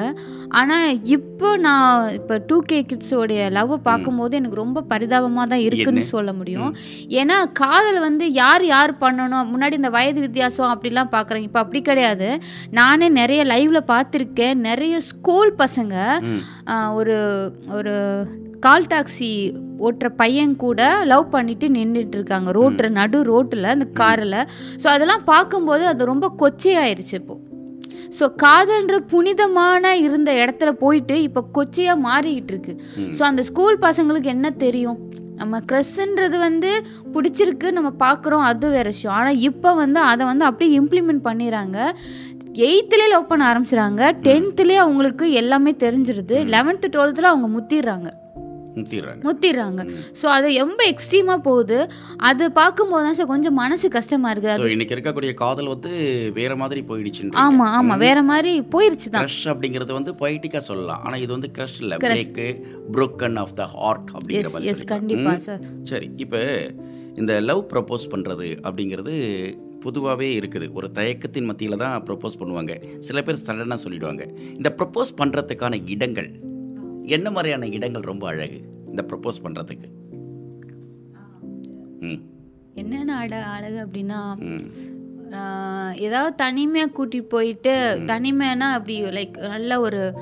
ஆனால் 0.58 0.88
இப்போ 1.16 1.50
நான் 1.66 2.08
இப்போ 2.18 2.34
டூ 2.48 2.56
கே 2.70 2.78
கிட்ஸோடைய 2.90 3.42
லவ் 3.58 3.74
பார்க்கும்போது 3.88 4.36
எனக்கு 4.40 4.60
ரொம்ப 4.62 4.82
பரிதாபமாக 4.92 5.46
தான் 5.52 5.64
இருக்குன்னு 5.68 6.04
சொல்ல 6.14 6.30
முடியும். 6.40 6.72
ஏன்னா 7.20 7.38
காதல் 7.62 8.00
வந்து 8.06 8.24
யார் 8.42 8.64
யார் 8.74 8.92
பண்ணணும்? 9.04 9.50
முன்னாடி 9.52 9.76
இந்த 9.80 9.92
வயது 9.96 10.20
வித்தியாசம் 10.26 10.72
அப்படிலாம் 10.74 11.14
பார்க்குறாங்க 11.16 11.48
இப்போ 11.50 11.62
அப்படி 11.64 11.82
கிடையாது. 11.90 12.30
நானே 12.80 13.08
நிறைய 13.20 13.40
லைவ்ல 13.54 13.82
பார்த்துருக்கேன். 13.94 14.64
நிறைய 14.70 14.94
ஸ்கூல் 15.10 15.52
பசங்க 15.64 15.96
ஒரு 16.94 17.16
ஒரு 17.68 17.94
கால் 18.60 18.86
டாக்ஸி 18.86 19.52
ஓட்டுற 19.78 20.08
பையன் 20.08 20.56
கூட 20.56 21.04
லவ் 21.04 21.30
பண்ணிட்டு 21.30 21.68
நின்றுட்டு 21.68 22.14
இருக்காங்க 22.14 22.50
ரோட்டில் 22.50 22.92
நடு 22.92 23.22
ரோட்டில் 23.22 23.64
அந்த 23.64 23.84
காரில். 23.84 24.48
ஸோ 24.82 24.86
அதெல்லாம் 24.86 25.24
பார்க்கும்போது 25.24 25.86
அது 25.86 26.04
ரொம்ப 26.04 26.34
கொச்சையாயிருச்சு 26.38 27.12
இப்போ. 27.12 27.36
ஸோ 28.16 28.24
காதல்ன்ற 28.42 28.98
புனிதமான 29.12 29.94
இருந்த 30.06 30.30
இடத்துல 30.42 30.70
போயிட்டு 30.82 31.16
இப்போ 31.28 31.40
கொச்சையாக 31.56 32.04
மாறிக்கிட்டு 32.08 32.52
இருக்கு. 32.54 32.74
ஸோ 33.16 33.22
அந்த 33.30 33.42
ஸ்கூல் 33.48 33.78
பசங்களுக்கு 33.86 34.30
என்ன 34.34 34.50
தெரியும்? 34.64 34.98
நம்ம 35.40 35.58
க்ரெஸ்ன்றது 35.70 36.36
வந்து 36.46 36.70
பிடிச்சிருக்கு 37.14 37.68
நம்ம 37.76 37.90
பார்க்குறோம் 38.04 38.46
அது 38.50 38.70
வேற 38.76 38.88
விஷயம். 38.94 39.16
ஆனால் 39.18 39.42
இப்போ 39.48 39.72
வந்து 39.82 40.00
அதை 40.12 40.22
வந்து 40.30 40.44
அப்படியே 40.48 40.70
இம்ப்ளிமெண்ட் 40.80 41.22
பண்ணிடுறாங்க 41.28 41.78
எயித்துலேயே 42.68 43.08
லவ் 43.12 43.28
பண்ண 43.30 43.42
ஆரம்பிச்சிடுறாங்க 43.50 44.02
டென்த்துலேயே 44.28 44.78
அவங்களுக்கு 44.84 45.24
எல்லாமே 45.40 45.72
தெரிஞ்சிருது. 45.84 46.38
லெவன்த்து 46.54 46.88
டுவெல்த்தில் 46.94 47.30
அவங்க 47.32 47.48
முத்திடுறாங்க. 47.56 48.08
முத்திடுறாங்க. 48.80 49.22
முத்திடுறாங்க. 49.28 49.84
ஸோ 50.20 50.26
அது 50.36 50.46
ரொம்ப 50.64 50.80
எக்ஸ்ட்ரீமாக 50.92 51.40
போகுது. 51.48 51.78
அது 52.30 52.44
பார்க்கும்போது 52.60 53.04
தான் 53.08 53.18
சார் 53.20 53.30
கொஞ்சம் 53.34 53.58
மனசு 53.62 53.88
கஷ்டமாக 53.98 54.32
இருக்குது. 54.34 54.56
ஸோ 54.60 54.64
அது 54.66 54.76
இன்னைக்கு 54.76 54.96
இருக்கக்கூடிய 54.96 55.32
காதல் 55.44 55.72
வந்து 55.74 55.92
வேற 56.40 56.52
மாதிரி 56.62 56.82
போயிடுச்சு 56.90 57.30
ஆமாம் 57.46 57.72
ஆமாம் 57.78 58.02
வேற 58.06 58.18
மாதிரி 58.32 58.54
போயிருச்சு 58.74 59.08
தான். 59.14 59.24
க்ரஷ் 59.24 59.44
அப்படிங்கிறது 59.54 59.92
வந்து 59.98 60.14
பொய்டிக்காக 60.24 60.64
சொல்லலாம். 60.70 61.04
ஆனால் 61.06 61.22
இது 61.26 61.32
வந்து 61.36 61.52
க்ரஷ் 61.58 61.78
இல்லை. 61.84 61.98
Break 62.06 62.48
broken 62.96 63.34
of 63.44 63.56
the 63.60 63.64
heart 63.76 64.10
அப்படிங்கிற 64.16 64.48
எஸ் 64.48 64.54
மாதிரி 64.56 64.72
எஸ். 64.74 64.84
கண்டிப்பாக. 64.92 65.38
சார் 65.48 65.64
சரி 65.92 66.10
இப்போ 66.24 66.42
இந்த 67.22 67.32
லவ் 67.48 67.62
ப்ரப்போஸ் 67.72 68.04
பண்ணுறது 68.12 68.48
அப்படிங்கிறது 68.66 69.14
பொதுவாகவே 69.84 70.28
இருக்குது. 70.38 70.66
ஒரு 70.78 70.86
தயக்கத்தின் 70.98 71.48
மத்தியில் 71.48 71.80
தான் 71.82 71.96
ப்ரப்போஸ் 72.06 72.38
பண்ணுவாங்க. 72.40 72.72
சில 73.06 73.22
பேர் 73.26 73.42
சடனாக 73.42 73.78
சொல்லிடுவாங்க. 73.84 74.24
இந்த 74.58 74.70
ப்ரப்போஸ் 74.78 75.10
பண்ணுறதுக்கான 75.20 75.80
இடங்கள் 75.94 76.28
என்ன 77.08 77.30
மாதிரியான 77.30 77.66
இடங்கள் 77.66 78.00
ரொம்ப 78.00 78.26
அழகு 78.28 78.58
இந்த 78.86 79.04
ப்ரப்போஸ் 79.08 79.42
பண்ணுறதுக்கு 79.42 79.88
ம். 82.00 82.20
என்னென்ன 82.74 83.16
அட 83.16 83.44
அழகு 83.46 83.86
அப்படின்னா 83.86 84.18
ஏதாவது 85.98 86.34
தனிமையாக 86.34 86.90
கூட்டிட்டு 86.96 87.28
போயிட்டு 87.28 87.72
தனிமைனா 88.06 88.68
அப்படி 88.72 89.04
லைக் 89.04 89.38
நல்ல 89.48 89.80
ஒரு 89.80 90.14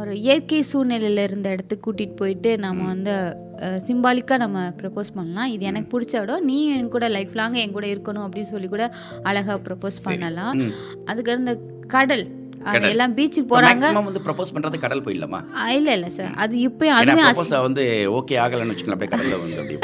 ஒரு 0.00 0.18
இயற்கை 0.18 0.62
சூழ்நிலையில் 0.62 1.18
இருந்த 1.18 1.48
இடத்துக்கு 1.48 1.92
கூட்டிகிட்டு 1.92 2.16
போயிட்டு 2.16 2.58
நம்ம 2.58 2.86
வந்து 2.86 3.14
சிம்பாலிக்காக 3.88 4.36
நம்ம 4.36 4.68
ப்ரப்போஸ் 4.82 5.14
பண்ணலாம். 5.14 5.46
இது 5.46 5.64
எனக்கு 5.64 6.00
பிடிச்ச 6.00 6.20
இடம். 6.20 6.44
நீ 6.44 6.68
என் 6.68 6.88
கூட 6.88 7.08
லைஃப் 7.08 7.34
லாங் 7.34 7.52
என் 7.52 7.72
கூட 7.72 7.86
இருக்கணும் 7.86 8.24
அப்படின்னு 8.26 8.52
சொல்லி 8.52 8.68
கூட 8.68 8.94
அழகாக 9.22 9.58
ப்ரப்போஸ் 9.66 9.98
பண்ணலாம். 10.02 10.62
அதுக்கு 11.04 11.36
இந்த 11.36 11.54
கடல். 11.86 12.24
எல்லாம் 12.92 13.14
பீச்சுக்கு 13.18 13.62
மேக்ஸிமம் 13.66 14.08
வந்து 14.10 14.24
ப்ரப்போஸ் 14.26 14.54
பண்ணுறது 14.54 14.82
கடல் 14.84 15.04
போயிடலாமா? 15.06 15.40
இல்லை 15.78 15.92
இல்லை 15.98 16.10
சார் 16.18 16.32
அது 16.44 16.54
ஏன்னா 17.02 17.26
அதுவே 17.30 17.60
வந்து 17.68 17.84
ஓகே 18.18 18.36
ஆகலைன்னு 18.44 18.74
வச்சுக்கலாம் 18.74 18.98
அப்படியே 18.98 19.12
கடலில் 19.14 19.38
வந்து 19.38 19.58
அப்படியே 19.62 19.80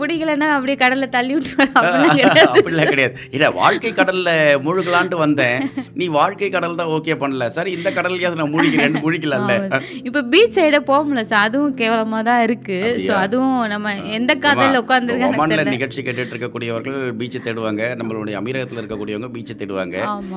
பிடிக்கலன்னா 0.00 0.48
அப்படியே 0.56 0.76
கடலில் 0.82 1.12
தள்ளி 1.16 1.34
அப்படிலாம் 1.78 2.90
கிடையாது. 2.90 3.14
இல்லை 3.36 3.48
வாழ்க்கை 3.60 3.90
கடல்ல 3.98 4.28
முழுகலான்ட்டு 4.66 5.16
வந்தேன். 5.22 5.58
நீ 6.00 6.04
வாழ்க்கை 6.18 6.48
கடல் 6.56 6.78
தான் 6.80 6.92
ஓகே 6.96 7.14
பண்ணல. 7.22 7.46
சரி 7.56 7.70
இந்த 7.78 7.88
கடல்லையாவது 7.98 8.40
நான் 8.40 8.52
முழிக்கிறேன் 8.54 8.98
முழிக்கலாம்ல 9.04 9.54
இப்போ 10.08 10.22
பீச் 10.32 10.56
சைடே 10.58 10.80
போக 10.90 11.00
முடியல 11.08 11.24
சார் 11.32 11.44
அதுவும் 11.48 11.74
கேவலமாக 11.80 12.22
தான் 12.30 12.42
இருக்கு. 12.46 12.78
ஸோ 13.06 13.12
அதுவும் 13.24 13.58
நம்ம 13.74 13.86
எந்த 14.18 14.32
காதலில் 14.44 14.80
உட்காந்துருக்காங்க 14.84 15.38
ஒமான்ல 15.38 15.64
நிகழ்ச்சி 15.76 16.00
கேட்டுட்டு 16.06 16.34
இருக்கக்கூடியவர்கள் 16.36 16.98
பீச்சை 17.20 17.40
தேடுவாங்க. 17.46 17.82
நம்மளுடைய 18.02 18.36
அமீரகத்தில் 18.42 18.82
இருக்கக்கூடியவங்க 18.82 19.30
பீச்சை 19.38 19.56
தேடுவாங்க 19.56 19.96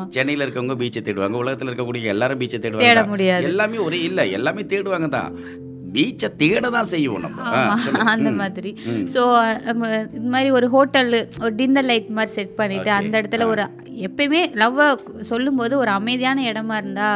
சென்னையில் 0.10 0.46
இருக்கவங்க 0.46 0.78
பீச்சை 0.82 1.02
தேடுவாங்க 1.02 1.38
உலகத்தில் 1.38 1.72
இருக்கக்கூடிய 1.72 2.14
எல்லாரும் 2.16 2.42
பீச்சை 2.42 2.58
தேட 2.58 2.78
தேடுவாங்க 2.86 3.50
எல்லாமே 3.50 3.80
ஒரே 3.80 4.00
இல்லை 4.04 4.26
எல்லாமே 4.32 4.64
தேடுவாங்க 4.72 5.10
தான் 5.10 5.34
பீச்சை 5.94 6.28
தேட 6.38 6.66
தான் 6.70 6.90
செய்வோம் 6.92 7.24
நம்ம. 7.24 7.40
அந்த. 8.12 8.30
மாதிரி. 8.38 8.70
ஸோ 9.14 9.22
இது 10.12 10.30
மாதிரி 10.30 10.50
ஒரு 10.52 10.68
ஹோட்டல் 10.68 11.10
ஒரு 11.42 11.52
டின்னர் 11.56 11.90
லைட் 11.90 12.10
மாதிரி 12.10 12.36
செட் 12.36 12.54
பண்ணிட்டு. 12.56 12.92
அந்த 13.00 13.14
இடத்துல 13.20 13.48
ஒரு 13.48 13.64
எப்பயுமே 14.06 14.42
லவ்வை 14.62 14.88
சொல்லும்போது 15.32 15.74
ஒரு 15.78 15.92
அமைதியான 15.92 16.46
இடமா 16.52 16.78
இருந்தா 16.78 17.10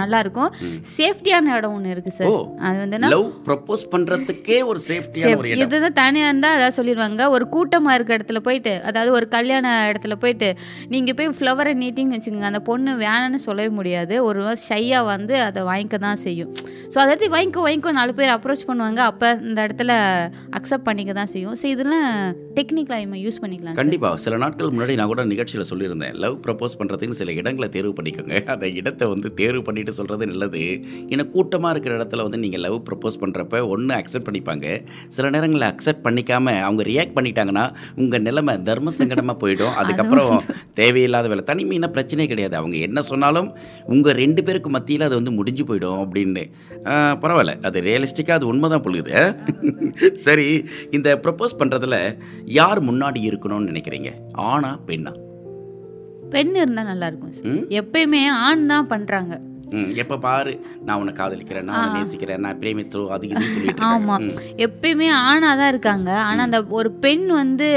நல்லா 0.00 0.20
இருக்கும் 0.24 0.50
சேஃப்டியான 0.96 1.54
இடம் 1.58 1.74
ஒன்று 1.76 1.94
இருக்கு 1.94 2.12
சார். 2.18 2.34
அது 2.68 2.78
வந்து 2.84 3.02
லவ் 3.16 3.28
ப்ரப்போஸ் 3.48 3.84
பண்றதுக்கே 3.94 4.58
ஒரு 4.70 4.82
சேஃப்டியான 4.88 5.38
ஒரு 5.40 5.50
இடம். 5.52 5.62
இதுதான் 5.64 5.98
தனியாக 6.02 6.30
இருந்தால் 6.30 6.56
அதாவது 6.58 6.76
சொல்லிடுவாங்க 6.78 7.30
ஒரு 7.36 7.46
கூட்டமாக 7.54 7.96
இருக்க 7.98 8.18
இடத்துல 8.18 8.40
போயிட்டு 8.48 8.74
அதாவது 8.90 9.12
ஒரு 9.18 9.28
கல்யாண 9.36 9.66
இடத்துல 9.90 10.16
போயிட்டு 10.24 10.50
நீங்கள் 10.94 11.18
போய் 11.20 11.34
ஃப்ளவரை 11.38 11.74
நீட்டிங்னு 11.82 12.16
வச்சுக்கோங்க. 12.18 12.50
அந்த 12.52 12.62
பொண்ணு 12.70 12.90
வேணான்னு 13.04 13.40
சொல்லவே 13.46 13.70
முடியாது. 13.78 14.14
ஒரு 14.28 14.42
ஷையாக 14.68 15.10
வந்து 15.12 15.34
அதை 15.48 15.62
வாங்கிக்க 15.70 15.98
தான் 16.06 16.22
செய்யும். 16.26 16.52
ஸோ 16.92 16.96
அதாவது 17.04 17.24
வாங்கிக்கோ 17.36 17.62
வாங்கிக்கோ 17.66 17.90
நாலு 18.00 18.12
பேர் 18.18 18.34
அப்ரோச் 18.34 18.66
பண்ணுவாங்க. 18.68 19.00
அப்போ 19.10 19.28
இந்த 19.48 19.58
இடத்துல 19.66 19.92
அக்செப்ட் 20.58 20.86
பண்ணிக்க 20.88 21.12
தான் 21.20 21.30
செய்யும். 21.34 21.56
ஸோ 21.60 21.66
இதெல்லாம் 21.74 22.06
டெக்னிக்கலாக 22.58 23.04
நம்ம 23.06 23.18
யூஸ் 23.24 23.40
பண்ணிக்கலாம் 23.42 23.74
sir. 23.74 23.80
கண்டிப்பா. 23.82 24.10
சில 24.24 24.36
நாட்கள் 24.44 24.72
முன்னாடி 24.74 24.94
நான் 25.00 25.10
கூட 25.12 25.24
நிகழ்ச்சியில் 25.32 25.68
சொல்லியிருந்தேன். 25.70 26.14
லவ் 26.24 26.36
ப்ரப்போஸ் 26.46 26.76
பண்ணுறதுக்கு 26.80 27.18
சில 27.20 27.32
இடங்களை 27.40 27.68
தேர்வு 27.76 27.92
பண்ணிக்கோங்க. 27.98 28.36
அந்த 28.54 28.66
இடத்தை 28.80 29.06
வந்து 29.14 29.28
தேர்வு 29.40 29.62
பண்ணிட்டு 29.68 29.87
சொல்லிட்டு 29.90 29.96
சொல்கிறது 29.98 30.26
நல்லது. 30.26 30.62
ஏன்னா 31.08 31.30
கூட்டமாக 31.30 31.72
இருக்கிற 31.72 31.94
இடத்துல 31.98 32.22
வந்து 32.22 32.38
நீங்கள் 32.38 32.60
லவ் 32.60 32.82
ப்ரப்போஸ் 32.90 33.18
பண்ணுறப்ப 33.20 33.68
ஒன்று 33.68 33.94
அக்செப்ட் 33.94 34.26
பண்ணிப்பாங்க. 34.28 34.66
சில 35.08 35.30
நேரங்களில் 35.30 35.68
அக்செப்ட் 35.68 36.04
பண்ணிக்காம 36.04 36.60
அவங்க 36.60 36.82
ரியாக்ட் 36.82 37.16
பண்ணிட்டாங்கன்னா 37.16 37.74
உங்கள் 37.96 38.22
நிலைமை 38.22 38.54
தர்ம 38.58 38.90
சங்கடமாக 38.98 39.36
போயிடும். 39.40 39.74
அதுக்கப்புறம் 39.80 40.42
தேவையில்லாத 40.74 41.28
வேலை. 41.28 41.44
தனிமைனா 41.46 41.90
பிரச்சனையே 41.92 42.26
கிடையாது. 42.26 42.56
அவங்க 42.56 42.76
என்ன 42.76 43.02
சொன்னாலும் 43.02 43.54
உங்கள் 43.86 44.14
ரெண்டு 44.14 44.44
பேருக்கு 44.44 44.70
மத்தியில் 44.70 45.00
அது 45.00 45.14
வந்து 45.14 45.30
முடிஞ்சு 45.30 45.64
போயிடும் 45.64 46.00
அப்படின்னு. 46.04 46.44
பரவாயில்ல. 47.22 47.62
அது 47.62 47.80
ரியலிஸ்டிக்காக 47.80 48.30
அது 48.30 48.46
உண்மை 48.46 48.70
தான் 48.70 48.82
பொழுது. 48.82 49.34
சரி 50.26 50.64
இந்த 50.90 51.20
ப்ரப்போஸ் 51.22 51.58
பண்ணுறதுல 51.58 52.18
யார் 52.44 52.84
முன்னாடி 52.84 53.22
இருக்கணும்னு 53.30 53.70
நினைக்கிறீங்க? 53.70 54.10
ஆணா 54.36 54.78
பெண்ணா? 54.86 55.14
பெண் 56.30 56.54
இருந்தால் 56.54 56.84
நல்லா 56.84 57.06
இருக்கும் 57.06 57.32
சார். 57.32 57.46
ம்? 57.46 57.64
எப்பயுமே 57.70 58.26
ஆண் 58.26 58.66
தான் 58.66 58.86
பண்ணுறாங்க 58.86 59.40
எப்போ 60.02 60.16
பாரு 60.18 60.52
நான் 60.82 60.98
உன்னை 61.00 61.12
காதலிக்கிறேன் 61.14 61.68
நான் 61.70 61.94
நேசிக்கிறேன் 61.94 62.40
நான் 62.40 62.60
பிரேமித்ரோ 62.62 63.04
அது 63.08 63.26
இதுன்னு 63.26 63.54
சொல்லிட்டு 63.56 63.84
ஆமா. 63.88 64.16
இருக்காங்க. 64.16 64.44
ம். 64.46 64.62
எப்பயுமே 64.66 65.08
ஆணாக 65.22 65.54
தான் 65.56 65.72
இருக்காங்க. 65.74 66.10
ஆனால் 66.22 66.46
அந்த 66.46 66.60
ஒரு 66.70 66.90
பெண் 67.04 67.26
வந்து 67.34 67.68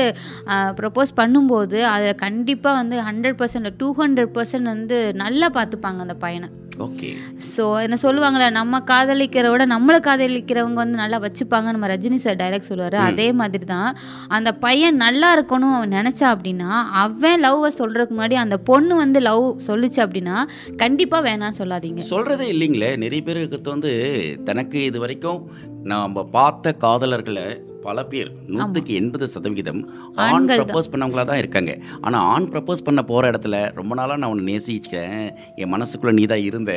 ப்ரப்போஸ் 0.79 1.17
பண்ணும்போது 1.17 1.79
அதை 1.89 2.09
கண்டிப்பாக 2.25 2.79
வந்து 2.81 2.97
hundred 3.01 3.39
percent 3.41 3.77
two 3.77 3.89
hundred 3.99 4.33
percent 4.35 4.73
வந்து 4.73 4.99
நல்லா 5.23 5.49
பார்த்துப்பாங்க 5.57 6.01
அந்த 6.07 6.17
பையனை. 6.17 6.49
ஓகே. 6.85 7.09
ஸோ 7.47 7.63
என்ன 7.81 7.95
சொல்லுவாங்கள்ல 8.03 8.45
நம்ம 8.51 8.79
காதலிக்கிறத 8.91 9.49
விட 9.53 9.63
நம்மளை 9.73 9.99
காதலிக்கிறவங்க 9.99 10.79
வந்து 10.81 11.01
நல்லா 11.01 11.17
வச்சுப்பாங்க 11.19 11.71
நம்ம 11.71 11.87
ரஜினி 11.87 12.15
சார் 12.15 12.39
டைலாக் 12.39 12.69
சொல்லுவார். 12.69 12.97
அதே 13.09 13.27
மாதிரி 13.39 13.65
தான் 13.65 13.89
அந்த 14.29 14.49
பையன் 14.63 14.97
நல்லா 14.97 15.29
இருக்கணும் 15.35 15.75
அவன் 15.75 15.95
நினச்சா 15.97 16.27
அப்படின்னா 16.35 16.69
அவன் 17.03 17.41
லவ்வை 17.43 17.71
சொல்கிறதுக்கு 17.77 18.15
முன்னாடி 18.15 18.37
அந்த 18.43 18.57
பொண்ணு 18.69 18.95
வந்து 18.95 19.21
லவ் 19.21 19.45
சொல்லுச்சு 19.67 20.01
அப்படின்னா 20.05 20.37
கண்டிப்பாக 20.77 21.25
வேணாம் 21.27 21.57
சொல்லாதீங்க 21.81 22.03
சொல்கிறதே 22.09 22.47
இல்லைங்களே 22.53 22.89
நிறைய 22.97 23.21
பேருக்கு 23.23 23.69
வந்து 23.69 23.91
தனக்கு 24.43 24.79
இது 24.83 24.97
வரைக்கும் 24.99 25.39
நாம் 25.83 26.17
பார்த்த 26.31 26.73
காதலர்களை 26.79 27.45
பல 27.85 28.03
பேர் 28.11 28.29
நூற்றுக்கு 28.53 28.93
எண்பது 28.99 29.27
சதவிகிதம் 29.35 29.81
ஆண். 30.25 30.47
ப்ரப்போஸ் 30.51 30.91
பண்ணவங்களா 30.93 31.25
தான் 31.31 31.41
இருக்காங்க. 31.43 31.73
ஆனால் 32.05 32.25
ஆண் 32.33 32.49
ப்ரப்போஸ் 32.53 32.85
பண்ண 32.87 33.03
போகிற 33.11 33.31
இடத்துல 33.33 33.57
ரொம்ப 33.79 33.95
நாளாக 33.99 34.19
நான் 34.23 34.33
உன்னை 34.35 34.45
நேசிக்கிறேன் 34.51 35.19
என் 35.63 35.73
மனசுக்குள்ளே 35.75 36.15
நீ 36.19 36.25
தான் 36.33 36.45
இருந்த. 36.49 36.71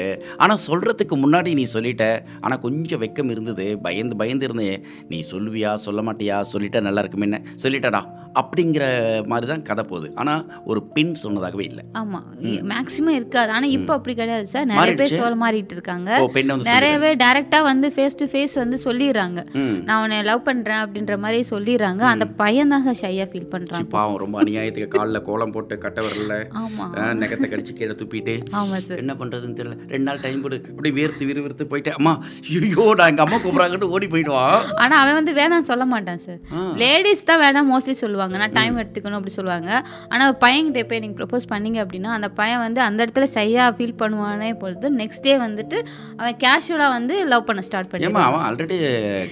ஆனால் 0.44 0.62
சொல்கிறதுக்கு 0.68 1.16
முன்னாடி 1.24 1.52
நீ 1.60 1.66
சொல்லிட்ட 1.76 2.04
ஆனால் 2.44 2.62
கொஞ்சம் 2.66 3.02
வெக்கம் 3.04 3.32
இருந்தது. 3.36 3.68
பயந்து 3.86 4.20
பயந்து 4.22 4.46
இருந்தேன். 4.48 4.82
நீ 5.12 5.20
சொல்லுவியா 5.32 5.72
சொல்ல 5.86 6.02
மாட்டியா? 6.10 6.38
சொல்லிட்டா 6.52 6.86
நல்லா 6.88 7.02
இருக்குமே 7.04 7.40
சொல்லிட்டடா. 7.64 8.02
அப்படிங்கிற 8.40 8.84
மாதிரி 9.30 9.46
தான் 9.50 9.64
கதை 9.66 9.82
போகுது. 9.90 10.08
ஆனால் 10.20 10.40
ஒரு 10.70 10.80
பெண் 10.94 11.12
சொன்னதாகவே 11.22 11.64
இல்லை. 11.70 11.82
ஆமாம் 12.00 12.24
மேக்ஸிமம் 12.70 13.16
இருக்காது. 13.18 13.50
ஆனால் 13.56 13.74
இப்போ 13.76 13.92
அப்படி 13.96 14.14
கிடையாது 14.20 14.46
சார். 14.54 14.66
நிறைய 14.70 14.94
பேர்? 15.00 15.12
சொல்ல 15.20 15.36
மாறிட்டு 15.42 15.74
இருக்காங்க. 15.76 16.10
ஓ 16.22 16.26
பெண்ணை 16.36 16.52
வந்து 16.54 16.72
நிறைய 16.72 16.94
பேர் 17.02 17.20
டைரெக்டாக 17.22 17.68
வந்து 17.70 17.88
ஃபேஸ் 17.96 18.18
டு 18.22 18.26
ஃபேஸ் 18.32 18.56
வந்து 18.62 18.78
சொல்லிடுறாங்க. 18.86 19.42
நான் 19.88 20.00
உன்னை 20.04 20.18
லவ் 20.30 20.42
பண்ணுறேன் 20.48 20.82
அப்படின்ற 20.94 21.16
மாதிரி 21.22 21.38
சொல்லிடுறாங்க. 21.50 22.02
அந்த 22.14 22.24
பையன் 22.40 22.72
தான் 22.72 22.82
சார் 22.86 22.98
ஷையாக 23.00 23.24
ஃபீல் 23.30 23.46
சி, 23.46 23.48
பண்ணுறாங்க 23.52 23.86
பாவம் 23.94 24.18
ரொம்ப 24.22 24.36
அநியாயத்துக்கு 24.42 24.88
காலில் 24.96 25.20
கோலம் 25.28 25.52
போட்டு 25.54 25.74
கட்ட 25.84 26.00
வரல. 26.06 26.34
ஆமாம் 26.60 26.92
நகத்தை 27.20 27.46
கடிச்சு 27.52 27.72
கீழே 27.78 27.94
துப்பிட்டு. 28.00 28.34
ஆமாம் 28.58 28.84
சார் 28.88 29.00
என்ன 29.02 29.12
பண்ணுறதுன்னு 29.20 29.56
தெரியல. 29.60 29.76
ரெண்டு 29.92 30.06
நாள் 30.08 30.20
டைம் 30.24 30.42
கொடு 30.44 30.56
அப்படி 30.74 30.90
வேர்த்து 30.98 31.28
விறுவிறுத்து 31.30 31.64
போயிட்டு 31.72 31.92
அம்மா 31.98 32.12
ஐயோ 32.58 32.84
நான் 33.00 33.10
எங்கள் 33.12 33.24
அம்மா 33.26 33.38
கூப்பிட்றாங்கன்னு 33.44 33.88
ஓடி 33.96 34.08
போயிடுவான். 34.12 34.54
ஆனால் 34.84 34.98
அவன் 35.00 35.18
வந்து 35.20 35.34
வேணாம் 35.40 35.66
சொல்ல 35.70 35.86
மாட்டான் 35.94 36.22
சார். 36.26 36.38
லேடிஸ் 36.82 37.26
தான் 37.30 37.42
வேணாம் 37.44 37.68
மோஸ்ட்லி 37.72 37.96
சொல்லுவாங்க. 38.04 38.36
நான் 38.44 38.54
டைம் 38.60 38.78
எடுத்துக்கணும் 38.82 39.18
அப்படி 39.20 39.34
சொல்லுவாங்க. 39.38 39.70
ஆனால் 40.12 40.26
ஒரு 40.30 40.38
பையன்கிட்ட 40.46 40.86
போய் 40.92 41.02
நீங்கள் 41.06 41.20
ப்ரப்போஸ் 41.22 41.50
பண்ணீங்க 41.54 41.80
அப்படின்னா 41.86 42.12
அந்த 42.18 42.30
பையன் 42.40 42.64
வந்து 42.66 42.82
அந்த 42.88 43.00
இடத்துல 43.06 43.28
சையாக 43.36 43.76
ஃபீல் 43.78 43.98
பண்ணுவானே 44.04 44.52
பொழுது 44.62 44.92
நெக்ஸ்ட் 45.02 45.26
டே 45.26 45.36
வந்துட்டு 45.46 45.80
அவன் 46.20 46.38
கேஷுவலாக 46.46 46.96
வந்து 46.98 47.16
லவ் 47.34 47.46
பண்ண 47.50 47.66
ஸ்டார்ட் 47.70 47.92
பண்ணிடுவான். 47.92 48.30
அவன் 48.30 48.46
ஆல்ரெடி 48.48 48.78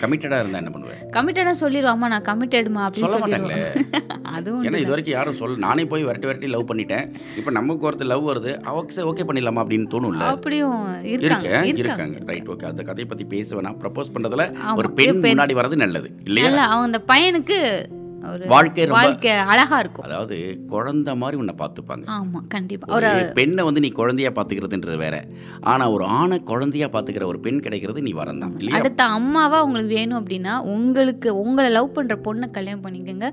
கமிட்டடாக 0.04 0.42
இருந்தா 0.42 0.60
என்ன 0.64 0.74
பண்ணுவேன்? 0.76 1.00
கமிட்டடாக 1.18 1.51
சொல்லிடுவாம்மா? 1.60 2.08
நான் 2.14 2.26
கமிட்டடுமா 2.28 2.82
அப்படின்னு 2.86 3.12
சொல்ல 3.14 3.26
சொல்லிடுவான் 3.26 4.18
அதுவும் 4.36 4.64
ஏன்னா 4.66 4.76
இது 4.76 4.92
வரைக்கும் 4.94 5.16
யாரும் 5.16 5.38
சொல்ல 5.40 5.56
நானே 5.56 5.84
போய் 5.84 6.04
வரட்டி 6.04 6.28
வரட்டி 6.30 6.48
லவ் 6.48 6.68
பண்ணிட்டேன். 6.70 7.06
இப்போ 7.36 7.50
நமக்கு 7.50 7.90
ஒருத்தர் 7.90 8.10
லவ் 8.12 8.28
வருது 8.30 8.52
அவக்கு 8.70 9.06
ஓகே 9.10 9.26
பண்ணிடலாமா 9.28 9.62
அப்படின்னு 9.64 9.88
தோணும்ல? 9.94 10.26
அப்படியும் 10.34 10.78
இருக்காங்க 11.14 11.48
இருக்கு 11.64 11.82
இருக்காங்க. 11.84 12.18
ரைட் 12.26 12.48
ஓகே 12.48 12.64
அந்த 12.64 12.82
கதையை 12.82 13.08
பற்றி 13.08 13.24
பேச 13.24 13.56
வேணாம். 13.56 13.78
ப்ரப்போஸ் 13.82 14.12
பண்ணுறதுல 14.14 14.46
ஒரு 14.76 14.90
பெண். 14.92 15.20
முன்னாடி 15.24 15.56
வர்றது 15.60 15.82
நல்லது. 15.84 16.10
இல்லையா? 16.24 16.48
இல்ல 16.48 16.62
அவன் 16.62 16.84
அந்த 16.84 17.00
பையனுக்கு 17.12 17.58
ஒரு 18.30 18.46
வாழ்க்கை 18.46 18.86
வாழ்க்கை 18.86 19.30
அழகா 19.30 19.78
இருக்கும். 19.78 20.04
அதாவது 20.04 20.36
குழந்தை 20.66 21.16
மாதிரி 21.16 21.38
உன்னை 21.38 21.54
பார்த்துப்பாங்க. 21.58 22.04
ஆமா 22.10 22.40
கண்டிப்பா. 22.48 22.94
ஒரு 22.94 23.30
பெண்ணை 23.34 23.64
வந்து 23.64 23.80
நீ 23.80 23.88
குழந்தையா 23.88 24.30
பார்த்துக்கிறதுன்றது 24.30 24.96
வேற. 24.96 25.24
ஆனா 25.60 25.90
ஒரு 25.90 26.04
ஆணை 26.04 26.40
குழந்தையா 26.40 26.88
பார்த்துக்கிற 26.88 27.24
ஒரு 27.24 27.40
பெண் 27.40 27.60
கிடைக்கிறது 27.60 28.02
நீ 28.02 28.12
வரந்தான் 28.12 28.70
அடுத்த 28.70 29.04
அம்மாவா 29.04 29.64
உங்களுக்கு 29.64 29.94
வேணும் 29.94 30.24
அப்படின்னா 30.24 30.58
உங்களுக்கு 30.58 31.40
உங்களை 31.40 31.70
லவ் 31.70 31.92
பண்ற 31.92 32.16
பொண்ணை 32.16 32.50
கல்யாணம் 32.50 32.84
பண்ணிக்கோங்க. 32.84 33.28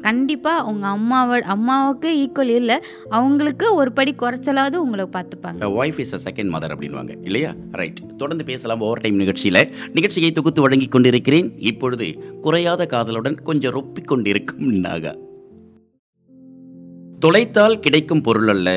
கண்டிப்பா 0.00 0.64
உங்க 0.64 0.86
அம்மாவோட 0.88 1.40
அம்மாவுக்கு 1.40 2.10
ஈக்குவல் 2.18 2.54
இல்லை. 2.54 2.76
அவங்களுக்கு 3.08 3.74
ஒரு 3.74 3.92
படி 3.92 4.14
குறைச்சலாவது 4.18 4.74
உங்களை 4.74 5.08
பார்த்துப்பாங்க. 5.12 5.60
Wife 5.80 5.98
is 5.98 6.14
a 6.18 6.30
second 6.30 6.52
mother 6.54 6.74
அப்படின்வாங்க 6.74 7.16
இல்லையா? 7.22 7.54
ரைட் 7.72 8.16
தொடர்ந்து 8.16 8.44
பேசலாம் 8.44 8.80
ஓவர் 8.80 9.00
டைம் 9.00 9.16
நிகழ்ச்சியில். 9.16 9.62
நிகழ்ச்சியை 9.92 10.30
தொகுத்து 10.30 10.60
வழங்கி 10.60 10.86
கொண்டிருக்கிறேன். 10.86 11.50
இப்பொழுது 11.58 12.06
குறையாத 12.42 12.86
காதலுடன் 12.86 13.34
கொஞ்சம் 13.34 13.74
ரொப்பிக் 13.74 14.08
கொண்டிருக்கும் 14.10 14.70
நாகா 14.84 15.12
தொலைத்தால் 17.24 17.80
கிடைக்கும் 17.84 18.22
பொருள் 18.26 18.50
அல்ல 18.52 18.68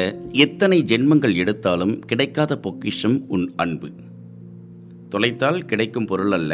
எத்தனை 0.46 0.78
ஜென்மங்கள் 0.92 1.36
எடுத்தாலும் 1.42 1.94
கிடைக்காத 2.00 2.58
பொக்கிஷம் 2.66 3.16
உன் 3.28 3.46
அன்பு. 3.56 3.90
தொலைத்தால் 5.10 5.62
கிடைக்கும் 5.70 6.08
பொருள் 6.10 6.34
அல்ல 6.38 6.54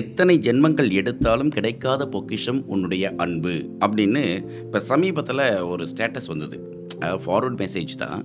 எத்தனை 0.00 0.34
ஜென்மங்கள் 0.38 0.90
எடுத்தாலும் 1.00 1.52
கிடைக்காத 1.56 2.02
பொக்கிஷம் 2.14 2.60
உன்னுடைய 2.66 3.04
அன்பு. 3.24 3.54
அப்படின்னு 3.84 4.22
இப்போ 4.64 4.80
சமீபத்தில் 4.90 5.44
ஒரு 5.72 5.86
ஸ்டேட்டஸ் 5.92 6.30
வந்தது. 6.32 6.58
ஃபார்வர்ட் 7.24 7.60
மெசேஜ் 7.62 8.00
தான். 8.02 8.24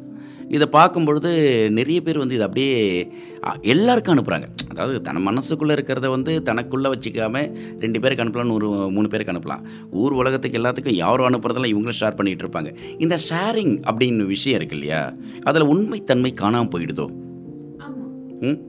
இதை 0.49 0.67
பார்க்கும்பொழுது 0.67 1.31
நிறைய 1.71 2.01
பேர் 2.01 2.17
வந்து 2.17 2.33
இதை 2.33 2.47
அப்படியே 2.47 3.07
எல்லாருக்கும் 3.62 4.17
அனுப்புகிறாங்க 4.17 4.47
அதாவது 4.69 5.01
தன் 5.01 5.27
மனசுக்குள்ளே 5.27 5.77
இருக்கிறத 5.77 6.10
வந்து 6.10 6.41
தனக்குள்ளே 6.41 6.91
வச்சுக்காம 6.93 7.57
ரெண்டு 7.79 7.99
பேருக்கு 7.99 8.23
அனுப்பலாம் 8.23 8.45
நூறு 8.45 8.91
மூணு 8.91 9.07
பேருக்கு 9.07 9.33
அனுப்பலாம். 9.33 9.62
ஊர் 9.91 10.12
உலகத்துக்கு 10.12 10.60
எல்லாத்துக்கும் 10.60 10.93
யாரும் 10.93 11.29
அனுப்புறதெல்லாம் 11.29 11.73
இவங்களும் 11.73 11.97
ஷேர் 11.99 12.17
பண்ணிகிட்டு 12.17 12.43
இருப்பாங்க. 12.43 12.75
இந்த 12.97 13.17
ஷேரிங் 13.29 13.81
அப்படின்னு 13.91 14.25
விஷயம் 14.25 14.57
இருக்கு 14.57 14.77
இல்லையா? 14.77 15.13
அதில் 15.43 15.67
உண்மைத்தன்மை 15.67 16.33
காணாமல் 16.33 16.67
போயிடுதோ? 16.67 17.10
ம்? 18.39 18.66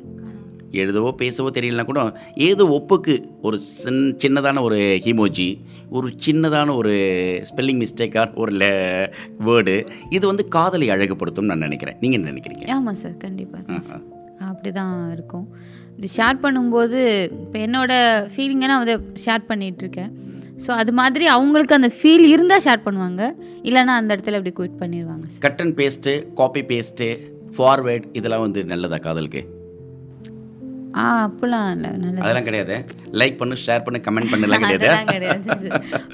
எழுதவோ 0.72 1.10
பேசவோ 1.22 1.50
தெரியலனா 1.50 1.84
கூட 1.84 2.00
ஏதோ 2.36 2.64
ஒப்புக்கு 2.64 3.14
ஒரு 3.42 3.58
சின் 3.58 4.16
சின்னதான 4.18 4.62
ஒரு 4.62 4.78
ஹிமோஜி 5.04 5.48
ஒரு 5.90 6.08
சின்னதான 6.26 6.74
ஒரு 6.76 6.92
ஸ்பெல்லிங் 7.50 7.80
மிஸ்டேக்காக 7.82 8.34
ஒரு 8.34 8.52
வேர்டு 9.40 9.74
இது 10.10 10.26
வந்து 10.26 10.48
காதலை 10.48 10.88
அழகுபடுத்தும்னு 10.90 11.46
நான் 11.46 11.58
நினைக்கிறேன். 11.58 11.98
நீங்கள் 12.00 12.20
என்ன 12.20 12.30
நினைக்கிறீங்க? 12.30 12.64
ஆமா 12.76 12.90
சார் 12.90 13.16
கண்டிப்பா. 13.16 13.58
ஆஹா. 13.68 13.98
அப்படிதான் 14.48 15.12
இருக்கும். 15.12 15.46
இது 15.98 16.08
ஷேர் 16.16 16.42
பண்ணும்போது 16.44 16.98
இப்போ 17.44 17.58
என்னோட 17.58 17.92
ஃபீலிங்கை 18.34 18.66
நான் 18.66 18.82
வந்து 18.84 18.96
ஷேர் 19.24 19.44
பண்ணிட்டு 19.46 19.84
இருக்கேன் 19.84 20.12
ஸோ 20.64 20.70
அது 20.72 20.92
மாதிரி 20.92 21.24
அவங்களுக்கு 21.26 21.74
அந்த 21.74 21.90
ஃபீல் 21.98 22.26
இருந்தால் 22.28 22.64
ஷேர் 22.64 22.84
பண்ணுவாங்க. 22.86 23.22
இல்லைன்னா 23.62 23.94
அந்த 24.00 24.14
இடத்துல 24.14 24.38
அப்படி 24.40 24.52
குவிட் 24.60 24.80
பண்ணிடுவாங்க 24.80 25.26
cut 25.40 25.60
and 25.60 25.76
paste 25.80 26.34
copy 26.34 26.62
paste 26.72 27.08
forward 27.56 28.06
இதெல்லாம் 28.12 28.40
வந்து 28.40 28.64
நல்லதா 28.64 28.96
காதலுக்கு? 28.98 29.42
ஆ 31.00 31.04
அப்படிலாம் 31.26 31.70
இல்லை. 31.74 31.90
நல்லது. 32.02 32.22
அதெல்லாம் 32.24 32.46
கிடையாது. 32.48 32.76
லைக் 33.20 33.36
பண்ணு 33.40 33.56
ஷேர் 33.64 33.82
பண்ணு 33.86 33.98
கமெண்ட் 34.06 34.30
பண்ணலாம் 34.32 34.64
கிடையாது. 34.64 34.88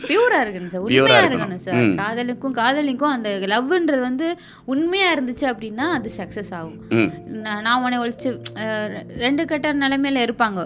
பியூரா 0.09 0.39
இருக்கணும் 0.45 0.73
சார். 0.73 0.85
உண்மையா 0.87 1.21
இருக்கணும். 1.29 1.63
சார். 1.65 1.79
காதலுக்கும் 2.01 2.57
காதலிக்கும் 2.59 3.13
அந்த 3.17 3.31
லவ்ன்றது 3.53 4.03
வந்து 4.09 4.27
உண்மையா 4.75 5.09
இருந்துச்சு 5.15 5.47
அப்படின்னா 5.53 5.87
அது 5.99 6.11
சக்சஸ் 6.19 6.53
ஆகும். 6.59 6.79
நான் 7.67 7.81
உன்னை 7.85 7.99
ஒழிச்சு 8.05 8.33
ரெண்டு 9.25 9.45
கட்ட 9.53 9.73
நிலைமையில 9.85 10.25
இருப்பாங்க. 10.27 10.61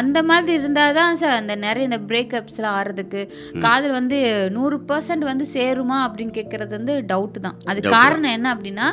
அந்த 0.00 0.18
மாதிரி 0.30 0.52
இருந்தாதான் 0.60 1.20
சார் 1.22 1.38
அந்த 1.40 1.56
நிறைய 1.66 1.90
இந்த 1.90 2.00
பிரேக்கப்ஸ்லாம் 2.12 2.78
ஆறதுக்கு. 2.80 3.22
காதல் 3.66 3.98
வந்து 4.00 4.18
நூறு 4.58 4.78
பர்சன்ட் 4.92 5.30
வந்து 5.32 5.46
சேருமா 5.56 5.98
அப்படின்னு 6.08 6.36
கேட்கறது 6.40 6.72
வந்து 6.80 6.96
டவுட் 7.12 7.44
தான். 7.48 7.58
அது 7.72 7.80
காரணம் 7.96 8.34
என்ன 8.38 8.54
அப்படின்னா 8.54 8.88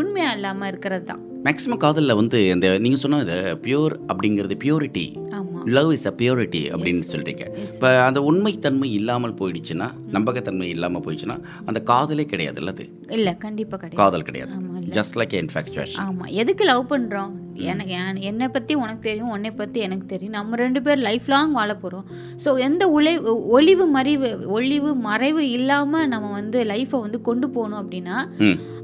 உண்மையா 0.00 0.32
இல்லாம 0.38 0.66
இருக்கிறது 0.72 1.06
தான். 1.12 1.22
மேக்ஸிமம் 1.48 1.76
காதலில் 1.76 2.14
வந்து 2.14 2.48
இந்த 2.48 2.78
நீங்கள் 2.78 3.00
சொன்ன 3.00 3.18
இந்த 3.18 3.58
பியூர் 3.62 3.96
அப்படிங்கிறது 4.08 4.58
purity 4.64 5.26
love 5.64 5.92
is 5.92 6.06
a 6.06 6.14
purity 6.18 6.60
அப்படின்னு 6.60 7.02
சொல்கிறீங்க. 7.12 7.56
இப்போ 7.74 8.04
அந்த 8.04 8.20
உண்மைத்தன்மை 8.20 8.92
இல்லாமல் 8.92 9.34
போயிடுச்சுன்னா 9.34 9.90
நம்பகத்தன்மை 10.12 10.68
இல்லாமல் 10.68 11.00
போயிடுச்சுன்னா 11.00 11.40
அந்த 11.64 11.80
காதலே 11.80 12.24
கிடையாது 12.24 12.66
அது? 12.66 12.88
இல்ல 13.08 13.34
கண்டிப்பா 13.34 13.76
கிடையாது. 13.76 14.10
காதல் 14.10 14.22
கிடையாது. 14.22 14.52
இல்ல. 14.80 15.00
ஜஸ்ட் 15.00 15.18
லைக் 15.18 15.48
இன்ஃபேக்சுவேஷன் 15.48 16.10
ஆமா. 16.10 16.26
எதுக்கு 16.26 16.64
லவ் 16.64 16.90
பண்றோம்? 16.90 17.30
எனக்கு 17.54 17.94
என்- 17.94 18.20
என்னை 18.20 18.48
பத்தி 18.48 18.74
உனக்கு 18.74 19.00
தெரியும் 19.00 19.30
உன்னை 19.30 19.50
பத்தி 19.50 19.80
எனக்கு 19.80 20.06
தெரியும். 20.06 20.32
நம்ம 20.32 20.56
ரெண்டு 20.56 20.82
பேர் 20.82 20.98
லைஃப் 20.98 21.22
லாங் 21.26 21.52
வாழ 21.52 21.78
போறோம். 21.82 22.04
ஸோ 22.44 22.58
எந்த 22.58 22.86
உழை 22.86 23.22
ஒளிவு 23.46 23.86
மறைவு 23.86 24.50
ஒளிவு 24.50 24.94
மறைவு 24.94 25.50
இல்லாம 25.50 26.06
நம்ம 26.06 26.30
வந்து 26.30 26.64
லைஃப்பை 26.64 27.00
வந்து 27.00 27.20
கொண்டு 27.20 27.50
போகணும் 27.50 27.90
அப்படின்னா 27.90 28.16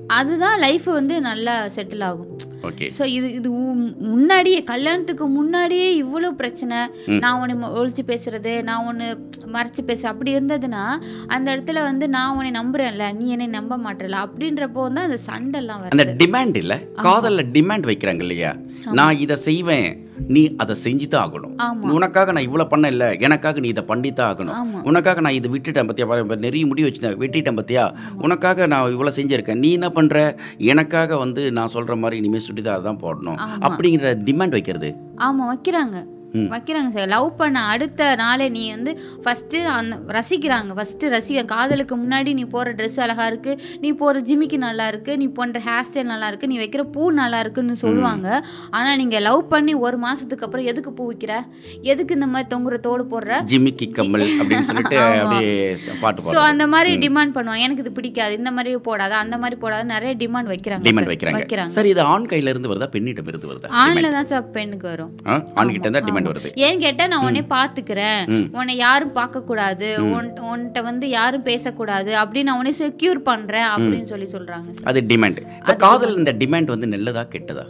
அதுதான் 0.07 0.59
லைஃப் 0.59 0.85
வந்து 0.85 1.21
நல்லா 1.21 1.67
செட்டில் 1.67 2.03
ஆகும். 2.03 2.39
ஓகே 2.65 2.87
ஸோ 2.97 3.05
இது 3.15 3.29
இது 3.33 3.49
முன்னாடியே 4.09 4.61
கல்யாணத்துக்கு 4.65 5.27
முன்னாடியே 5.31 5.89
இவ்வளோ 6.03 6.31
பிரச்சனை. 6.35 6.79
நான் 7.23 7.39
ஒன்று 7.41 7.57
ஒழிச்சு 7.81 8.05
பேசுறது 8.07 8.55
நான் 8.63 8.87
ஒன்று 8.87 9.09
மறைச்சு 9.55 9.83
பேச 9.83 10.03
அப்படி 10.11 10.31
இருந்ததுன்னா 10.37 10.85
அந்த 11.29 11.47
இடத்துல 11.55 11.83
வந்து 11.83 12.09
நான் 12.09 12.35
உன்னை 12.37 12.53
நம்புறேன்ல 12.53 13.07
நீ 13.15 13.27
என்னை 13.31 13.49
நம்ப 13.57 13.79
மாட்டல 13.79 14.23
அப்படின்றப்போ 14.27 14.83
தான் 14.91 15.09
அந்த 15.09 15.21
சண்டைலாம் 15.29 15.83
வருது. 15.83 15.95
அந்த 15.97 16.09
டிமாண்ட் 16.23 16.57
இல்ல 16.57 16.77
காதல்ல 17.03 17.45
டிமாண்ட் 17.55 17.91
வைக்கிறாங்க 17.91 18.25
இல்லையா? 18.27 18.53
நான் 18.93 19.21
இதை 19.25 19.37
செய்வேன் 19.47 19.91
நீ 20.35 20.43
அதை 20.63 20.75
செஞ்சு 20.85 21.07
தான் 21.15 21.25
ஆகணும். 21.27 21.55
உனக்காக 21.97 22.33
நான் 22.35 22.47
இவ்வளோ 22.49 22.67
பண்ண 22.73 22.89
இல்லை 22.95 23.09
எனக்காக 23.27 23.61
நீ 23.65 23.69
இதை 23.75 23.85
பண்ணித்தான் 23.91 24.31
ஆகணும். 24.33 24.71
உனக்காக 24.91 25.21
நான் 25.27 25.39
இதை 25.41 25.51
விட்டுட்டேன் 25.55 25.89
பத்தியா? 25.91 26.07
பாரு, 26.11 26.25
இப்ப 26.27 26.39
நிறைய 26.47 26.67
முடி 26.71 26.85
வச்சுட்டேன் 26.87 27.19
வெட்டிட்டேன் 27.25 27.59
பத்தியா? 27.61 27.85
உனக்காக 28.27 28.67
நான் 28.75 28.93
இவ்வளோ 28.97 29.15
செஞ்சிருக்கேன். 29.19 29.63
நீ 29.67 29.71
என்ன 29.79 29.91
பண்ற? 29.91 30.25
எனக்காக 30.73 31.17
வந்து 31.25 31.45
நான் 31.59 31.75
சொல்ற 31.77 31.97
மாதிரி 32.05 32.21
இனிமேல் 32.23 32.47
சுடிதார் 32.49 32.89
தான் 32.89 33.03
போடணும். 33.05 33.41
அப்படிங்கிற 33.69 34.17
டிமாண்ட் 34.29 34.57
வைக்கிறது. 34.59 34.91
ஆமாம் 35.29 35.51
வைக்கிறாங்க. 35.53 35.97
வைக்கிறாங்க 36.55 36.91
சார். 36.97 37.09
லவ் 37.15 37.29
பண்ண 37.41 37.59
அடுத்த 37.73 38.09
நாளே 38.23 38.47
நீ 38.57 38.63
வந்து 38.75 38.93
ஃபஸ்ட்டு 39.25 39.59
அந்த 39.79 39.97
ரசிக்கிறாங்க. 40.17 40.71
ஃபஸ்ட்டு 40.79 41.11
ரசிக்க 41.15 41.45
காதலுக்கு 41.53 41.95
முன்னாடி 42.03 42.31
நீ 42.39 42.45
போகிற 42.55 42.75
ட்ரெஸ் 42.79 42.99
அழகா 43.05 43.27
இருக்கு. 43.33 43.53
நீ 43.83 43.91
போகிற 44.01 44.23
ஜிமிக்கி 44.29 44.59
நல்லா 44.67 44.87
இருக்கு. 44.93 45.13
நீ 45.23 45.27
பண்ணுற 45.39 45.61
ஹேர் 45.69 45.87
ஸ்டைல் 45.89 46.11
நல்லா 46.13 46.29
இருக்கு. 46.31 46.51
நீ 46.53 46.59
வைக்கிற 46.63 46.85
பூ 46.97 47.11
நல்லா 47.23 47.41
இருக்குன்னு 47.45 47.77
சொல்லுவாங்க. 47.85 48.29
ஆனால் 48.79 48.99
நீங்கள் 49.03 49.25
லவ் 49.29 49.43
பண்ணி 49.55 49.75
ஒரு 49.87 49.99
மாதத்துக்கு 50.07 50.47
அப்புறம் 50.49 50.69
எதுக்கு 50.73 50.93
பூ 50.99 51.07
வைக்கிற? 51.11 51.35
எதுக்கு 51.93 52.19
இந்த 52.19 52.29
மாதிரி 52.35 52.49
தொங்குற 52.55 52.79
தோடு 52.89 53.07
போடுற? 53.13 53.41
ஜிமிக்கி 53.53 53.89
கம்மல் 53.99 54.27
அப்படின்னு 54.41 54.69
சொல்லிட்டு 54.71 54.99
ஸோ 56.35 56.41
அந்த 56.51 56.67
மாதிரி 56.75 56.91
டிமாண்ட் 57.07 57.35
பண்ணுவாங்க. 57.39 57.65
எனக்கு 57.67 57.85
இது 57.87 57.95
பிடிக்காது. 57.99 58.33
இந்த 58.41 58.51
மாதிரி 58.57 58.73
போடாத 58.89 59.13
அந்த 59.23 59.37
மாதிரி 59.45 59.59
போடாத 59.63 59.83
நிறைய 59.95 60.13
டிமாண்ட் 60.25 60.51
வைக்கிறாங்க 60.55 60.87
டிமாண்ட். 60.89 61.11
வைக்கிறாங்க. 61.13 61.71
சரி 61.79 61.91
இது 61.95 62.05
ஆண் 62.13 62.29
கையில 62.33 62.53
இருந்து 62.55 62.71
வருதா 62.73 62.91
பெண்ணிடம் 62.97 63.31
இருந்து 63.33 63.51
வருதா? 63.53 63.71
ஆண்ல 63.85 64.11
தான் 64.19 64.29
சார் 64.33 64.45
பெண்ணுக்கு 64.59 64.89
வரும்? 64.93 65.13
ஆண் 65.59 65.73
கிட்ட 65.75 65.87
இருந்தா 65.87 66.05
டிமாண்ட் 66.09 66.24
வருது 66.29 66.51
ஏன் 66.67 66.81
கேட்டா 66.81 67.07
நான் 67.07 67.25
உன்னை 67.25 67.43
பாத்துக்கிறேன். 67.49 68.23
உன்னை 68.59 68.77
யாரும் 68.77 69.13
பார்க்க 69.13 69.43
கூடாது 69.43 69.91
உன் 70.17 70.31
உன்கிட்ட 70.51 70.83
வந்து 70.83 71.09
யாரும் 71.09 71.47
பேசக்கூடாது. 71.51 72.13
அப்படின்னு 72.23 72.49
நான் 72.51 72.61
உன்னை 72.63 72.75
செக்யூர் 72.79 73.21
பண்றேன் 73.31 73.69
அப்படின்னு 73.75 74.11
சொல்லி 74.13 74.29
சொல்றாங்க 74.33 74.71
அது 74.85 75.01
டிமாண்ட் 75.09 75.41
இப்போ 75.59 75.77
காதல் 75.87 76.17
இந்த 76.17 76.33
டிமாண்ட் 76.33 76.75
வந்து 76.75 76.87
நல்லதா 76.87 77.25
கெட்டதா? 77.35 77.67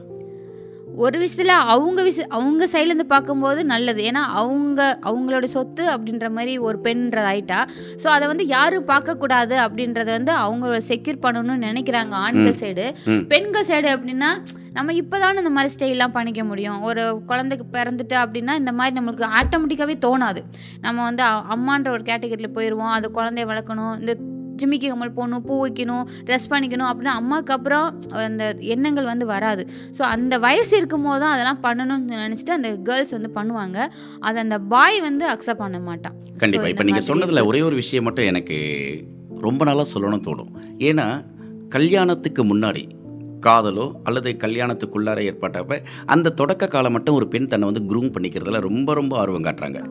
ஒரு 1.03 1.17
விஷயத்துல 1.23 1.55
அவங்க 1.75 2.01
விஷய 2.07 2.27
அவங்க 2.37 2.65
சைட்ல 2.73 2.91
இருந்து 2.91 3.07
பார்க்கும்போது 3.13 3.61
நல்லது. 3.73 4.01
ஏன்னா 4.11 4.23
அவங்க 4.41 4.81
அவங்களோட 5.09 5.47
சொத்து 5.55 5.85
அப்படின்ற 5.95 6.29
மாதிரி 6.37 6.53
ஒரு 6.67 6.79
பெண்ன்றது 6.87 7.29
ஆயிட்டா 7.33 7.61
ஸோ 8.03 8.09
அதை 8.17 8.25
வந்து 8.33 8.47
யாரும் 8.47 8.91
பார்க்கக்கூடாது 8.93 9.57
அப்படின்றத 9.65 10.11
வந்து 10.19 10.33
அவங்க 10.45 10.81
செக்யூர் 10.91 11.25
பண்ணணும்னு 11.25 11.67
நினைக்கிறாங்க 11.69 12.15
ஆண்கள் 12.27 12.61
சைடு. 12.63 12.87
பெண்கள் 13.33 13.69
சைடு 13.71 13.91
அப்படின்னா 13.97 14.31
நம்ம 14.77 14.93
இப்போதானே 15.01 15.41
இந்த 15.43 15.51
மாதிரி 15.57 15.73
ஸ்டைல்லாம் 15.75 16.15
பண்ணிக்க 16.17 16.43
முடியும். 16.45 16.79
ஒரு 16.89 17.03
குழந்தைக்கு 17.27 17.67
பிறந்துட்டு 17.77 18.17
அப்படின்னா 18.23 18.55
இந்த 18.63 18.73
மாதிரி 18.79 18.95
நம்மளுக்கு 18.99 19.27
ஆட்டோமேட்டிக்காகவே 19.41 19.97
தோணாது. 20.07 20.41
நம்ம 20.81 20.99
வந்து 21.03 21.23
அம்மான்ற 21.55 21.91
ஒரு 21.97 22.05
கேட்டகரியில் 22.11 22.57
போயிடுவோம் 22.57 22.95
அது 22.97 23.09
குழந்தைய 23.19 23.47
வளர்க்கணும். 23.53 23.95
இந்த 24.01 24.15
ஜிமிக்கி 24.61 24.89
கம்மல் 24.93 25.15
போடணும் 25.19 25.45
பூ 25.49 25.55
வைக்கணும் 25.65 26.05
ட்ரெஸ் 26.29 26.49
பண்ணிக்கணும் 26.53 26.89
அப்படின்னா 26.91 27.15
அம்மாவுக்கு 27.21 27.55
அப்புறம் 27.57 27.87
அந்த 28.27 28.45
எண்ணங்கள் 28.75 29.11
வந்து 29.13 29.27
வராது. 29.27 29.65
ஸோ 29.99 30.03
அந்த 30.15 30.39
வயசு 30.39 30.75
இருக்கும் 30.81 31.07
போது 31.09 31.21
தான் 31.25 31.35
அதெல்லாம் 31.35 31.63
பண்ணணும்னு 31.67 32.23
நினச்சிட்டு 32.25 32.57
அந்த 32.59 32.71
கேர்ள்ஸ் 32.89 33.15
வந்து 33.19 33.31
பண்ணுவாங்க. 33.39 33.79
அதை 34.21 34.39
அந்த 34.47 34.59
பாய் 34.75 34.99
வந்து 35.09 35.27
அக்செப்ட் 35.35 35.63
பண்ண 35.65 35.79
மாட்டான். 35.91 36.17
கண்டிப்பா. 36.43 36.65
So, 36.65 36.71
இப்போ 36.71 36.83
இந்த 36.83 36.89
நீங்க 36.91 37.01
மாதிரி 37.01 37.13
சொன்னதுல 37.13 37.47
ஒரே 37.51 37.63
ஒரு 37.63 37.77
விஷயம் 37.83 38.07
மட்டும் 38.09 38.31
எனக்கு 38.33 38.59
ரொம்ப 39.47 39.65
நாளா 39.65 39.85
சொல்லணும்னு 39.95 40.27
தோணும். 40.29 40.53
ஏன்னா 40.91 41.07
கல்யாணத்துக்கு 41.77 42.43
முன்னாடி 42.51 42.83
காதலோ 43.47 43.87
அல்லது 44.03 44.31
கல்யாணத்துக்குள்ளார 44.39 45.19
ஏற்பட்டப்ப 45.31 45.79
அந்த 46.07 46.35
தொடக்க 46.41 46.67
காலம் 46.67 46.93
மட்டும் 46.93 47.15
ஒரு 47.15 47.29
பெண் 47.29 47.47
தன்னை 47.47 47.69
வந்து 47.71 47.85
க்ரூம் 47.91 48.13
பண்ணிக்கிறதுல 48.15 48.61
ரொம்ப 48.69 48.95
ரொம்ப 48.95 49.19
ஆர்வம் 49.19 49.45
காட்டுறாங்க. 49.45 49.83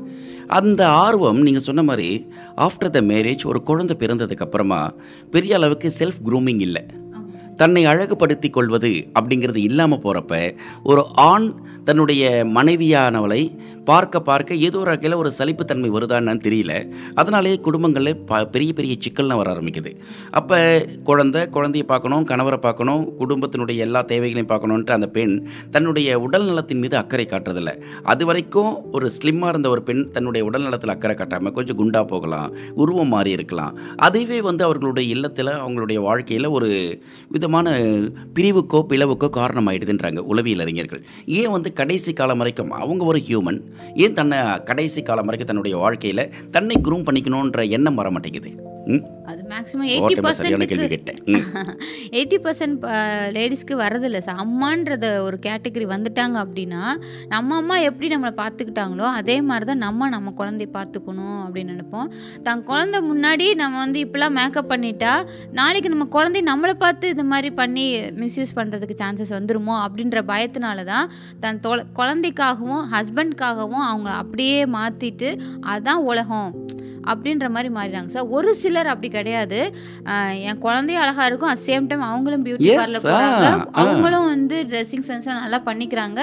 அந்த 0.60 0.82
ஆர்வம் 1.04 1.42
நீங்கள் 1.42 1.68
சொன்ன 1.70 1.84
மாதிரி 1.84 2.10
ஆஃப்டர் 2.58 2.96
த 2.98 3.02
மேரேஜ் 3.02 3.46
ஒரு 3.46 3.62
குழந்தை 3.64 3.98
பிறந்ததுக்கப்புறமா 4.00 4.82
பெரிய 5.32 5.56
அளவுக்கு 5.56 5.92
செல்ஃப் 6.00 6.22
க்ரூமிங் 6.26 6.62
இல்லை. 6.68 6.84
தன்னை 7.58 7.82
அழகுபடுத்தி 7.86 8.50
கொள்வது 8.50 8.92
அப்படிங்கிறது 9.20 9.60
இல்லாமல் 9.70 10.02
போகிறப்ப 10.04 10.34
ஒரு 10.84 11.02
ஆண் 11.14 11.48
தன்னுடைய 11.84 12.24
மனைவியானவளை 12.56 13.42
பார்க்க 13.90 14.20
பார்க்க 14.28 14.56
ஏதோ 14.66 14.78
ஒரு 14.82 14.90
வகையில் 14.92 15.18
ஒரு 15.22 15.30
சலிப்புத்தன்மை 15.38 15.90
வருதான்னு 15.96 16.44
தெரியல. 16.46 16.74
அதனாலேயே 17.22 17.58
குடும்பங்களில் 17.66 18.20
ப 18.30 18.40
பெரிய 18.54 18.72
பெரிய 18.78 18.94
சிக்கல்லாம் 19.06 19.40
வர 19.40 19.50
ஆரம்பிக்குது. 19.54 19.92
அப்போ 20.40 20.58
குழந்தை 21.10 21.42
குழந்தையை 21.56 21.86
பார்க்கணும் 21.92 22.26
கணவரை 22.32 22.60
பார்க்கணும் 22.66 23.04
குடும்பத்தினுடைய 23.22 23.86
எல்லா 23.86 24.02
தேவைகளையும் 24.12 24.52
பார்க்கணுன்ட்டு 24.52 24.96
அந்த 24.98 25.08
பெண் 25.18 25.36
தன்னுடைய 25.76 26.20
உடல் 26.26 26.48
நலத்தின் 26.50 26.82
மீது 26.84 26.98
அக்கறை 27.02 27.26
காட்டுறதில்ல. 27.26 27.74
அது 28.14 28.24
வரைக்கும் 28.30 28.72
ஒரு 28.92 29.10
ஸ்லிம்மாக 29.18 29.54
இருந்த 29.54 29.70
ஒரு 29.76 29.84
பெண் 29.90 30.02
தன்னுடைய 30.16 30.44
உடல் 30.50 30.66
நலத்தில் 30.68 30.94
அக்கறை 30.96 31.16
காட்டாமல் 31.16 31.56
கொஞ்சம் 31.58 31.80
குண்டாக 31.82 32.08
போகலாம் 32.14 32.50
உருவம் 32.84 33.14
மாறி 33.16 33.32
இருக்கலாம். 33.38 33.76
அதுவே 34.08 34.40
வந்து 34.50 34.66
அவர்களுடைய 34.70 35.08
இல்லத்தில் 35.16 35.54
அவங்களுடைய 35.64 36.00
வாழ்க்கையில் 36.08 36.50
ஒரு 36.58 36.72
விதமான 37.36 37.76
பிரிவுக்கோ 38.38 38.82
பிளவுக்கோ 38.92 39.30
காரணமாயிடுதுன்றாங்க 39.42 40.24
உளவியல் 40.32 40.66
அறிஞர்கள். 40.66 41.04
ஏன் 41.40 41.54
வந்து 41.58 41.70
கடைசி 41.82 42.14
காலம் 42.14 42.42
வரைக்கும் 42.44 42.74
அவங்க 42.82 43.04
ஒரு 43.06 43.22
ஹியூமன் 43.28 43.62
ஏன் 43.96 44.14
தன்னை 44.14 44.40
கடைசி 44.64 45.02
காலம் 45.02 45.26
வரைக்கும் 45.26 45.48
தன்னுடைய 45.48 45.78
வாழ்க்கையில் 45.78 46.30
தன்னை 46.52 46.78
குரூம் 46.84 47.08
பண்ணிக்கணுன்ற 47.08 47.70
எண்ணம் 47.70 47.96
வர 47.96 48.10
மாட்டேங்குது 48.10 48.52
அது 49.26 49.42
மேக்ஸிமம் 49.50 49.90
எயிட்டி 49.90 50.16
ஓகே 50.16 50.32
சரியான 50.38 50.66
கேள்வி 50.66 50.86
பர்சன்ட் 50.86 50.94
கேட்டேன். 50.94 51.20
ம். 51.28 51.44
எயிட்டி 52.18 52.38
பர்சன்ட் 52.40 52.82
லேடிஸ்க்கு 53.36 53.76
வரதில்லை 53.82 54.18
சார் 54.18 54.42
அம்மான்றத 54.42 55.06
ஒரு 55.24 55.38
கேட்டகரி 55.46 55.86
வந்துட்டாங்க 55.92 56.38
அப்படின்னா 56.44 56.82
நம்ம 57.28 57.56
அம்மா 57.56 57.76
எப்படி 57.82 58.08
நம்மளை 58.14 58.34
பார்த்துக்கிட்டாங்களோ 58.38 59.06
அதே 59.20 59.42
மாதிரி 59.42 59.66
தான் 59.66 59.78
நம்ம 59.78 60.10
நம்ம 60.10 60.34
குழந்தைய 60.40 60.70
பார்த்துக்கணும் 60.74 61.40
அப்படின்னு 61.44 61.74
நினைப்போம். 61.74 62.10
தன் 62.44 62.64
குழந்தை 62.64 63.02
முன்னாடி 63.04 63.56
நம்ம 63.56 63.78
வந்து 63.78 64.00
இப்படிலாம் 64.06 64.38
மேக்கப் 64.38 64.72
பண்ணிட்டா 64.74 65.14
நாளைக்கு 65.54 65.90
நம்ம 65.90 66.08
குழந்தை 66.10 66.42
நம்மளை 66.44 66.76
பார்த்து 66.78 67.10
இது 67.10 67.26
மாதிரி 67.26 67.52
பண்ணி 67.54 67.86
மிஸ்யூஸ் 68.22 68.56
பண்ணுறதுக்கு 68.56 69.02
சான்சஸ் 69.02 69.34
வந்துருமோ 69.34 69.76
அப்படின்ற 69.86 70.22
பயத்தினால 70.28 70.86
தான் 70.86 71.08
தன் 71.40 71.60
தொல 71.60 71.86
குழந்தைக்காகவும் 71.96 72.86
ஹஸ்பண்ட்காகவும் 72.94 73.86
அவங்க 73.88 74.10
அப்படியே 74.22 74.66
மாற்றிட்டு 74.76 75.32
அதான் 75.70 76.04
உலகம். 76.06 76.52
அப்படின்ற 77.12 77.48
மாதிரி 77.56 77.70
மாறிடுறாங்க. 77.78 78.12
சார் 78.16 78.30
ஒரு 78.38 78.52
சிலர் 78.62 78.90
அப்படி 78.94 79.10
கிடையாது. 79.18 79.60
என் 80.50 80.62
குழந்தையும் 80.66 81.04
அழகா 81.04 81.26
இருக்கும். 81.30 81.52
அட் 81.54 81.64
சேம் 81.70 81.88
டைம் 81.92 82.06
அவங்களும் 82.10 82.46
பியூட்டி 82.48 82.70
பார்லர் 82.80 83.08
ஆ. 83.16 83.54
அவங்களும் 83.84 84.28
வந்து 84.34 84.60
ட்ரெஸ்ஸிங் 84.72 85.08
சென்ஸ்லாம் 85.10 85.42
நல்லா 85.46 85.62
பண்ணிக்கிறாங்க. 85.70 86.20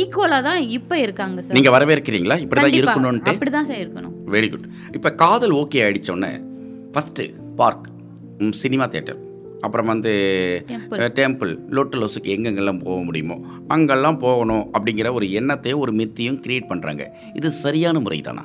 ஈக்குவலா 0.00 0.40
தான் 0.48 0.60
இப்போ 0.78 0.98
இருக்காங்க 1.06 1.38
சார் 1.46 1.58
நீங்கள் 1.58 1.76
வரவேற்கிறீங்களா? 1.76 2.38
இப்படி 2.46 2.62
தான் 2.64 2.78
இருக்கணும்ன்ட்டு? 2.80 3.32
அப்படிதான் 3.34 3.70
சார் 3.70 3.82
இருக்கணும். 3.84 4.14
வெரி 4.36 4.50
குட் 4.54 4.66
இப்போ 4.98 5.12
காதல் 5.24 5.56
ஓகே 5.62 5.80
ஆயிடுச்சோடனே 5.86 6.32
ஃபஸ்ட்டு 6.94 7.26
பார்க் 7.62 7.86
சினிமா 8.62 8.86
தேட்டர் 8.94 9.20
அப்புறம் 9.66 9.88
வந்து. 9.92 10.12
டெம்பிள் 11.16 11.52
லொட்டு 11.76 11.96
லொசுக்கு 12.00 12.34
எங்கெங்கெல்லாம் 12.34 12.82
போக 12.84 12.98
முடியுமோ 13.08 13.36
அங்கெல்லாம் 13.74 14.18
போகணும் 14.24 14.64
அப்படிங்கிற 14.76 15.08
ஒரு 15.18 15.26
எண்ணத்தையும் 15.40 15.82
ஒரு 15.84 15.92
மித்தியும் 16.00 16.38
கிரியேட் 16.44 16.70
பண்ணுறாங்க 16.72 17.04
இது 17.40 17.48
சரியான 17.64 18.00
முறை 18.04 18.20
தானா 18.28 18.44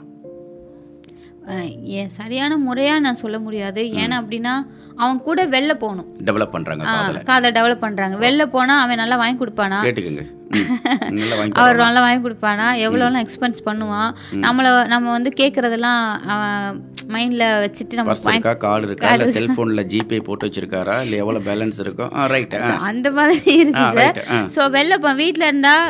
ஏன் 2.00 2.10
சரியான 2.10 2.58
முறையா 2.58 3.00
நான் 3.00 3.22
சொல்ல 3.22 3.40
முடியாது. 3.40 3.82
ஏன்னா 4.02 4.16
அப்படின்னா 4.22 4.54
அவன் 4.98 5.20
கூட 5.22 5.48
வெளில 5.48 5.74
போகணும். 5.74 6.08
டெவலப் 6.26 6.54
பண்ணுறாங்க 6.56 6.84
காதை 7.24 7.52
டெவலப் 7.52 7.84
பண்றாங்க. 7.84 8.16
வெளில 8.18 8.46
போனா 8.46 8.82
அவன் 8.82 8.98
நல்லா 8.98 9.16
வாங்கி 9.16 9.38
கொடுப்பானா? 9.44 9.80
கேட்டுக்கோங்க. 9.84 10.24
அவர். 11.62 11.78
நல்லா 11.84 12.02
வாங்கி 12.02 12.24
கொடுப்பானா? 12.28 12.68
எவ்வளோலாம் 12.86 13.24
எக்ஸ்பென்ஸ் 13.26 13.62
பண்ணுவான்? 13.66 14.12
நம்மளை 14.42 14.88
நம்ம 14.88 15.12
வந்து 15.12 15.30
கேட்குறதெல்லாம் 15.42 16.02
மைண்டில் 17.14 17.46
வச்சுட்டு 17.64 18.00
நம்ம 18.00 18.14
இருக்கா? 18.34 18.54
கால் 18.54 18.84
இருக்கா? 18.84 19.12
இல்லை 19.14 19.28
செல்ஃபோனில் 19.40 19.88
ஜிபே 19.88 20.20
போட்டு 20.24 20.48
வச்சிருக்காரா? 20.48 21.02
இல்லை 21.02 21.18
எவ்வளோ 21.18 21.40
பேலன்ஸ் 21.40 21.80
இருக்கும் 21.80 22.14
ரைட் 22.28 22.56
அந்த 22.92 23.12
மாதிரி 23.12 23.54
இருக்கு 23.60 23.86
சார். 24.00 24.20
ஸோ 24.56 24.70
வெளில 24.70 24.98
இப்போ 24.98 25.14
வீட்டில் 25.14 25.46
இருந்தால் 25.46 25.86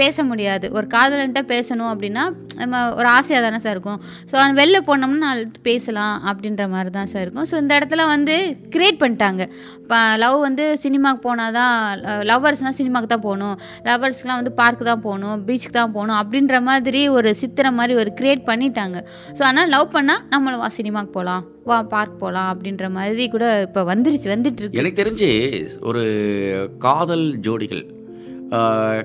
பேச 0.00 0.24
முடியாது 0.30 0.66
ஒரு 0.78 0.86
காதலன்ட்ட 0.94 1.40
பேசணும் 1.52 1.90
அப்படின்னா 1.92 2.24
நம்ம 2.60 2.80
ஒரு 2.98 3.08
ஆசையாக 3.16 3.42
தானே 3.44 3.58
சார் 3.64 3.74
இருக்கும். 3.76 4.00
ஸோ 4.30 4.34
அவன் 4.40 4.56
வெளில 4.60 4.78
போனோம்னா 4.88 5.20
நான் 5.26 5.40
பேசலாம் 5.68 6.16
அப்படின்ற 6.30 6.64
மாதிரி 6.74 6.90
தான் 6.96 7.10
சார் 7.12 7.24
இருக்கும். 7.24 7.46
ஸோ 7.50 7.54
இந்த 7.62 7.72
இடத்துல 7.78 8.02
வந்து 8.14 8.34
கிரியேட் 8.74 9.00
பண்ணிட்டாங்க. 9.02 9.42
இப்போ 9.82 9.98
லவ் 10.22 10.36
வந்து 10.46 10.66
சினிமாவுக்கு 10.84 11.24
போனால் 11.28 11.56
தான் 11.58 11.74
லவ்வர்ஸ்னால் 12.30 12.76
சினிமாவுக்கு 12.80 13.12
தான் 13.14 13.24
போகணும். 13.28 13.56
லவ்வர்ஸ்க்குலாம் 13.88 14.40
வந்து 14.40 14.54
பார்க்கு 14.60 14.84
தான் 14.90 15.04
போகணும் 15.06 15.42
பீச்சுக்கு 15.48 15.76
தான் 15.80 15.94
போகணும் 15.96 16.18
அப்படின்ற 16.20 16.60
மாதிரி 16.68 17.02
ஒரு 17.16 17.32
சித்திரை 17.40 17.72
மாதிரி 17.80 17.96
ஒரு 18.02 18.12
கிரியேட் 18.20 18.44
பண்ணிட்டாங்க. 18.50 19.00
ஸோ 19.38 19.44
ஆனால் 19.50 19.72
லவ் 19.74 19.88
பண்ணால் 19.96 20.22
நம்மளும் 20.34 20.62
வா 20.64 20.70
சினிமாவுக்கு 20.78 21.16
போகலாம் 21.18 21.44
வா 21.70 21.76
பார்க் 21.94 22.20
போகலாம் 22.22 22.48
அப்படின்ற 22.52 22.86
மாதிரி 22.98 23.26
கூட 23.34 23.44
இப்போ 23.66 23.82
வந்துருச்சு 23.92 24.30
வந்துட்டு 24.34 24.62
இருக்கு. 24.62 24.80
எனக்கு 24.82 25.02
தெரிஞ்சு 25.02 25.30
ஒரு 25.90 26.04
காதல் 26.86 27.26
ஜோடிகள் 27.46 27.84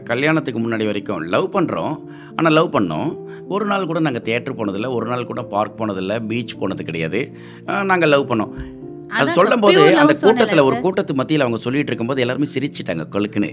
கல்யாணத்துக்கு 0.09 0.59
முன்னாடி 0.61 0.85
வரைக்கும் 0.89 1.23
லவ் 1.33 1.53
பண்ணுறோம் 1.55 1.95
ஆனால் 2.35 2.55
லவ் 2.57 2.73
பண்ணோம். 2.75 3.09
ஒரு 3.55 3.65
நாள் 3.69 3.87
கூட 3.89 3.99
நாங்கள் 4.05 4.25
தேட்டர் 4.27 4.57
போனதில்லை 4.57 4.89
ஒரு 4.97 5.05
நாள் 5.11 5.29
கூட 5.29 5.41
பார்க் 5.53 5.77
போனதில்லை 5.79 6.17
பீச் 6.31 6.59
போனது 6.59 6.83
கிடையாது. 6.89 7.21
நாங்கள் 7.91 8.11
லவ் 8.13 8.29
பண்ணோம். 8.31 8.53
அது 9.17 9.31
சொல்லும் 9.31 9.63
போது 9.63 9.81
அந்த 10.01 10.13
கூட்டத்தில் 10.13 10.61
ஒரு. 10.67 10.75
கூட்டத்து 10.79 11.13
மத்தியில் 11.15 11.43
அவங்க 11.45 11.59
சொல்லிட்டு 11.63 11.89
இருக்கும்போது 11.91 12.21
எல்லாருமே 12.23 12.47
சிரிச்சிட்டாங்க 12.53 13.05
கொழுக்குன்னு. 13.13 13.49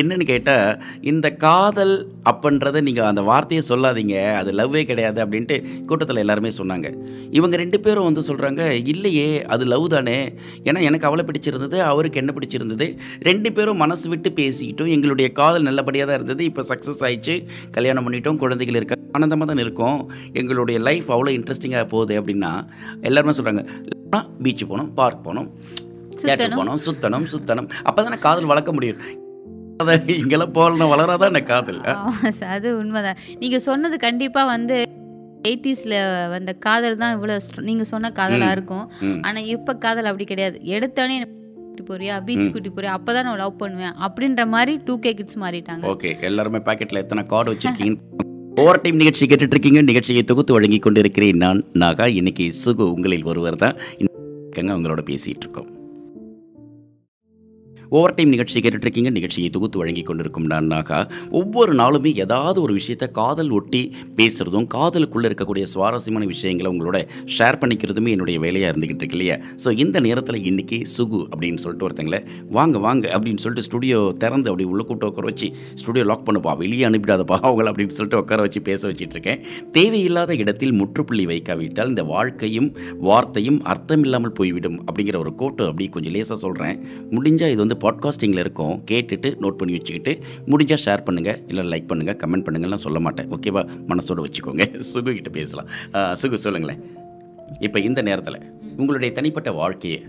என்னன்னு 0.00 0.24
கேட்டால் 0.24 0.82
இந்த 1.00 1.30
காதல் 1.30 1.94
அப்படின்றத 2.30 2.80
நீங்கள் 2.80 3.04
அந்த 3.04 3.22
வார்த்தையை 3.22 3.62
சொல்லாதீங்க 3.68 4.34
அது 4.34 4.52
லவ்வே 4.52 4.84
கிடையாது 4.84 5.24
அப்படின்ட்டு 5.24 5.84
கூட்டத்தில் 5.86 6.16
எல்லாருமே 6.16 6.50
சொன்னாங்க. 6.58 6.90
இவங்க 7.30 7.56
ரெண்டு 7.56 7.80
பேரும் 7.80 8.04
வந்து 8.04 8.24
சொல்கிறாங்க 8.28 8.70
இல்லையே 8.94 9.44
அது 9.44 9.64
லவ் 9.64 9.86
தானே. 9.88 10.18
ஏன்னா 10.64 10.82
எனக்கு 10.82 11.06
அவளை 11.06 11.24
பிடிச்சிருந்தது 11.28 11.78
அவருக்கு 11.78 12.20
என்ன 12.20 12.34
பிடிச்சிருந்தது? 12.38 12.98
ரெண்டு 13.20 13.52
பேரும் 13.52 13.76
மனசு 13.76 14.08
விட்டு 14.08 14.30
பேசிக்கிட்டோம். 14.30 14.92
எங்களுடைய 14.96 15.32
காதல் 15.32 15.62
நல்லபடியாக 15.62 16.10
தான் 16.10 16.20
இருந்தது. 16.20 16.44
இப்போ 16.44 16.64
சக்ஸஸ் 16.68 17.04
ஆயிடுச்சு. 17.08 17.36
கல்யாணம் 17.70 18.06
பண்ணிட்டோம் 18.08 18.36
குழந்தைகள் 18.36 18.74
இருக்க 18.74 19.04
ஆனந்தமாக 19.16 19.48
தான் 19.52 19.62
இருக்கோம். 19.64 19.98
எங்களுடைய 20.32 20.78
லைஃப் 20.88 21.08
அவ்வளோ 21.12 21.32
இன்ட்ரெஸ்டிங்காக 21.36 21.88
போகுது 21.88 22.14
அப்படின்னா 22.20 22.52
எல்லாருமே 23.02 23.36
சொல்கிறாங்க 23.38 23.64
பீச்சு 24.44 24.66
போனோம் 24.70 24.90
பார்க் 24.94 25.24
போனோம் 25.28 25.48
தேட்டர். 26.20 26.58
போனோம் 26.58 26.82
சுத்தணும் 26.86 27.26
சுத்தணும். 27.32 27.68
அப்போ 27.82 28.00
தானே 28.02 28.18
காதல் 28.18 28.50
வளர்க்க 28.52 28.72
முடியும். 28.72 29.00
இங்கெல்லாம் 30.16 30.52
போகலன்னா 30.54 30.86
வளராதான் 30.92 31.30
என்ன 31.32 31.42
காதல்? 31.50 31.80
அது 32.54 32.68
உண்மைதான். 32.78 33.18
நீங்க 33.38 33.58
சொன்னது 33.66 33.96
கண்டிப்பா 34.04 34.42
வந்து 34.46 34.76
எயிட்டிஸ்ல 35.48 35.96
வந்த 36.30 36.52
காதல் 36.66 37.00
தான் 37.02 37.14
இவ்வளவு 37.14 37.64
நீங்க 37.68 37.84
சொன்ன 37.90 38.12
காதலா 38.20 38.46
ம். 38.48 38.50
இருக்கும். 38.50 38.86
ம். 39.00 39.20
ஆனா 39.22 39.38
இப்ப 39.54 39.74
காதல் 39.76 40.04
அப்படி 40.04 40.24
கிடையாது. 40.24 40.58
எடுத்தோடனே 40.74 41.18
கூட்டி 41.56 41.84
போறியா? 41.90 42.14
பீச் 42.24 42.52
கூட்டி 42.52 42.70
போறியா? 42.70 42.92
அப்பதான் 42.98 43.26
நான் 43.28 43.36
லவ் 43.36 43.56
பண்ணுவேன். 43.56 43.94
அப்படின்ற 44.06 44.46
மாதிரி 44.46 44.74
டூ 44.84 44.98
கே 44.98 45.12
கிட்ஸ் 45.14 45.38
மாறிட்டாங்க. 45.38 45.84
ஓகே 45.92 46.10
எல்லாருமே 46.20 46.60
பாக்கெட்டில் 46.68 47.02
எத்தனை 47.04 47.24
கார்டு 47.26 47.52
வச்சிருக்கீங்க 47.52 48.15
ஓவர் 48.56 48.80
டைம் 48.80 48.96
நிகழ்ச்சி 48.96 49.26
கேட்டுட்ருக்கீங்க. 49.26 49.82
நிகழ்ச்சியை 49.82 50.24
தொகுத்து 50.24 50.52
வழங்கி 50.52 50.78
கொண்டிருக்கிறேன் 50.78 51.36
நான் 51.36 51.64
நாகா. 51.72 52.06
இன்றைக்கி 52.20 52.52
சுகு 52.66 52.80
உங்களில் 52.80 53.24
ஒருவர் 53.24 53.56
தான். 53.56 53.74
இருக்காங்க 53.98 54.72
அவங்களோட 54.72 54.98
பேசிட்டு 55.04 55.38
இருக்கோம் 55.38 55.75
ஓவர் 57.90 58.14
டைம் 58.14 58.28
நிகழ்ச்சி 58.28 58.60
கேட்டுட்ருக்கீங்க 58.60 59.10
நிகழ்ச்சியை 59.10 59.50
தொகுத்து 59.50 59.78
வழங்கி 59.78 60.02
கொண்டிருக்கும் 60.02 60.46
நான் 60.46 60.66
நாகா. 60.66 60.98
ஒவ்வொரு 61.30 61.74
நாளுமே 61.74 62.14
ஏதாவது 62.14 62.62
ஒரு 62.62 62.72
விஷயத்தை 62.72 63.10
காதல் 63.10 63.50
ஒட்டி 63.50 63.94
பேசுகிறதும் 64.16 64.66
காதலுக்குள்ளே 64.66 65.28
இருக்கக்கூடிய 65.30 65.62
சுவாரஸ்யமான 65.62 66.24
விஷயங்களை 66.24 66.70
உங்களோட 66.72 67.08
ஷேர் 67.38 67.58
பண்ணிக்கிறதுமே 67.60 68.08
என்னுடைய 68.08 68.38
வேலையாக 68.38 68.72
இருந்துக்கிட்டு 68.72 69.04
இருக்கு 69.04 69.18
இல்லையா? 69.18 69.36
ஸோ 69.64 69.78
இந்த 69.78 70.00
நேரத்தில் 70.00 70.44
இன்னைக்கு 70.44 70.82
சுகு 70.96 71.20
அப்படின்னு 71.30 71.54
சொல்லிட்டு 71.54 71.86
ஒருத்தங்களை 71.88 72.20
வாங்க 72.50 72.78
வாங்க 72.78 73.08
அப்படின்னு 73.08 73.36
சொல்லிட்டு 73.36 73.68
ஸ்டுடியோ 73.68 74.14
திறந்து 74.18 74.50
அப்படி 74.50 74.64
உள்ள 74.64 74.82
கூட்ட 74.82 75.06
உட்கார 75.06 75.26
வச்சு 75.26 75.52
ஸ்டுடியோ 75.74 76.04
லாக் 76.04 76.26
பண்ணுப்பா 76.28 76.56
வெளியே 76.56 76.84
அனுப்பிடாதப்பா 76.84 77.38
அவங்கள 77.42 77.70
அப்படின்னு 77.70 77.88
சொல்லிட்டு 77.88 78.18
உட்கார 78.18 78.40
வச்சு 78.40 78.62
பேச 78.62 78.88
வச்சிட்டு 78.88 79.12
இருக்கேன். 79.12 79.40
தேவையில்லாத 79.72 80.34
இடத்தில் 80.34 80.72
முற்றுப்புள்ளி 80.72 81.26
வைக்காவிட்டால் 81.26 81.88
இந்த 81.88 82.04
வாழ்க்கையும் 82.04 82.74
வார்த்தையும் 82.98 83.62
அர்த்தமில்லாமல் 83.64 84.32
போய்விடும் 84.32 84.78
அப்படிங்கிற 84.86 85.16
ஒரு 85.18 85.34
கோட்டு 85.34 85.64
அப்படி 85.66 85.88
கொஞ்சம் 85.88 86.12
லேசாக 86.12 86.36
சொல்கிறேன் 86.36 86.76
முடிஞ்சால் 87.10 87.52
இது 87.54 87.56
வந்து 87.56 87.75
பாட்காஸ்டிங்கில் 87.84 88.38
இருக்கும் 88.38 88.82
கேட்டுட்டு 88.90 89.28
நோட் 89.42 89.58
பண்ணி 89.60 89.76
வச்சுக்கிட்டு 89.76 90.12
முடிஞ்சால் 90.46 90.82
ஷேர் 90.84 91.04
பண்ணுங்கள் 91.08 91.38
இல்லை 91.48 91.64
லைக் 91.72 91.88
பண்ணுங்கள் 91.90 92.18
கமெண்ட் 92.22 92.46
பண்ணுங்கள்லாம் 92.46 92.84
சொல்ல 92.86 93.00
மாட்டேன். 93.00 93.28
ஓகேவா 93.30 93.62
மனசோடு 93.88 94.24
வச்சுக்கோங்க. 94.26 94.66
சுகு 94.92 95.12
கிட்ட 95.12 95.28
பேசலாம். 95.28 95.68
சுகு 95.92 96.34
சொல்லுங்களேன். 96.34 96.80
இப்போ 97.60 97.80
இந்த 97.80 98.02
நேரத்தில் 98.02 98.40
உங்களுடைய 98.76 99.14
தனிப்பட்ட 99.14 99.52
வாழ்க்கையை 99.52 100.00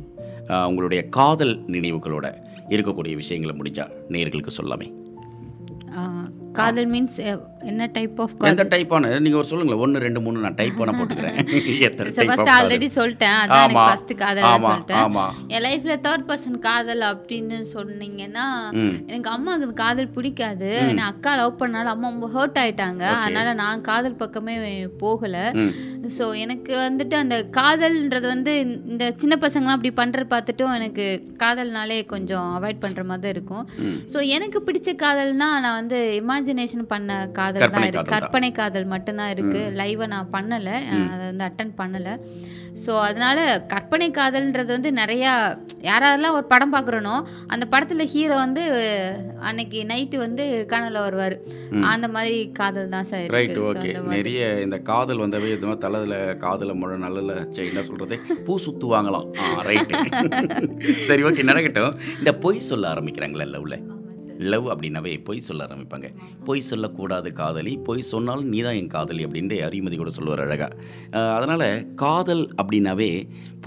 உங்களுடைய 0.68 1.10
காதல் 1.10 1.56
நினைவுகளோட 1.66 2.28
இருக்கக்கூடிய 2.70 3.16
விஷயங்களை 3.16 3.54
முடிஞ்சால் 3.60 3.94
நேர்களுக்கு 4.10 4.52
சொல்லாமே. 4.62 4.88
காதல் 6.60 6.90
மீன்ஸ் 6.94 7.18
என்ன 7.72 7.88
டைப் 7.96 8.20
ஆஃப் 8.24 8.34
எந்த 8.34 8.50
காதல்? 8.50 8.72
டைப்பான 8.74 9.10
நீங்கள் 9.26 9.40
ஒரு 9.42 9.50
சொல்லுங்களேன். 9.52 9.82
ஒன்று 9.86 10.04
ரெண்டு 10.06 10.22
மூணு 10.26 10.44
நான் 10.46 10.58
டைப் 10.60 10.78
பண்ண 10.80 10.92
போட்டுக்கிறேன். 10.98 11.38
எத்தனை 11.88 12.10
காதல்? 12.30 12.52
ஆல்ரெடி 12.58 12.88
சொல்லிட்டேன். 12.98 13.38
அதான் 13.42 13.64
எனக்கு. 13.66 13.88
ஃபர்ஸ்ட் 13.88 14.14
காதல் 14.24 14.48
சொல்லிட்டேன். 14.68 15.02
ஆமா. 15.04 15.26
என் 15.54 15.66
லைஃப்ல 15.68 15.96
தேர்ட் 16.08 16.28
பர்சன் 16.30 16.60
காதல் 16.60 17.04
அப்படின்னு 17.12 17.60
சொன்னீங்கன்னா 17.76 18.46
எனக்கு 19.08 19.30
அம்மாவுக்கு 19.30 19.78
காதல் 19.84 20.14
பிடிக்காது. 20.18 20.72
நான் 21.00 21.12
அக்கா 21.12 21.34
லவ் 21.42 21.60
பண்ணாலும் 21.62 21.94
அம்மா 21.96 22.10
ரொம்ப 22.10 22.30
ஹர்ட் 22.38 22.60
ஆயிட்டாங்க. 22.64 23.04
அதனால 23.18 23.54
நான் 23.64 23.86
காதல் 23.92 24.20
பக்கமே 24.24 24.56
போகல. 25.04 25.36
ஸோ 26.18 26.26
எனக்கு 26.44 26.74
வந்துட்டு 26.78 27.16
அந்த 27.22 27.36
காதல்ன்றது 27.58 28.28
வந்து 28.28 28.52
இந்த 28.92 29.06
சின்ன 29.18 29.36
பசங்களாம் 29.42 29.78
அப்படி 29.78 29.94
பண்ணுறது 30.00 30.28
பார்த்துட்டும் 30.34 30.76
எனக்கு 30.80 31.06
காதல்னாலே 31.44 32.06
கொஞ்சம் 32.06 32.48
அவாய்ட் 32.58 32.84
பண்ணுற 32.84 33.04
மாதிரி 33.06 33.34
இருக்கும். 33.36 33.66
ஸோ 34.14 34.18
எனக்கு 34.36 34.60
பிடிச்ச 34.68 34.90
காதல்னா 35.04 35.50
நான் 35.64 35.80
வந்து 35.82 36.00
இமேஜினேஷன் 36.48 36.92
பண்ண 36.92 37.12
காதல் 37.38 37.64
தான் 37.64 37.86
இருக்கு. 37.88 37.94
காதல் 37.98 38.10
தான். 38.10 38.14
கற்பனை 38.16 38.50
காதல் 38.60 38.92
மட்டும்தான் 38.94 39.32
இருக்கு. 39.34 39.62
லைவை 39.80 40.06
நான் 40.14 40.32
பண்ணலை. 40.36 40.76
அதை 41.14 41.24
வந்து 41.30 41.46
அட்டன் 41.48 41.74
பண்ணலை. 41.80 42.14
ஸோ 42.82 42.92
அதனால 43.06 43.38
கற்பனை 43.72 44.08
காதல்ன்றது 44.18 44.72
வந்து 44.76 44.90
நிறையா 45.00 45.32
யாரெல்லாம் 45.88 46.36
ஒரு 46.38 46.46
படம் 46.52 46.74
பார்க்குறனோ 46.76 47.16
அந்த 47.54 47.66
படத்தில் 47.72 48.10
ஹீரோ 48.14 48.36
வந்து 48.44 48.64
அன்னைக்கு 49.50 49.80
நைட்டு 49.92 50.18
வந்து 50.26 50.44
கனவுல 50.74 51.02
வருவார். 51.06 51.36
அந்த 51.94 52.08
மாதிரி 52.16 52.38
காதல் 52.60 52.94
தான் 52.96 53.10
சார் 53.12 53.34
ரைட் 53.38 53.58
ஓகே. 53.72 53.92
நிறைய 54.16 54.42
இந்த 54.66 54.80
காதல் 54.92 55.24
வந்தவே 55.26 55.52
மாதிரி 55.56 55.76
தலையில் 55.86 56.16
காதில் 56.46 56.80
முழ 56.82 56.92
நல்ல 57.06 57.36
என்ன 57.72 57.84
சொல்கிறது 57.90 58.18
பூ 58.48 58.56
சுற்றுவாங்களாம் 58.68 59.28
ரைட்டு 59.72 59.96
சரி 61.10 61.24
ஓகே 61.30 61.50
நடக்கட்டும். 61.52 61.94
இந்த 62.22 62.34
பொய் 62.46 62.68
சொல்ல 62.72 62.94
ஆரம்பிக்கிறாங்களே 62.94 63.48
சார் 63.50 63.80
லவ் 64.38 64.68
அப்படின்னாவே 64.68 65.24
பொய் 65.24 65.40
சொல்ல 65.40 65.66
ஆரம்பிப்பாங்க. 65.66 66.08
பொய் 66.46 66.68
சொல்லக்கூடாது 66.70 67.32
காதலி 67.34 67.74
பொய் 67.78 68.02
சொன்னாலும் 68.02 68.48
நீ 68.48 68.62
தான் 68.62 68.74
என் 68.74 68.94
காதலி 68.96 69.26
அப்படின்ட்டு 69.26 69.58
அறிமதி 69.68 69.98
கூட 69.98 70.10
சொல்லுவார் 70.10 70.44
அழகாக 70.46 70.76
அதனால் 71.38 71.96
காதல் 71.96 72.44
அப்படின்னாவே 72.62 73.12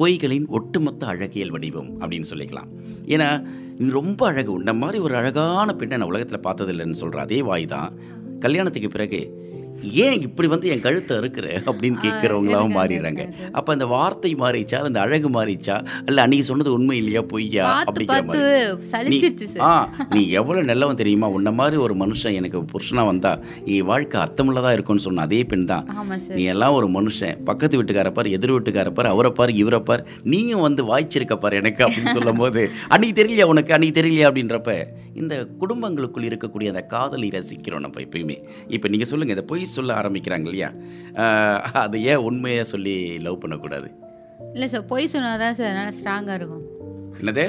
பொய்களின் 0.00 0.46
ஒட்டுமொத்த 0.46 1.06
அழகியல் 1.06 1.50
வடிவம் 1.50 1.90
அப்படின்னு 2.00 2.30
சொல்லிக்கலாம். 2.32 2.70
ஏன்னா 3.14 3.28
நீ 3.78 3.90
ரொம்ப 3.90 4.26
அழகு 4.26 4.52
உன்ன 4.52 4.72
மாதிரி 4.72 4.98
ஒரு 4.98 5.14
அழகான 5.14 5.72
பெண்ணை 5.72 5.96
நான் 5.98 6.10
உலகத்தில் 6.12 6.44
பார்த்ததில்லைன்னு 6.46 7.00
சொல்கிற 7.02 7.20
அதே 7.20 7.42
வாய் 7.42 7.66
தான். 7.66 7.92
கல்யாணத்துக்கு 8.40 8.88
பிறகு 8.88 9.20
ஏன் 10.04 10.22
இப்படி 10.26 10.48
வந்து 10.52 10.70
என் 10.72 10.82
கழுத்தை 10.86 11.14
இருக்கிற 11.20 11.46
அப்படின்னு 11.68 11.98
கேட்குறவங்களாவும் 12.04 12.76
மாறிடுறாங்க. 12.78 13.22
அப்போ 13.58 13.70
அந்த 13.72 13.86
வார்த்தை 13.94 14.32
மாறிச்சா 14.42 14.78
அந்த 14.88 15.00
அழகு 15.04 15.28
மாறிச்சா 15.36 15.76
இல்லை 16.08 16.20
அன்னைக்கு 16.24 16.48
சொன்னது 16.50 16.72
உண்மை 16.76 16.96
இல்லையா 17.02 17.22
பொய்யா 17.32 17.64
அப்படிங்கிற 17.90 18.18
மாதிரி. 18.28 18.42
ஆ 19.68 19.70
நீ 20.14 20.22
எவ்வளோ 20.40 20.62
நல்லவன் 20.70 21.00
தெரியுமா? 21.02 21.28
உன்ன 21.38 21.50
மாதிரி 21.60 21.78
ஒரு 21.86 21.96
மனுஷன் 22.02 22.36
எனக்கு 22.40 22.60
புருஷனா 22.72 23.04
வந்தா 23.10 23.32
என் 23.76 23.88
வாழ்க்கை 23.90 24.18
அர்த்தமுள்ளதா 24.24 24.72
இருக்கும்னு 24.76 25.06
சொன்ன 25.06 25.26
அதே 25.28 25.40
பெண் 25.52 25.66
தான். 25.72 25.86
நீ 26.38 26.44
எல்லாம் 26.54 26.76
ஒரு 26.80 26.88
மனுஷன். 26.98 27.36
பக்கத்து 27.50 27.78
வீட்டுக்கார 27.80 28.12
பார் 28.18 28.34
எதிர் 28.36 28.54
வீட்டுக்கார 28.56 28.90
பார் 28.98 29.12
அவரை 29.14 29.32
பார் 29.40 29.52
இவரை 29.62 29.80
பார் 29.90 30.02
நீயும் 30.32 30.64
வந்து 30.66 30.84
வாய்ச்சிருக்க 30.92 31.36
பார் 31.44 31.58
எனக்கு 31.60 31.84
அப்படின்னு 31.86 32.16
சொல்லும்போது 32.18 32.62
அன்னைக்கு 32.94 33.18
தெரியலையா 33.20 33.48
உனக்கு? 33.54 33.74
அன்னைக்கு 33.76 33.98
தெரியலையா 34.00 34.28
அப்படின்றப்ப 34.30 34.72
இந்த 35.14 35.48
குடும்பங்களுக்குள் 35.60 36.26
இருக்கக்கூடிய 36.28 36.66
அந்த 36.66 36.82
காதலை 36.82 37.28
ரசிக்கிறோம் 37.28 37.78
நம்ம 37.78 38.00
எப்பயுமே. 38.00 38.36
இப்போ 38.68 38.88
நீங்கள் 38.88 39.08
சொல்லுங்கள் 39.08 39.36
இந்த 39.36 39.48
பொய் 39.48 39.64
சொல்ல 39.64 39.94
ஆரம்பிக்கிறாங்க 39.94 40.48
இல்லையா? 40.52 40.72
அது 41.72 42.04
ஏன் 42.04 42.16
உண்மையாக 42.16 42.64
சொல்லி 42.64 43.18
லவ் 43.18 43.38
பண்ணக்கூடாது? 43.38 43.90
இல்லை 44.52 44.68
சார் 44.68 44.84
பொய் 44.84 45.08
சொன்னாதான் 45.12 45.50
சார் 45.50 45.72
நல்லா 45.72 45.92
ஸ்ட்ராங்காக 46.02 46.34
இருக்கும். 46.34 46.66
என்னது? 47.20 47.44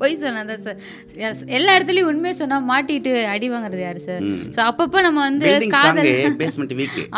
பொய் 0.00 0.20
சொன்னாதான் 0.24 0.62
சார் 0.66 0.78
Yes, 1.24 1.38
எல்லா 1.56 1.72
இடத்துலையும் 1.76 2.08
உண்மையை 2.12 2.34
சொன்னால் 2.40 2.64
மாட்டிட்டு 2.70 3.10
அடி 3.32 3.48
வாங்குறது 3.54 3.82
யாரு 3.86 4.00
சார். 4.06 4.22
ஸோ 4.56 4.60
அப்பப்போ 4.70 4.98
நம்ம 5.06 5.18
வந்து 5.28 5.48
காதல் 5.74 6.08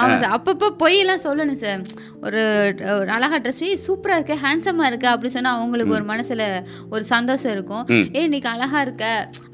ஆமாம் 0.01 0.20
சார் 0.22 0.35
அப்பப்போ 0.37 0.68
பொய்யெல்லாம் 0.83 1.22
சொல்லணும் 1.27 1.61
சார் 1.64 1.83
ஒரு 2.27 2.43
அழகா 3.16 3.39
ட்ரெஸ் 3.45 3.62
சூப்பராக 3.87 4.18
இருக்க 4.18 4.35
ஹேண்ட்ஸமாக 4.45 4.91
இருக்க 4.91 5.07
அப்படி 5.12 5.31
சொன்னால் 5.37 5.57
அவங்களுக்கு 5.59 5.95
ஒரு 5.99 6.05
மனசில் 6.12 6.45
ஒரு 6.95 7.03
சந்தோஷம் 7.12 7.53
இருக்கும். 7.57 7.85
ஏய் 8.18 8.27
இன்னைக்கு 8.29 8.49
அழகா 8.55 8.81
இருக்க. 8.87 9.05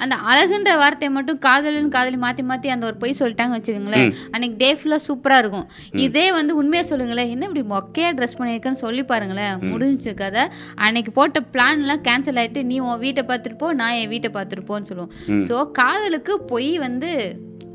அந்த 0.02 0.14
அழகுன்ற 0.30 0.72
வார்த்தையை 0.82 1.10
மட்டும் 1.18 1.38
காதலுன்னு 1.46 1.94
காதலி 1.96 2.18
மாற்றி 2.24 2.42
மாற்றி 2.50 2.74
அந்த 2.74 2.84
ஒரு 2.90 2.96
பொய் 3.02 3.18
சொல்லிட்டாங்க 3.20 3.56
வச்சுக்கோங்களேன் 3.58 4.10
அன்னைக்கு 4.34 4.56
டே 4.62 4.70
ஃபுல்லாக 4.80 5.02
சூப்பராக 5.08 5.42
இருக்கும். 5.44 5.66
இதே 6.06 6.26
வந்து 6.38 6.52
உண்மையை 6.62 6.84
சொல்லுங்களேன். 6.90 7.30
என்ன 7.34 7.46
இப்படி 7.48 7.64
மொக்கையாக 7.74 8.12
ட்ரெஸ் 8.18 8.36
பண்ணியிருக்கேன்னு 8.40 8.82
சொல்லி 8.84 9.04
பாருங்களேன். 9.12 9.54
முடிஞ்சு 9.72 10.12
கதை. 10.22 10.44
அன்னைக்கு 10.86 11.12
போட்ட 11.18 11.40
பிளான்லாம் 11.54 12.02
கேன்சல் 12.08 12.40
ஆயிட்டு 12.42 12.62
நீ 12.70 12.78
உன் 12.88 13.02
வீட்டை 13.12 13.24
பார்த்துட்டு 13.30 13.62
போ 13.62 13.70
நான் 13.84 14.00
என் 14.02 14.12
வீட்டை 14.16 14.32
பார்த்துட்டு 14.36 14.68
போன்னு 14.72 14.90
சொல்லுவோம் 14.90 15.14
ஸோ 15.48 15.56
காதலுக்கு 15.80 16.34
பொய் 16.52 16.70
வந்து 16.88 17.10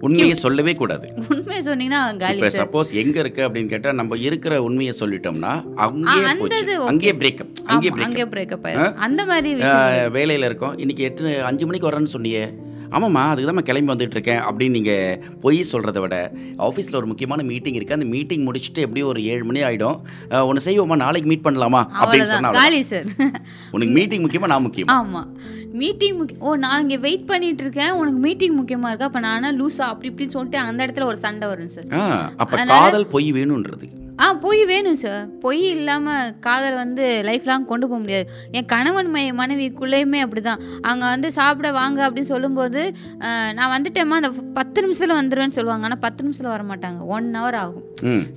உண்மையை 0.08 0.34
சொல்லவே 0.44 0.74
கூடாது. 0.80 1.06
உண்மையை 1.36 1.62
சொன்னீங்கன்னா 1.68 2.02
காலி 2.24 2.50
சப்போஸ் 2.58 2.90
எங்க 3.02 3.18
இருக்கு 3.24 3.42
அப்படின்னு 3.46 3.72
கேட்டா 3.72 3.92
நம்ம 4.00 4.18
இருக்கிற 4.28 4.54
உண்மையை 4.68 4.94
சொல்லிட்டோம்னா 5.00 5.54
அங்கேயே. 5.86 6.76
அங்கேயே 6.92 7.14
பிரேக்கப் 7.22 7.64
அங்கேயே 7.76 8.28
பிரேக்கப் 8.36 8.68
அந்த 9.08 9.22
மாதிரி 9.32 9.52
வேலையில் 10.18 10.48
இருக்கோம். 10.50 10.76
இன்னைக்கு 10.84 11.08
எட்டு 11.10 11.34
அஞ்சு 11.50 11.66
மணிக்கு 11.70 11.90
வரேன்னு 11.90 12.14
சொன்னியே. 12.16 12.44
ஆமாம்மா 12.92 13.24
அதுக்கு 13.30 13.50
தான் 13.50 13.68
கிளம்பி 13.68 13.92
வந்துட்டு 13.92 14.16
இருக்கேன் 14.18 14.42
அப்படின்னு 14.46 14.78
நீங்கள் 14.78 15.14
பொய் 15.42 15.60
சொல்கிறத 15.72 16.00
விட 16.00 16.16
ஆஃபீஸில் 16.66 17.00
ஒரு 17.00 17.10
முக்கியமான 17.10 17.44
மீட்டிங் 17.50 17.78
இருக்குது 17.78 17.98
அந்த 17.98 18.08
மீட்டிங் 18.14 18.46
முடிச்சுட்டு 18.48 18.86
எப்படியும் 18.86 19.12
ஒரு 19.12 19.22
ஏழு 19.32 19.44
மணி 19.48 19.62
ஆகிடும் 19.68 19.98
ஒன்று 20.44 20.66
செய்வோமா 20.68 20.98
நாளைக்கு 21.04 21.30
மீட் 21.32 21.46
பண்ணலாமா 21.48 21.82
அப்படின்னு 21.98 22.30
சொன்னா 22.34 22.52
உனக்கு 23.74 23.94
மீட்டிங் 23.98 24.24
முக்கியமா 24.26 24.52
நான் 24.54 24.66
முக்கியமா? 24.68 24.96
ஆமா. 25.00 25.24
மீட்டிங் 25.76 26.18
முக்கியம் 26.18 26.44
ஓ 26.44 26.56
நான் 26.62 26.82
இங்கே 26.84 27.00
வெயிட் 27.04 27.26
பண்ணிட்டு 27.30 27.64
இருக்கேன் 27.64 27.94
உனக்கு 27.98 28.20
மீட்டிங் 28.26 28.58
முக்கியமா 28.58 28.90
இருக்கா? 28.92 29.10
அப்போ 29.10 29.22
நானா 29.26 29.50
லூஸா 29.58 29.86
அப்படி 29.92 30.10
இப்படின்னு 30.12 30.36
சொல்லிட்டு 30.36 30.60
அந்த 30.64 30.80
இடத்துல 30.86 31.08
ஒரு 31.12 31.20
சண்டை 31.24 31.48
வரும் 31.50 31.74
சார். 31.74 31.90
அப்போ 32.38 32.56
காதல் 32.74 33.12
பொய் 33.14 33.30
வேணுன்றது 33.34 33.88
ஆ 34.24 34.26
பொய் 34.44 34.62
வேணும் 34.72 35.00
சார் 35.02 35.26
பொய் 35.44 35.62
இல்லாமல் 35.74 36.32
காதல் 36.46 36.78
வந்து 36.82 37.04
லைஃப் 37.28 37.48
லாங் 37.50 37.68
கொண்டு 37.72 37.86
போக 37.90 38.00
முடியாது. 38.04 38.26
என் 38.58 38.68
கணவன் 38.74 39.10
மை 39.16 39.24
மனைவிக்குள்ளேயுமே 39.42 40.20
அப்படி 40.26 40.42
தான் 40.50 40.62
அங்கே 40.90 41.06
வந்து 41.14 41.30
சாப்பிட 41.40 41.72
வாங்க 41.80 42.00
அப்படின்னு 42.08 42.32
சொல்லும்போது 42.34 42.82
நான் 43.58 43.74
வந்துட்டேம்மா 43.76 44.20
அந்த 44.22 44.32
பத்து 44.60 44.82
நிமிஷத்தில் 44.86 45.18
வந்துடுவேன்னு 45.20 45.58
சொல்லுவாங்க. 45.60 45.86
ஆனால் 45.90 46.04
பத்து 46.06 46.24
நிமிஷத்தில் 46.26 46.54
வர 46.56 46.66
மாட்டாங்க 46.72 47.00
ஒன் 47.18 47.30
ஹவர் 47.40 47.60
ஆகும் 47.64 47.86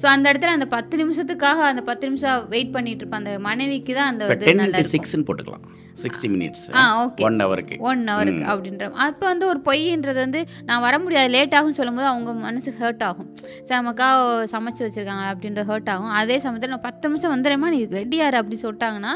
ஸோ 0.03 0.07
அந்த 0.14 0.26
இடத்துல 0.33 0.57
அந்த 0.59 0.68
பத்து 0.76 0.97
நிமிஷத்துக்காக 1.03 1.66
அந்த 1.72 1.85
பத்து 1.91 2.09
நிமிஷம் 2.11 2.47
வெயிட் 2.55 2.74
பண்ணிட்டு 2.76 3.03
இருப்பேன். 3.05 3.22
அந்த 3.24 3.35
மனைவிக்கு 3.51 3.95
தான் 4.01 4.11
அந்த 4.12 4.24
இது 4.37 4.61
நல்லா 4.62 4.83
போட்டுக்கலாம். 5.31 5.64
சிக்ஸ்டி 6.03 6.28
மினிட்ஸ் 6.34 6.64
ஆ 6.80 6.82
ஓகே 7.03 7.24
ஒன் 7.28 7.38
ஹவருக்கு 7.43 7.76
ஒன் 7.91 8.03
ஹவருக்கு 8.12 8.45
அப்படின்ற 8.53 8.91
அப்போ 9.07 9.24
வந்து 9.32 9.47
ஒரு 9.53 9.61
பொய்ன்றது 9.68 10.18
வந்து 10.24 10.41
நான் 10.68 10.82
வர 10.86 10.95
முடியாது 11.05 11.30
லேட் 11.36 11.57
ஆகும் 11.59 11.76
சொல்லும்போது 11.78 12.09
அவங்க 12.12 12.32
மனசு 12.47 12.70
ஹர்ட் 12.80 13.05
ஆகும். 13.09 13.28
சரி 13.66 13.78
நமக்காக 13.80 14.47
சமைச்சு 14.55 14.82
வச்சிருக்காங்க 14.86 15.26
அப்படின்ற 15.32 15.62
ஹர்ட் 15.70 15.91
ஆகும். 15.95 16.12
அதே 16.20 16.36
சமயத்தில் 16.45 16.72
நான் 16.74 16.86
பத்து 16.88 17.09
நிமிஷம் 17.11 17.32
வந்துடுறேம்மா 17.34 17.70
நீ 17.74 17.80
ரெடியாரு 17.99 18.38
அப்படி 18.41 18.59
சொல்லிட்டாங்கன்னா 18.64 19.14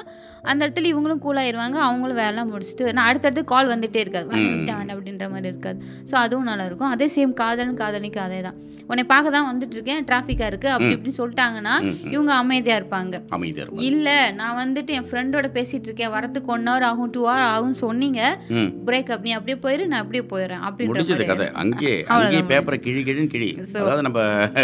அந்த 0.50 0.60
இடத்துல 0.64 0.88
இவங்களும் 0.92 1.22
கூலாயிருவாங்க 1.26 1.78
அவங்களும் 1.88 2.20
வேலை 2.24 2.44
முடிச்சுட்டு 2.52 2.94
நான் 2.96 3.08
அடுத்தடுத்து 3.10 3.44
கால் 3.52 3.70
வந்துட்டே 3.72 4.00
இருக்காது. 4.04 4.26
வந்துட்டேன் 4.34 4.78
வந்து 4.80 4.94
அப்படின்ற 4.96 5.26
மாதிரி 5.34 5.48
இருக்காது. 5.52 5.78
ஸோ 6.10 6.16
அதுவும் 6.24 6.48
நல்லா 6.50 6.66
இருக்கும். 6.70 6.92
அதே 6.94 7.08
சேம் 7.16 7.34
காதலும் 7.42 7.78
காதலிக்கு 7.82 8.20
அதே 8.26 8.40
தான். 8.48 8.58
உன்னை 8.90 9.04
பார்க்க 9.12 9.36
தான் 9.36 9.46
வந்துட்டு 9.50 9.76
இருக்கேன் 9.76 10.02
டிராஃபிக்காக 10.08 10.48
இருக்குது 10.50 10.72
அப்படி 10.74 10.94
இப்படி 10.96 11.12
சொல்லிட்டாங்கன்னா 11.20 11.74
இவங்க 12.14 12.32
அமைதியாக 12.42 12.80
இருப்பாங்க. 12.80 13.20
அமைதியாக 13.36 13.86
இல்லை 13.88 14.18
நான் 14.40 14.58
வந்துட்டு 14.62 14.96
என் 14.98 15.08
ஃப்ரெண்டோட 15.10 15.48
பேசிட்டு 15.58 15.88
இருக்கேன் 15.90 16.12
வரதுக்கு 16.16 16.50
ஒன் 16.64 16.70
ஹவர் 16.70 16.86
ஆகும் 16.88 17.10
டூ 17.14 17.22
ஹவர் 17.24 17.46
ஆகும் 17.54 17.76
சொன்னீங்க. 17.80 18.20
ம். 18.56 18.68
பிரேக்கப் 18.86 19.24
நீ 19.26 19.30
அப்படியே 19.36 19.56
போயிரு 19.64 19.84
நான் 19.86 20.02
அப்படியே 20.02 20.24
போயிடுறேன் 20.30 20.62
அப்படின்ற 20.66 21.24
கதை. 21.30 21.46
அங்கேயே 21.62 21.96
அங்கேயே 22.14 22.42
பேப்பரை 22.50 22.78
கிழி 22.78 23.00
கிழின்னு 23.08 23.32
கிழி. 23.34 23.48
அதாவது 23.78 24.02
நம்ம 24.02 24.20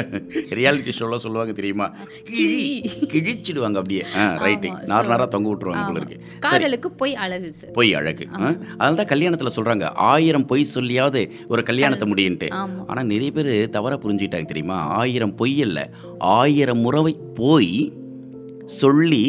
ரியாலிட்டி 0.59 0.93
ஷோலாம் 0.99 1.23
சொல்லுவாங்க 1.25 1.53
தெரியுமா? 1.53 1.87
கிழி. 2.31 2.63
கிழிச்சிடுவாங்க 3.13 3.77
அப்படியே. 3.77 4.05
ரைட்டு 4.39 4.71
நார் 4.87 5.11
நாரா 5.13 5.27
தொங்க 5.29 5.49
விட்டுருவாங்க 5.51 5.97
இருக்கு 5.97 6.19
காதலுக்கு 6.39 6.91
போய் 6.93 7.15
அழகு 7.17 7.51
பொய் 7.73 7.93
அழகு. 7.95 8.25
அதனால 8.35 8.95
தான் 8.95 9.11
கல்யாணத்தில் 9.15 9.55
சொல்கிறாங்க 9.57 9.85
ஆயிரம் 10.11 10.47
பொய் 10.47 10.73
சொல்லியாவது 10.75 11.23
ஒரு 11.49 11.63
கல்யாணத்தை 11.63 12.09
முடியுன்ட்டு. 12.13 12.51
ஆனால் 12.87 13.07
நிறைய 13.07 13.33
பேர் 13.33 13.53
தவறாக 13.71 14.01
புரிஞ்சுக்கிட்டாங்க 14.05 14.45
தெரியுமா? 14.45 14.79
ஆயிரம் 14.99 15.35
பொய் 15.35 15.57
இல்லை. 15.59 15.85
ஆயிரம் 16.37 16.79
முறை 16.79 17.03
போய் 17.35 17.73
சொல்லி 18.81 19.25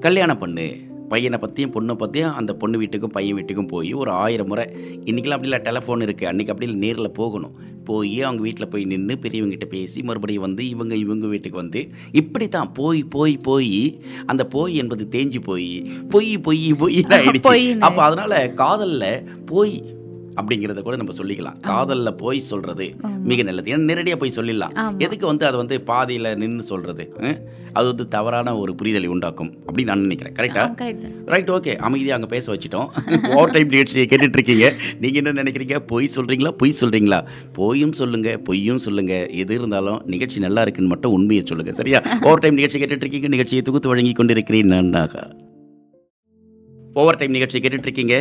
கல்யாணம் 0.00 0.38
பண்ணு. 0.38 0.66
பையனை 1.08 1.38
பற்றியும் 1.38 1.72
பொண்ணை 1.72 1.94
பற்றியும் 1.94 2.34
அந்த 2.34 2.54
பொண்ணு 2.54 2.80
வீட்டுக்கும் 2.80 3.12
பையன் 3.12 3.36
வீட்டுக்கும் 3.36 3.68
போய் 3.68 3.92
ஒரு 3.92 4.10
ஆயிரம் 4.10 4.46
முறை 4.46 4.64
இன்றைக்கெல்லாம் 5.04 5.38
அப்படி 5.38 5.48
இல்லை 5.48 5.58
டெலஃபோன் 5.58 6.08
இருக்குது 6.08 6.30
அன்றைக்கி 6.32 6.50
அப்படி 6.50 6.70
இல்லை 6.70 6.88
நேரில் 6.88 7.10
போகணும். 7.10 7.74
போய் 7.84 8.22
அவங்க 8.22 8.42
வீட்டில் 8.42 8.68
போய் 8.68 8.84
நின்று 8.84 9.18
பெரியவங்ககிட்ட 9.18 9.64
பேசி 9.64 10.02
மறுபடியும் 10.02 10.42
வந்து 10.42 10.68
இவங்க 10.68 10.94
இவங்க 10.94 11.26
வீட்டுக்கு 11.26 11.58
வந்து 11.58 11.90
இப்படி 12.12 12.48
தான் 12.48 12.72
போய் 12.72 13.04
போய் 13.04 13.36
போய் 13.38 14.00
அந்த 14.26 14.46
போய் 14.46 14.74
என்பது 14.74 15.06
தேஞ்சு 15.10 15.40
போய் 15.40 15.90
பொய் 16.08 16.38
பொய் 16.38 16.74
பொய் 16.74 17.04
பொய்ன்னு. 17.04 17.78
அப்போ 17.78 18.02
அதனால் 18.02 18.54
காதலில் 18.54 19.22
போய் 19.46 19.95
அப்படிங்கிறத 20.36 20.82
கூட 20.82 20.96
நம்ம 20.96 21.14
சொல்லிக்கலாம். 21.16 21.58
காதல்ல 21.66 22.10
போய் 22.16 22.40
சொல்றது 22.46 22.86
மிக 23.24 23.42
நல்லது. 23.42 23.70
ஏன்னா 23.72 23.84
நேரடியாக 23.84 24.18
போய் 24.18 24.36
சொல்லிடலாம். 24.36 24.74
எதுக்கு 24.98 25.26
வந்து 25.26 25.46
அதை 25.46 25.58
வந்து 25.58 25.80
பாதியில் 25.84 26.36
நின்று 26.36 26.62
சொல்றது? 26.64 27.04
அஹ்? 27.20 27.38
அது 27.72 27.86
வந்து 27.86 28.08
தவறான 28.08 28.56
ஒரு 28.58 28.74
புரிதலை 28.74 29.06
உண்டாக்கும் 29.06 29.50
அப்படின்னு 29.66 29.84
நான் 29.84 30.00
நினைக்கிறேன். 30.00 30.34
கரெக்டா 30.36 30.62
கரெக்ட் 30.74 31.02
தான் 31.02 31.16
ரைட் 31.26 31.50
ஓகே 31.50 31.72
அமைதியாக 31.80 32.18
அங்கே 32.18 32.28
பேச 32.28 32.46
வச்சிட்டோம். 32.52 32.88
ஓவர் 33.32 33.52
டைம் 33.56 33.68
நிகழ்ச்சியை 33.68 34.06
கேட்டுட்டு 34.06 34.38
இருக்கீங்க 34.38 34.66
நீங்கள் 35.00 35.20
என்ன 35.22 35.42
நினைக்கிறீங்க? 35.42 35.78
பொய் 35.86 36.10
சொல்கிறீங்களா 36.16 36.52
பொய் 36.58 36.78
சொல்கிறீங்களா 36.80 37.20
பொய்யும் 37.52 37.92
சொல்லுங்க 37.92 38.38
பொய்யும் 38.44 38.78
சொல்லுங்க. 38.78 39.12
எது 39.36 39.54
இருந்தாலும் 39.54 40.00
நிகழ்ச்சி 40.06 40.40
நல்லா 40.40 40.62
இருக்குன்னு 40.62 40.88
மட்டும் 40.88 41.12
உண்மையை 41.12 41.44
சொல்லுங்க. 41.46 41.72
சரியா? 41.72 42.00
ஓவர் 42.22 42.38
டைம் 42.38 42.54
நிகழ்ச்சி 42.54 42.78
கேட்டுட்டு 42.78 43.06
இருக்கீங்க 43.06 43.28
நிகழ்ச்சியை 43.28 43.62
தொகுத்து 43.62 43.88
வழங்கி 43.88 44.12
கொண்டிருக்கிறேன். 44.12 44.44
நன்னாக 44.72 45.14
ஓவர் 46.96 47.16
டைம் 47.16 47.30
நிகழ்ச்சி 47.30 47.60
கேட்டுட்டு 47.60 47.82
இருக்கீங்க 47.82 48.16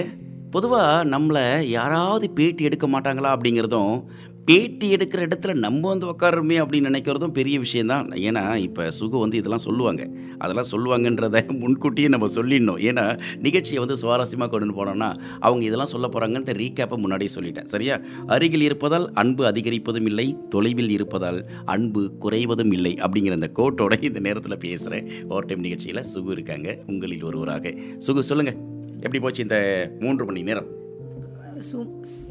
பொதுவாக 0.56 1.10
நம்மளை 1.10 1.62
யாராவது 1.62 2.30
பேட்டி 2.30 2.64
எடுக்க 2.64 2.88
மாட்டாங்களா 2.88 3.30
அப்படிங்கிறதும் 3.36 4.04
பேட்டி 4.46 4.96
எடுக்கிற 4.96 5.20
இடத்துல 5.28 5.54
நம்ம 5.54 5.88
வந்து 5.88 6.08
உட்காருமே 6.08 6.58
அப்படின்னு 6.62 6.90
நினைக்கிறதும் 6.90 7.34
பெரிய 7.34 7.60
விஷயந்தான் 7.60 8.10
ஏன்னா 8.10 8.56
இப்போ 8.56 8.92
சுகு 9.00 9.20
வந்து 9.20 9.38
இதெல்லாம் 9.38 9.58
சொல்லுவாங்க. 9.58 10.10
அதெல்லாம் 10.38 10.68
சொல்லுவாங்கன்றத 10.72 11.48
முன்கூட்டியே 11.62 12.08
நம்ம 12.08 12.28
சொல்லிடணும். 12.28 12.80
ஏன்னா 12.90 13.20
நிகழ்ச்சியை 13.40 13.86
வந்து 13.86 13.98
சுவாரஸ்யமாக 14.02 14.48
கொண்டு 14.48 14.86
போனோம்னா 14.86 15.16
அவங்க 15.40 15.66
இதெல்லாம் 15.66 15.88
சொல்ல 15.88 16.08
போகிறாங்கன்னு 16.08 16.56
ரீகேப்பை 16.62 16.98
முன்னாடியே 16.98 17.34
சொல்லிட்டேன். 17.36 17.64
சரியா? 17.64 18.00
அருகில் 18.28 18.62
இருப்பதால் 18.62 19.12
அன்பு 19.14 19.46
அதிகரிப்பதும் 19.46 20.06
இல்லை 20.06 20.38
தொலைவில் 20.50 20.90
இருப்பதால் 20.90 21.50
அன்பு 21.66 22.12
குறைவதும் 22.22 22.74
இல்லை 22.74 22.94
அப்படிங்கிற 22.94 23.32
அந்த 23.32 23.52
கோட்டோட 23.60 24.04
இந்த 24.04 24.20
நேரத்தில் 24.20 24.58
பேசுகிறேன் 24.58 25.26
ஓவர் 25.30 25.46
டைம் 25.46 25.60
நிகழ்ச்சியில் 25.60 26.04
சுகு 26.16 26.32
இருக்காங்க. 26.32 26.78
உங்களில் 26.88 27.24
ஒருவராக. 27.24 27.70
சுகு 28.08 28.20
சொல்லுங்கள் 28.20 28.75
எப்படி 29.06 29.20
போச்சு 29.20 29.42
இந்த 29.42 29.58
மூன்று 30.00 30.24
மணி 30.26 30.42
நேரம்? 30.44 30.70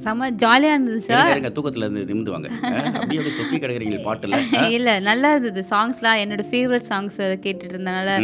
செம 0.04 0.28
ஜாலியாக 0.42 0.76
இருந்தது 0.76 1.00
சார் 1.08 1.30
இருங்க, 1.34 1.50
தூக்கத்துல 1.56 1.86
இருந்து 1.86 2.02
நிமிந்துவாங்க. 2.10 2.48
அப்படியே 2.94 3.18
அப்படியே 3.20 3.34
சொக்கி 3.38 3.58
கிடக்குறீங்க 3.64 3.98
பாட்டில். 4.06 4.36
இல்லை 4.76 4.94
நல்லா 5.08 5.28
இருந்தது. 5.34 5.62
சாங்ஸ்லாம் 5.72 6.20
என்னோட 6.22 6.42
ஃபேவரட் 6.50 6.86
சாங்ஸ் 6.90 7.18
கேட்டுட்டு 7.44 7.74
இருந்தனால. 7.76 8.16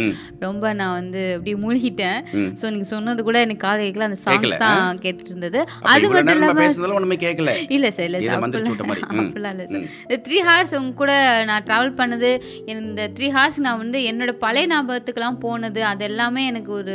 ரொம்ப 0.45 0.73
நான் 0.81 0.95
வந்து 0.99 1.21
அப்படியே 1.35 1.57
மூழ்கிட்டேன். 1.63 2.19
ஸோ 2.59 2.65
நீங்கள் 2.73 2.91
சொன்னது 2.93 3.27
கூட 3.29 3.39
எனக்கு 3.45 3.63
காது 3.67 3.81
கேட்கல. 3.85 4.07
அந்த 4.09 4.19
சாங்ஸ் 4.25 4.57
தான் 4.65 5.01
கேட்டுட்டு 5.05 5.31
இருந்தது 5.33 5.59
அது 5.93 6.09
மட்டும் 6.15 6.35
இல்லாமல் 6.37 6.97
ஒண்ணுமே 6.99 7.19
கேட்கல. 7.25 7.53
இல்லை 7.77 7.91
சார் 7.97 8.07
இல்லை 8.09 8.21
சார். 8.27 8.37
அப்படிலாம் 8.43 9.53
இல்லை 9.55 9.67
சார் 9.71 9.85
இந்த 10.05 10.19
த்ரீ 10.27 10.39
ஹார்ஸ் 10.49 10.75
உங்க 10.81 10.93
கூட 11.01 11.11
நான் 11.51 11.65
ட்ராவல் 11.69 11.93
பண்ணது 12.01 12.31
இந்த 12.75 13.09
த்ரீ 13.17 13.29
ஹார்ஸ் 13.37 13.59
நான் 13.67 13.81
வந்து 13.83 13.99
என்னோட 14.11 14.31
பழைய 14.45 14.67
ஞாபகத்துக்கெல்லாம் 14.73 15.39
போனது 15.45 15.81
அது 15.91 16.03
எல்லாமே 16.09 16.43
எனக்கு 16.51 16.71
ஒரு 16.79 16.93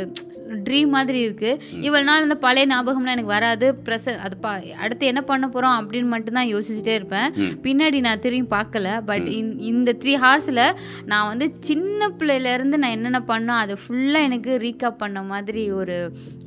ட்ரீம் 0.67 0.91
மாதிரி 0.95 1.19
இருக்கு. 1.27 1.51
இவ்வளவு 1.87 2.07
நாள் 2.09 2.25
இந்த 2.27 2.37
பழைய 2.45 2.65
ஞாபகம்லாம் 2.73 3.15
எனக்கு 3.17 3.35
வராது. 3.37 3.67
ப்ரெஸ் 3.87 4.09
அது 4.25 4.35
பா 4.45 4.53
அடுத்து 4.83 5.05
என்ன 5.11 5.21
பண்ண 5.29 5.45
போறோம் 5.53 5.75
அப்படின்னு 5.79 6.09
மட்டும்தான் 6.13 6.49
யோசிச்சுட்டே 6.53 6.95
இருப்பேன். 6.99 7.27
பின்னாடி 7.65 7.99
நான் 8.07 8.23
திரும்பி 8.25 8.49
பார்க்கல. 8.55 8.87
பட் 9.09 9.27
இந்த 9.71 9.95
த்ரீ 10.01 10.13
ஹார்ஸில் 10.23 10.63
நான் 11.11 11.27
வந்து 11.31 11.47
சின்ன 11.69 12.09
பிள்ளையிலேருந்து 12.19 12.79
நான் 12.83 12.95
என்னென்ன 12.97 13.21
பண்ணோம் 13.31 13.61
அதை 13.63 13.77
ஃபுல்லாக 13.83 14.27
எனக்கு 14.29 14.51
ரீகாப் 14.65 15.01
பண்ண 15.03 15.21
மாதிரி 15.31 15.63
ஒரு 15.79 15.97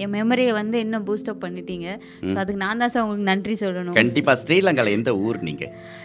என் 0.04 0.12
மெமரியை 0.16 0.52
வந்து 0.60 0.76
இன்னும் 0.84 1.06
பூஸ்டப் 1.08 1.42
பண்ணிட்டீங்க. 1.44 1.88
ஸோ 2.30 2.36
அதுக்கு 2.42 2.62
நான் 2.64 2.82
தான் 2.82 2.92
சார் 2.94 3.04
உங்களுக்கு 3.04 3.30
நன்றி 3.32 3.56
சொல்லணும். 3.64 3.96
கண்டிப்பா. 4.00 4.34
ஸ்ரீலங்கால 4.42 4.94
எந்த 4.98 5.10
ஊர் 5.26 5.38
நீங்க? 5.48 5.64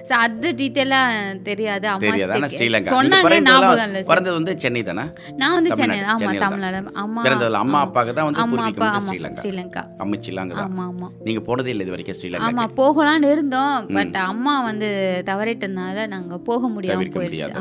ஸோ 0.10 0.14
அது 0.26 0.48
டீட்டெயிலாக 0.62 1.14
தெரியாது. 1.50 1.88
அம்மா 1.96 2.14
ஸ்ரீலங்கா. 2.56 2.92
சொன்னாங்க 2.96 3.34
ஞாபகம் 3.50 3.86
இல்லை 3.88 4.02
சார் 4.02 4.12
பிறந்தது 4.12 4.36
வந்து 4.40 4.54
சென்னை 4.64 4.84
தானே? 4.90 5.06
நான் 5.42 5.56
வந்து 5.58 5.72
சென்னை 5.80 5.98
ஆமா. 6.14 6.32
தமிழ்நாடு. 6.46 6.80
அம்மா 7.04 7.22
அம்மா 7.64 7.80
அப்பாவுக்கு 7.86 8.16
தான் 8.18 8.28
வந்து 8.28 8.42
அம்மா 8.44 8.64
அப்பா 8.70 8.86
வந்து 8.86 9.00
ஆமா 9.00 9.10
ஸ்ரீலங்கா. 9.10 9.42
ஸ்ரீலங்கா. 9.44 9.84
அமைச்சிலாங்க 10.04 10.54
ஆமா 10.66 10.84
ஆமா. 10.92 11.08
நீங்க 11.28 11.42
போனதே 11.48 11.72
இல்லை 11.74 11.84
இது 11.86 11.94
வரைக்கும். 11.96 12.15
ஸ்ரீலங்கா 12.16 12.48
ஆமா 12.48 12.66
போகலாம்னு 12.76 13.32
இருந்தோம் 13.32 13.76
பட் 13.94 14.18
அம்மா 14.24 14.62
வந்து 14.62 14.90
தவறிட்டனால 15.26 16.08
நாங்க 16.08 16.38
போக 16.44 16.70
முடியாம 16.70 17.08
போயிடுச்சு. 17.16 17.52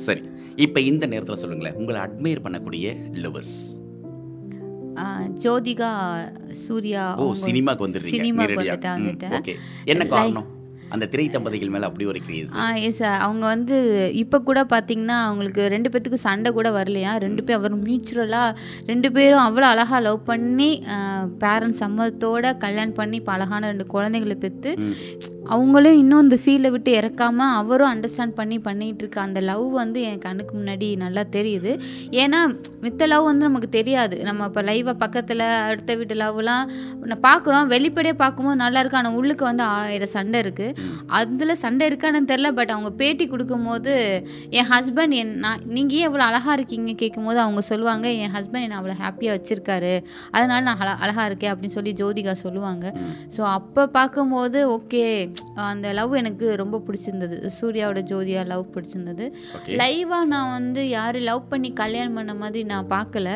சரி. 0.00 0.22
இப்போ 0.58 0.80
இந்த 0.82 1.06
நேரத்துல 1.06 1.36
சொல்லுங்களேன் 1.36 1.76
உங்களை 1.76 2.00
அட்மையர் 2.00 2.44
பண்ணக்கூடிய 2.44 2.86
லவர்ஸ் 3.22 3.56
ஜோதிகா 5.38 5.90
சூர்யா 6.62 7.02
ஓ 7.16 7.26
சினிமாக்கு 7.42 7.84
வந்துடுறீங்க 7.86 8.14
சினிமாக்கு 8.14 8.54
நேரடியா. 8.54 8.72
வந்துட்டா 8.72 8.92
ம், 8.94 9.04
வந்துட்டேன் 9.04 9.60
என்ன 9.84 10.04
காரணம்? 10.06 10.48
அந்த 10.90 11.06
திரை 11.06 11.24
தம்பதிகள் 11.28 11.72
மேல 11.72 11.88
அப்படி 11.88 12.04
ஒரு 12.06 12.20
கிரேஸ் 12.24 12.52
ஆ 12.58 12.66
எஸ் 12.82 13.00
அவங்க 13.20 13.44
வந்து 13.46 13.76
இப்போ 14.20 14.38
கூட 14.42 14.60
பார்த்தீங்கன்னா 14.70 15.16
அவங்களுக்கு 15.24 15.62
ரெண்டு 15.68 15.90
பேத்துக்கு 15.90 16.20
சண்டை 16.22 16.50
கூட 16.52 16.68
வரலையா? 16.70 17.12
ரெண்டு 17.18 17.42
பேர் 17.42 17.58
அவர் 17.58 17.74
மியூச்சுவலாக 17.82 18.54
ரெண்டு 18.86 19.10
பேரும் 19.12 19.44
அவ்வளோ 19.44 19.66
அழகாக 19.68 20.00
லவ் 20.00 20.20
பண்ணி 20.24 20.70
பேரண்ட்ஸ் 21.42 21.82
சம்மதத்தோட 21.82 22.46
கல்யாணம் 22.58 22.96
பண்ணி 22.96 23.18
இப்போ 23.18 23.32
அழகான 23.32 23.68
ரெண்டு 23.68 23.86
குழந்தைகளை 23.88 24.36
பெற்று 24.38 24.72
அவங்களும் 25.54 25.98
இன்னும் 26.00 26.22
இந்த 26.24 26.36
ஃபீல்டை 26.42 26.70
விட்டு 26.74 26.90
இறக்காம 27.00 27.46
அவரும் 27.60 27.90
அண்டர்ஸ்டாண்ட் 27.92 28.34
பண்ணி 28.38 28.56
பண்ணிட்டு 28.66 29.02
இருக்க 29.04 29.18
அந்த 29.26 29.40
லவ் 29.50 29.66
வந்து 29.80 29.98
என் 30.08 30.22
கண்ணுக்கு 30.24 30.52
முன்னாடி 30.58 30.88
நல்லா 31.02 31.22
தெரியுது. 31.36 31.72
ஏன்னா 32.22 32.40
மித்த 32.84 33.06
லவ் 33.12 33.24
வந்து 33.28 33.46
நமக்கு 33.48 33.68
தெரியாது. 33.76 34.16
நம்ம 34.28 34.46
இப்போ 34.50 34.62
லைவாக 34.68 34.96
பக்கத்தில் 35.04 35.44
அடுத்த 35.68 35.96
வீட்டு 36.00 36.16
லவ்லாம் 36.22 36.66
நான் 37.10 37.22
பார்க்குறோம் 37.28 37.70
வெளிப்படையாக 37.74 38.18
பார்க்கும்போது 38.24 38.58
நல்லா 38.64 38.82
இருக்கு. 38.82 39.00
ஆனால் 39.00 39.16
உள்ளுக்கு 39.20 39.44
வந்து 39.50 39.64
ஆயிரம் 39.76 40.12
சண்டை 40.16 40.40
இருக்குது 40.44 40.86
அதில் 41.20 41.54
சண்டை 41.64 41.86
இருக்கான்னு 41.90 42.30
தெரில 42.32 42.50
பட் 42.58 42.74
அவங்க 42.76 42.92
பேட்டி 43.00 43.26
கொடுக்கும்போது 43.32 43.94
என் 44.58 44.70
ஹஸ்பண்ட் 44.74 45.16
என் 45.20 45.34
நான் 45.46 45.64
நீங்கள் 45.76 45.98
ஏன் 46.00 46.08
இவ்வளோ 46.10 46.26
அழகாக 46.30 46.56
இருக்கீங்க 46.58 46.94
கேட்கும்போது 47.04 47.40
அவங்க 47.46 47.64
சொல்லுவாங்க 47.70 48.06
என் 48.24 48.34
ஹஸ்பண்ட் 48.36 48.66
என்னை 48.66 48.78
அவ்வளோ 48.80 48.98
ஹாப்பியாக 49.04 49.36
வச்சுருக்காரு. 49.38 49.94
அதனால 50.36 50.60
நான் 50.68 50.80
அழ 50.84 50.90
அழகாக 51.04 51.28
இருக்கேன். 51.30 51.52
அப்படின்னு 51.54 51.78
சொல்லி 51.78 51.94
ஜோதிகா 52.02 52.36
சொல்லுவாங்க. 52.44 52.86
ஸோ 53.36 53.42
அப்போ 53.56 53.84
பார்க்கும்போது 53.98 54.60
ஓகே 54.76 55.04
அந்த 55.68 55.86
லவ் 55.98 56.12
எனக்கு 56.20 56.46
ரொம்ப 56.60 56.76
பிடிச்சிருந்தது. 56.86 57.36
சூர்யாவோட 57.56 58.00
ஜோதியா 58.10 58.42
லவ் 58.52 58.64
பிடிச்சிருந்தது. 58.74 59.24
லைவாக 59.80 60.28
நான் 60.32 60.52
வந்து 60.56 60.82
யாரும் 60.88 61.26
லவ் 61.30 61.42
பண்ணி 61.52 61.70
கல்யாணம் 61.82 62.16
பண்ண 62.18 62.34
மாதிரி 62.42 62.62
நான் 62.72 62.90
பார்க்கல. 62.94 63.28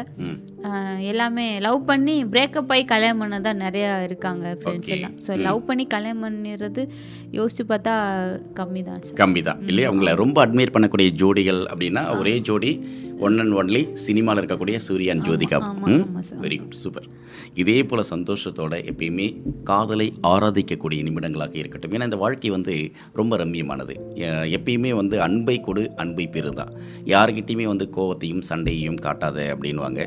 எல்லாமே 1.10 1.46
லவ் 1.66 1.80
பண்ணி 1.90 2.14
பிரேக்கப் 2.34 2.72
ஆகி 2.74 2.84
கல்யாணம் 2.92 3.22
பண்ணதான் 3.22 3.62
நிறைய 3.66 3.86
இருக்காங்க 4.08 4.44
ஃப்ரெண்ட்ஸ். 4.60 4.92
எல்லாம். 4.96 5.14
ஸோ 5.26 5.38
லவ் 5.46 5.60
பண்ணி 5.70 5.86
கல்யாணம் 5.94 6.24
பண்ணிடுறது 6.26 6.84
யோசிச்சு 7.38 7.64
பார்த்தா 7.72 7.94
கம்மி 8.60 8.82
தான் 8.90 9.00
கம்மி 9.22 9.42
தான் 9.48 9.62
இல்லையா 9.72 9.90
உங்களை 9.94 10.14
ரொம்ப 10.24 10.38
அட்மையர் 10.46 10.74
பண்ணக்கூடிய 10.76 11.10
ஜோடிகள் 11.22 11.62
அப்படின்னா 11.72 12.04
ஒரே 12.20 12.34
ஜோடி 12.50 12.72
ஒன் 13.26 13.36
அண்ட் 13.42 13.54
ஒன்லி 13.60 13.82
சினிமாவில் 14.04 14.40
இருக்கக்கூடிய 14.42 14.76
Suriya 14.86 15.12
and 15.14 15.24
Jyothika. 15.28 15.58
Very 16.44 16.56
good 16.62 16.80
super 16.84 17.06
இதே 17.54 17.84
போல் 17.84 18.04
சந்தோஷத்தோட 18.10 18.74
எப்பயுமே 18.90 19.42
காதலை 19.64 20.12
ஆராதிக்கக்கூடிய 20.22 21.00
நிமிடங்களாக 21.02 21.54
இருக்கட்டும். 21.54 21.90
ஏன்னா 21.90 22.02
இந்த 22.02 22.16
வாழ்க்கை 22.16 22.50
வந்து 22.50 22.92
ரொம்ப 23.12 23.36
ரம்மியமானது. 23.36 23.94
எப்பயுமே 24.58 24.94
வந்து 24.94 25.20
அன்பை 25.20 25.60
கொடு 25.60 25.96
அன்பை 25.96 26.26
பெறுதான் 26.26 26.72
யார்கிட்டையுமே 27.04 27.62
வந்து 27.62 27.88
கோவத்தையும் 27.96 28.42
சண்டையையும் 28.48 29.00
காட்டாத 29.00 29.56
அப்படின்வாங்க 29.56 30.00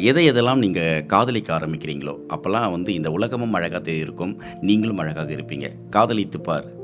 எதை 0.00 0.30
எதெல்லாம் 0.30 0.62
நீங்கள் 0.64 1.06
காதலிக்க 1.06 1.58
ஆரம்பிக்கிறீங்களோ 1.58 2.16
அப்போல்லாம் 2.28 2.70
வந்து 2.70 2.94
இந்த 2.94 3.10
உலகமும் 3.10 3.52
அழகாக 3.52 3.90
இருக்கும் 3.90 4.42
நீங்களும் 4.60 4.98
அழகாக 4.98 5.34
இருப்பீங்க. 5.34 5.68
காதலித்து 5.90 6.40
பார் 6.40 6.82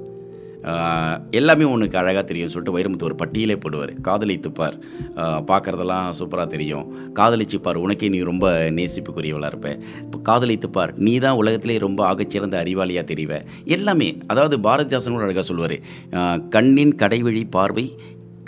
எல்லாமே 1.39 1.65
உனக்கு 1.75 1.97
அழகாக 2.01 2.23
தெரியும் 2.31 2.51
சொல்லிட்டு 2.53 2.75
வைரமுத்து 2.77 3.07
ஒரு 3.09 3.17
பட்டியலே 3.23 3.57
போடுவார். 3.63 3.93
காதலித்துப்பார். 4.09 4.77
பார்க்குறதெல்லாம் 5.51 6.07
சூப்பராக 6.19 6.47
தெரியும். 6.55 6.87
காதலிச்சுப்பார். 7.19 7.81
உனக்கே 7.85 8.11
நீ 8.15 8.21
ரொம்ப 8.31 8.47
நேசிப்புக்குரியவளாக 8.79 9.51
இருப்ப. 9.53 9.73
இப்போ 10.05 10.21
காதலித்துப்பார். 10.31 10.93
நீ 11.07 11.15
தான் 11.27 11.41
உலகத்திலே 11.43 11.79
ரொம்ப 11.87 12.01
ஆகச்சிறந்த 12.13 12.59
அறிவாளியாக 12.65 13.05
தெரிவ. 13.13 13.41
எல்லாமே 13.77 14.11
அதாவது 14.27 14.59
பாரதிதாசன் 14.69 15.17
கூட 15.17 15.27
அழகாக 15.29 15.47
சொல்லுவார் 15.51 15.77
கண்ணின் 16.57 16.95
கடைவழி 17.03 17.45
பார்வை 17.59 17.87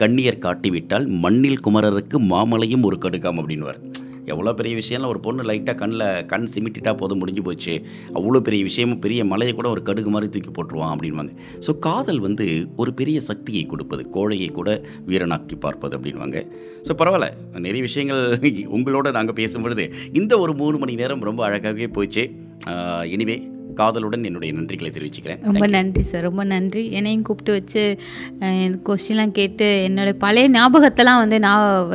கண்ணியர் 0.03 0.43
காட்டிவிட்டால் 0.45 1.07
மண்ணில் 1.25 1.63
குமரருக்கு 1.65 2.17
மாமலையும் 2.31 2.87
ஒரு 2.89 2.97
கடுக்காம் 3.03 3.41
அப்படின்னுவார். 3.41 3.81
எவ்வளோ 4.27 4.55
பெரிய 4.55 4.77
விஷயம்லாம் 4.77 5.07
ஒரு 5.07 5.20
பொண்ணு 5.20 5.43
லைட்டாக 5.43 5.75
கண்ணில் 5.75 6.27
கண் 6.27 6.49
சிமிட்டிட்டா 6.55 6.97
போதும் 6.97 7.18
முடிஞ்சு 7.18 7.43
போச்சு. 7.43 7.85
அவ்வளோ 8.14 8.41
பெரிய 8.41 8.62
விஷயமும் 8.62 8.99
பெரிய 8.99 9.25
மலையை 9.25 9.55
கூட 9.55 9.68
ஒரு 9.68 9.83
கடுகு 9.83 10.11
மாதிரி 10.11 10.31
தூக்கி 10.31 10.51
போட்டுருவான் 10.51 10.93
அப்படின்வாங்க 10.95 11.33
ஸோ 11.66 11.79
காதல் 11.79 12.18
வந்து 12.18 12.47
ஒரு 12.77 12.95
பெரிய 12.95 13.20
சக்தியை 13.20 13.66
கொடுப்பது 13.66 14.11
கோழையை 14.11 14.49
கூட 14.49 14.83
வீரனாக்கி 15.07 15.57
பார்ப்பது 15.61 15.99
அப்படின்வாங்க 15.99 16.39
ஸோ 16.89 16.95
பரவாயில்ல. 16.99 17.29
நிறைய 17.59 17.83
விஷயங்கள் 17.83 18.23
உங்களோட 18.77 19.11
நாங்கள் 19.11 19.35
பேசும்பொழுது 19.35 19.93
இந்த 20.12 20.39
ஒரு 20.39 20.55
மூணு 20.55 20.79
மணி 20.79 20.95
நேரம் 20.95 21.20
ரொம்ப 21.20 21.51
அழகாகவே 21.51 21.93
போச்சு 21.93 22.25
எனிவே 23.03 23.37
காதலுடன் 23.81 24.25
என்னுடைய 24.25 24.55
நன்றிகளை 24.59 24.91
தெரிவிச்சுக்கிறேன். 24.97 25.43
ரொம்ப 25.49 25.66
நன்றி 25.77 26.03
சார் 26.11 26.27
ரொம்ப 26.29 26.45
நன்றி. 26.55 26.85
என்னையும் 26.99 27.27
கூப்பிட்டு 27.29 27.53
வச்சு 27.59 27.85
கொஸ்டின்லாம் 28.89 29.37
கேட்டு 29.41 29.68
என்னோட 29.89 30.12
பழைய 30.25 30.49
ஞாபகத்தெல்லாம் 30.59 31.23
வந்து 31.25 31.39
நான் 31.47 31.91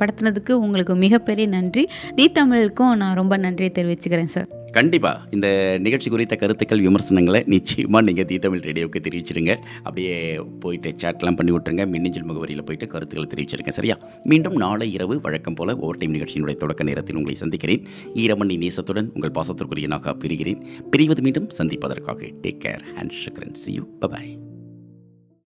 படுத்தினதுக்கு 0.00 0.52
உங்களுக்கு 0.66 0.96
மிகப்பெரிய 1.06 1.48
நன்றி. 1.56 1.84
தி 2.14 2.26
தமிழுக்கும் 2.38 2.96
நான் 3.02 3.18
ரொம்ப 3.22 3.36
நன்றியை 3.46 3.72
தெரிவிச்சுக்கிறேன் 3.74 4.34
சார் 4.36 4.48
கண்டிப்பாக 4.70 5.28
இந்த 5.30 5.78
நிகழ்ச்சி 5.80 6.10
குறித்த 6.10 6.36
கருத்துக்கள் 6.36 6.80
விமர்சனங்களை 6.80 7.42
நிச்சயமாக 7.46 8.04
நீங்கள் 8.04 8.24
தி 8.24 8.38
தமிழ் 8.38 8.58
ரேடியோவுக்கு 8.58 9.00
தெரிவிச்சிருங்க. 9.00 9.56
அப்படியே 9.76 10.40
போயிட்டு 10.60 10.94
சேட்லாம் 11.02 11.36
பண்ணி 11.36 11.52
விட்டுருங்க. 11.52 11.86
மின்னஞ்சல் 11.86 12.26
முகவரியில் 12.26 12.62
போயிட்டு 12.62 12.86
கருத்துக்களை 12.86 13.26
தெரிவிச்சிருங்க. 13.34 13.68
சரியா? 13.68 13.98
மீண்டும் 14.24 14.56
நாளை 14.56 14.92
இரவு 14.92 15.20
வழக்கம் 15.20 15.54
போல 15.54 15.76
ஓவர் 15.76 15.96
டைம் 15.96 16.14
நிகழ்ச்சியினுடைய 16.14 16.54
தொடக்க 16.54 16.84
நேரத்தில் 16.84 17.16
உங்களை 17.16 17.38
சந்திக்கிறேன். 17.38 17.86
ஈரமணி 18.14 18.58
நேசத்துடன் 18.64 19.10
உங்கள் 19.14 19.36
பாசத்திற்குரியனாக 19.38 20.14
பிரிகிறேன். 20.24 20.64
பிரிவது 20.96 21.20
மீண்டும் 21.20 21.50
சந்திப்பதற்காக 21.50 22.26
டேக் 22.26 22.60
கேர் 22.64 22.84
அண்ட் 22.96 23.12
ஷுக்ரன் 23.12 23.52
சி 23.52 23.72
யூ 23.72 23.84
பபாய் 24.00 24.47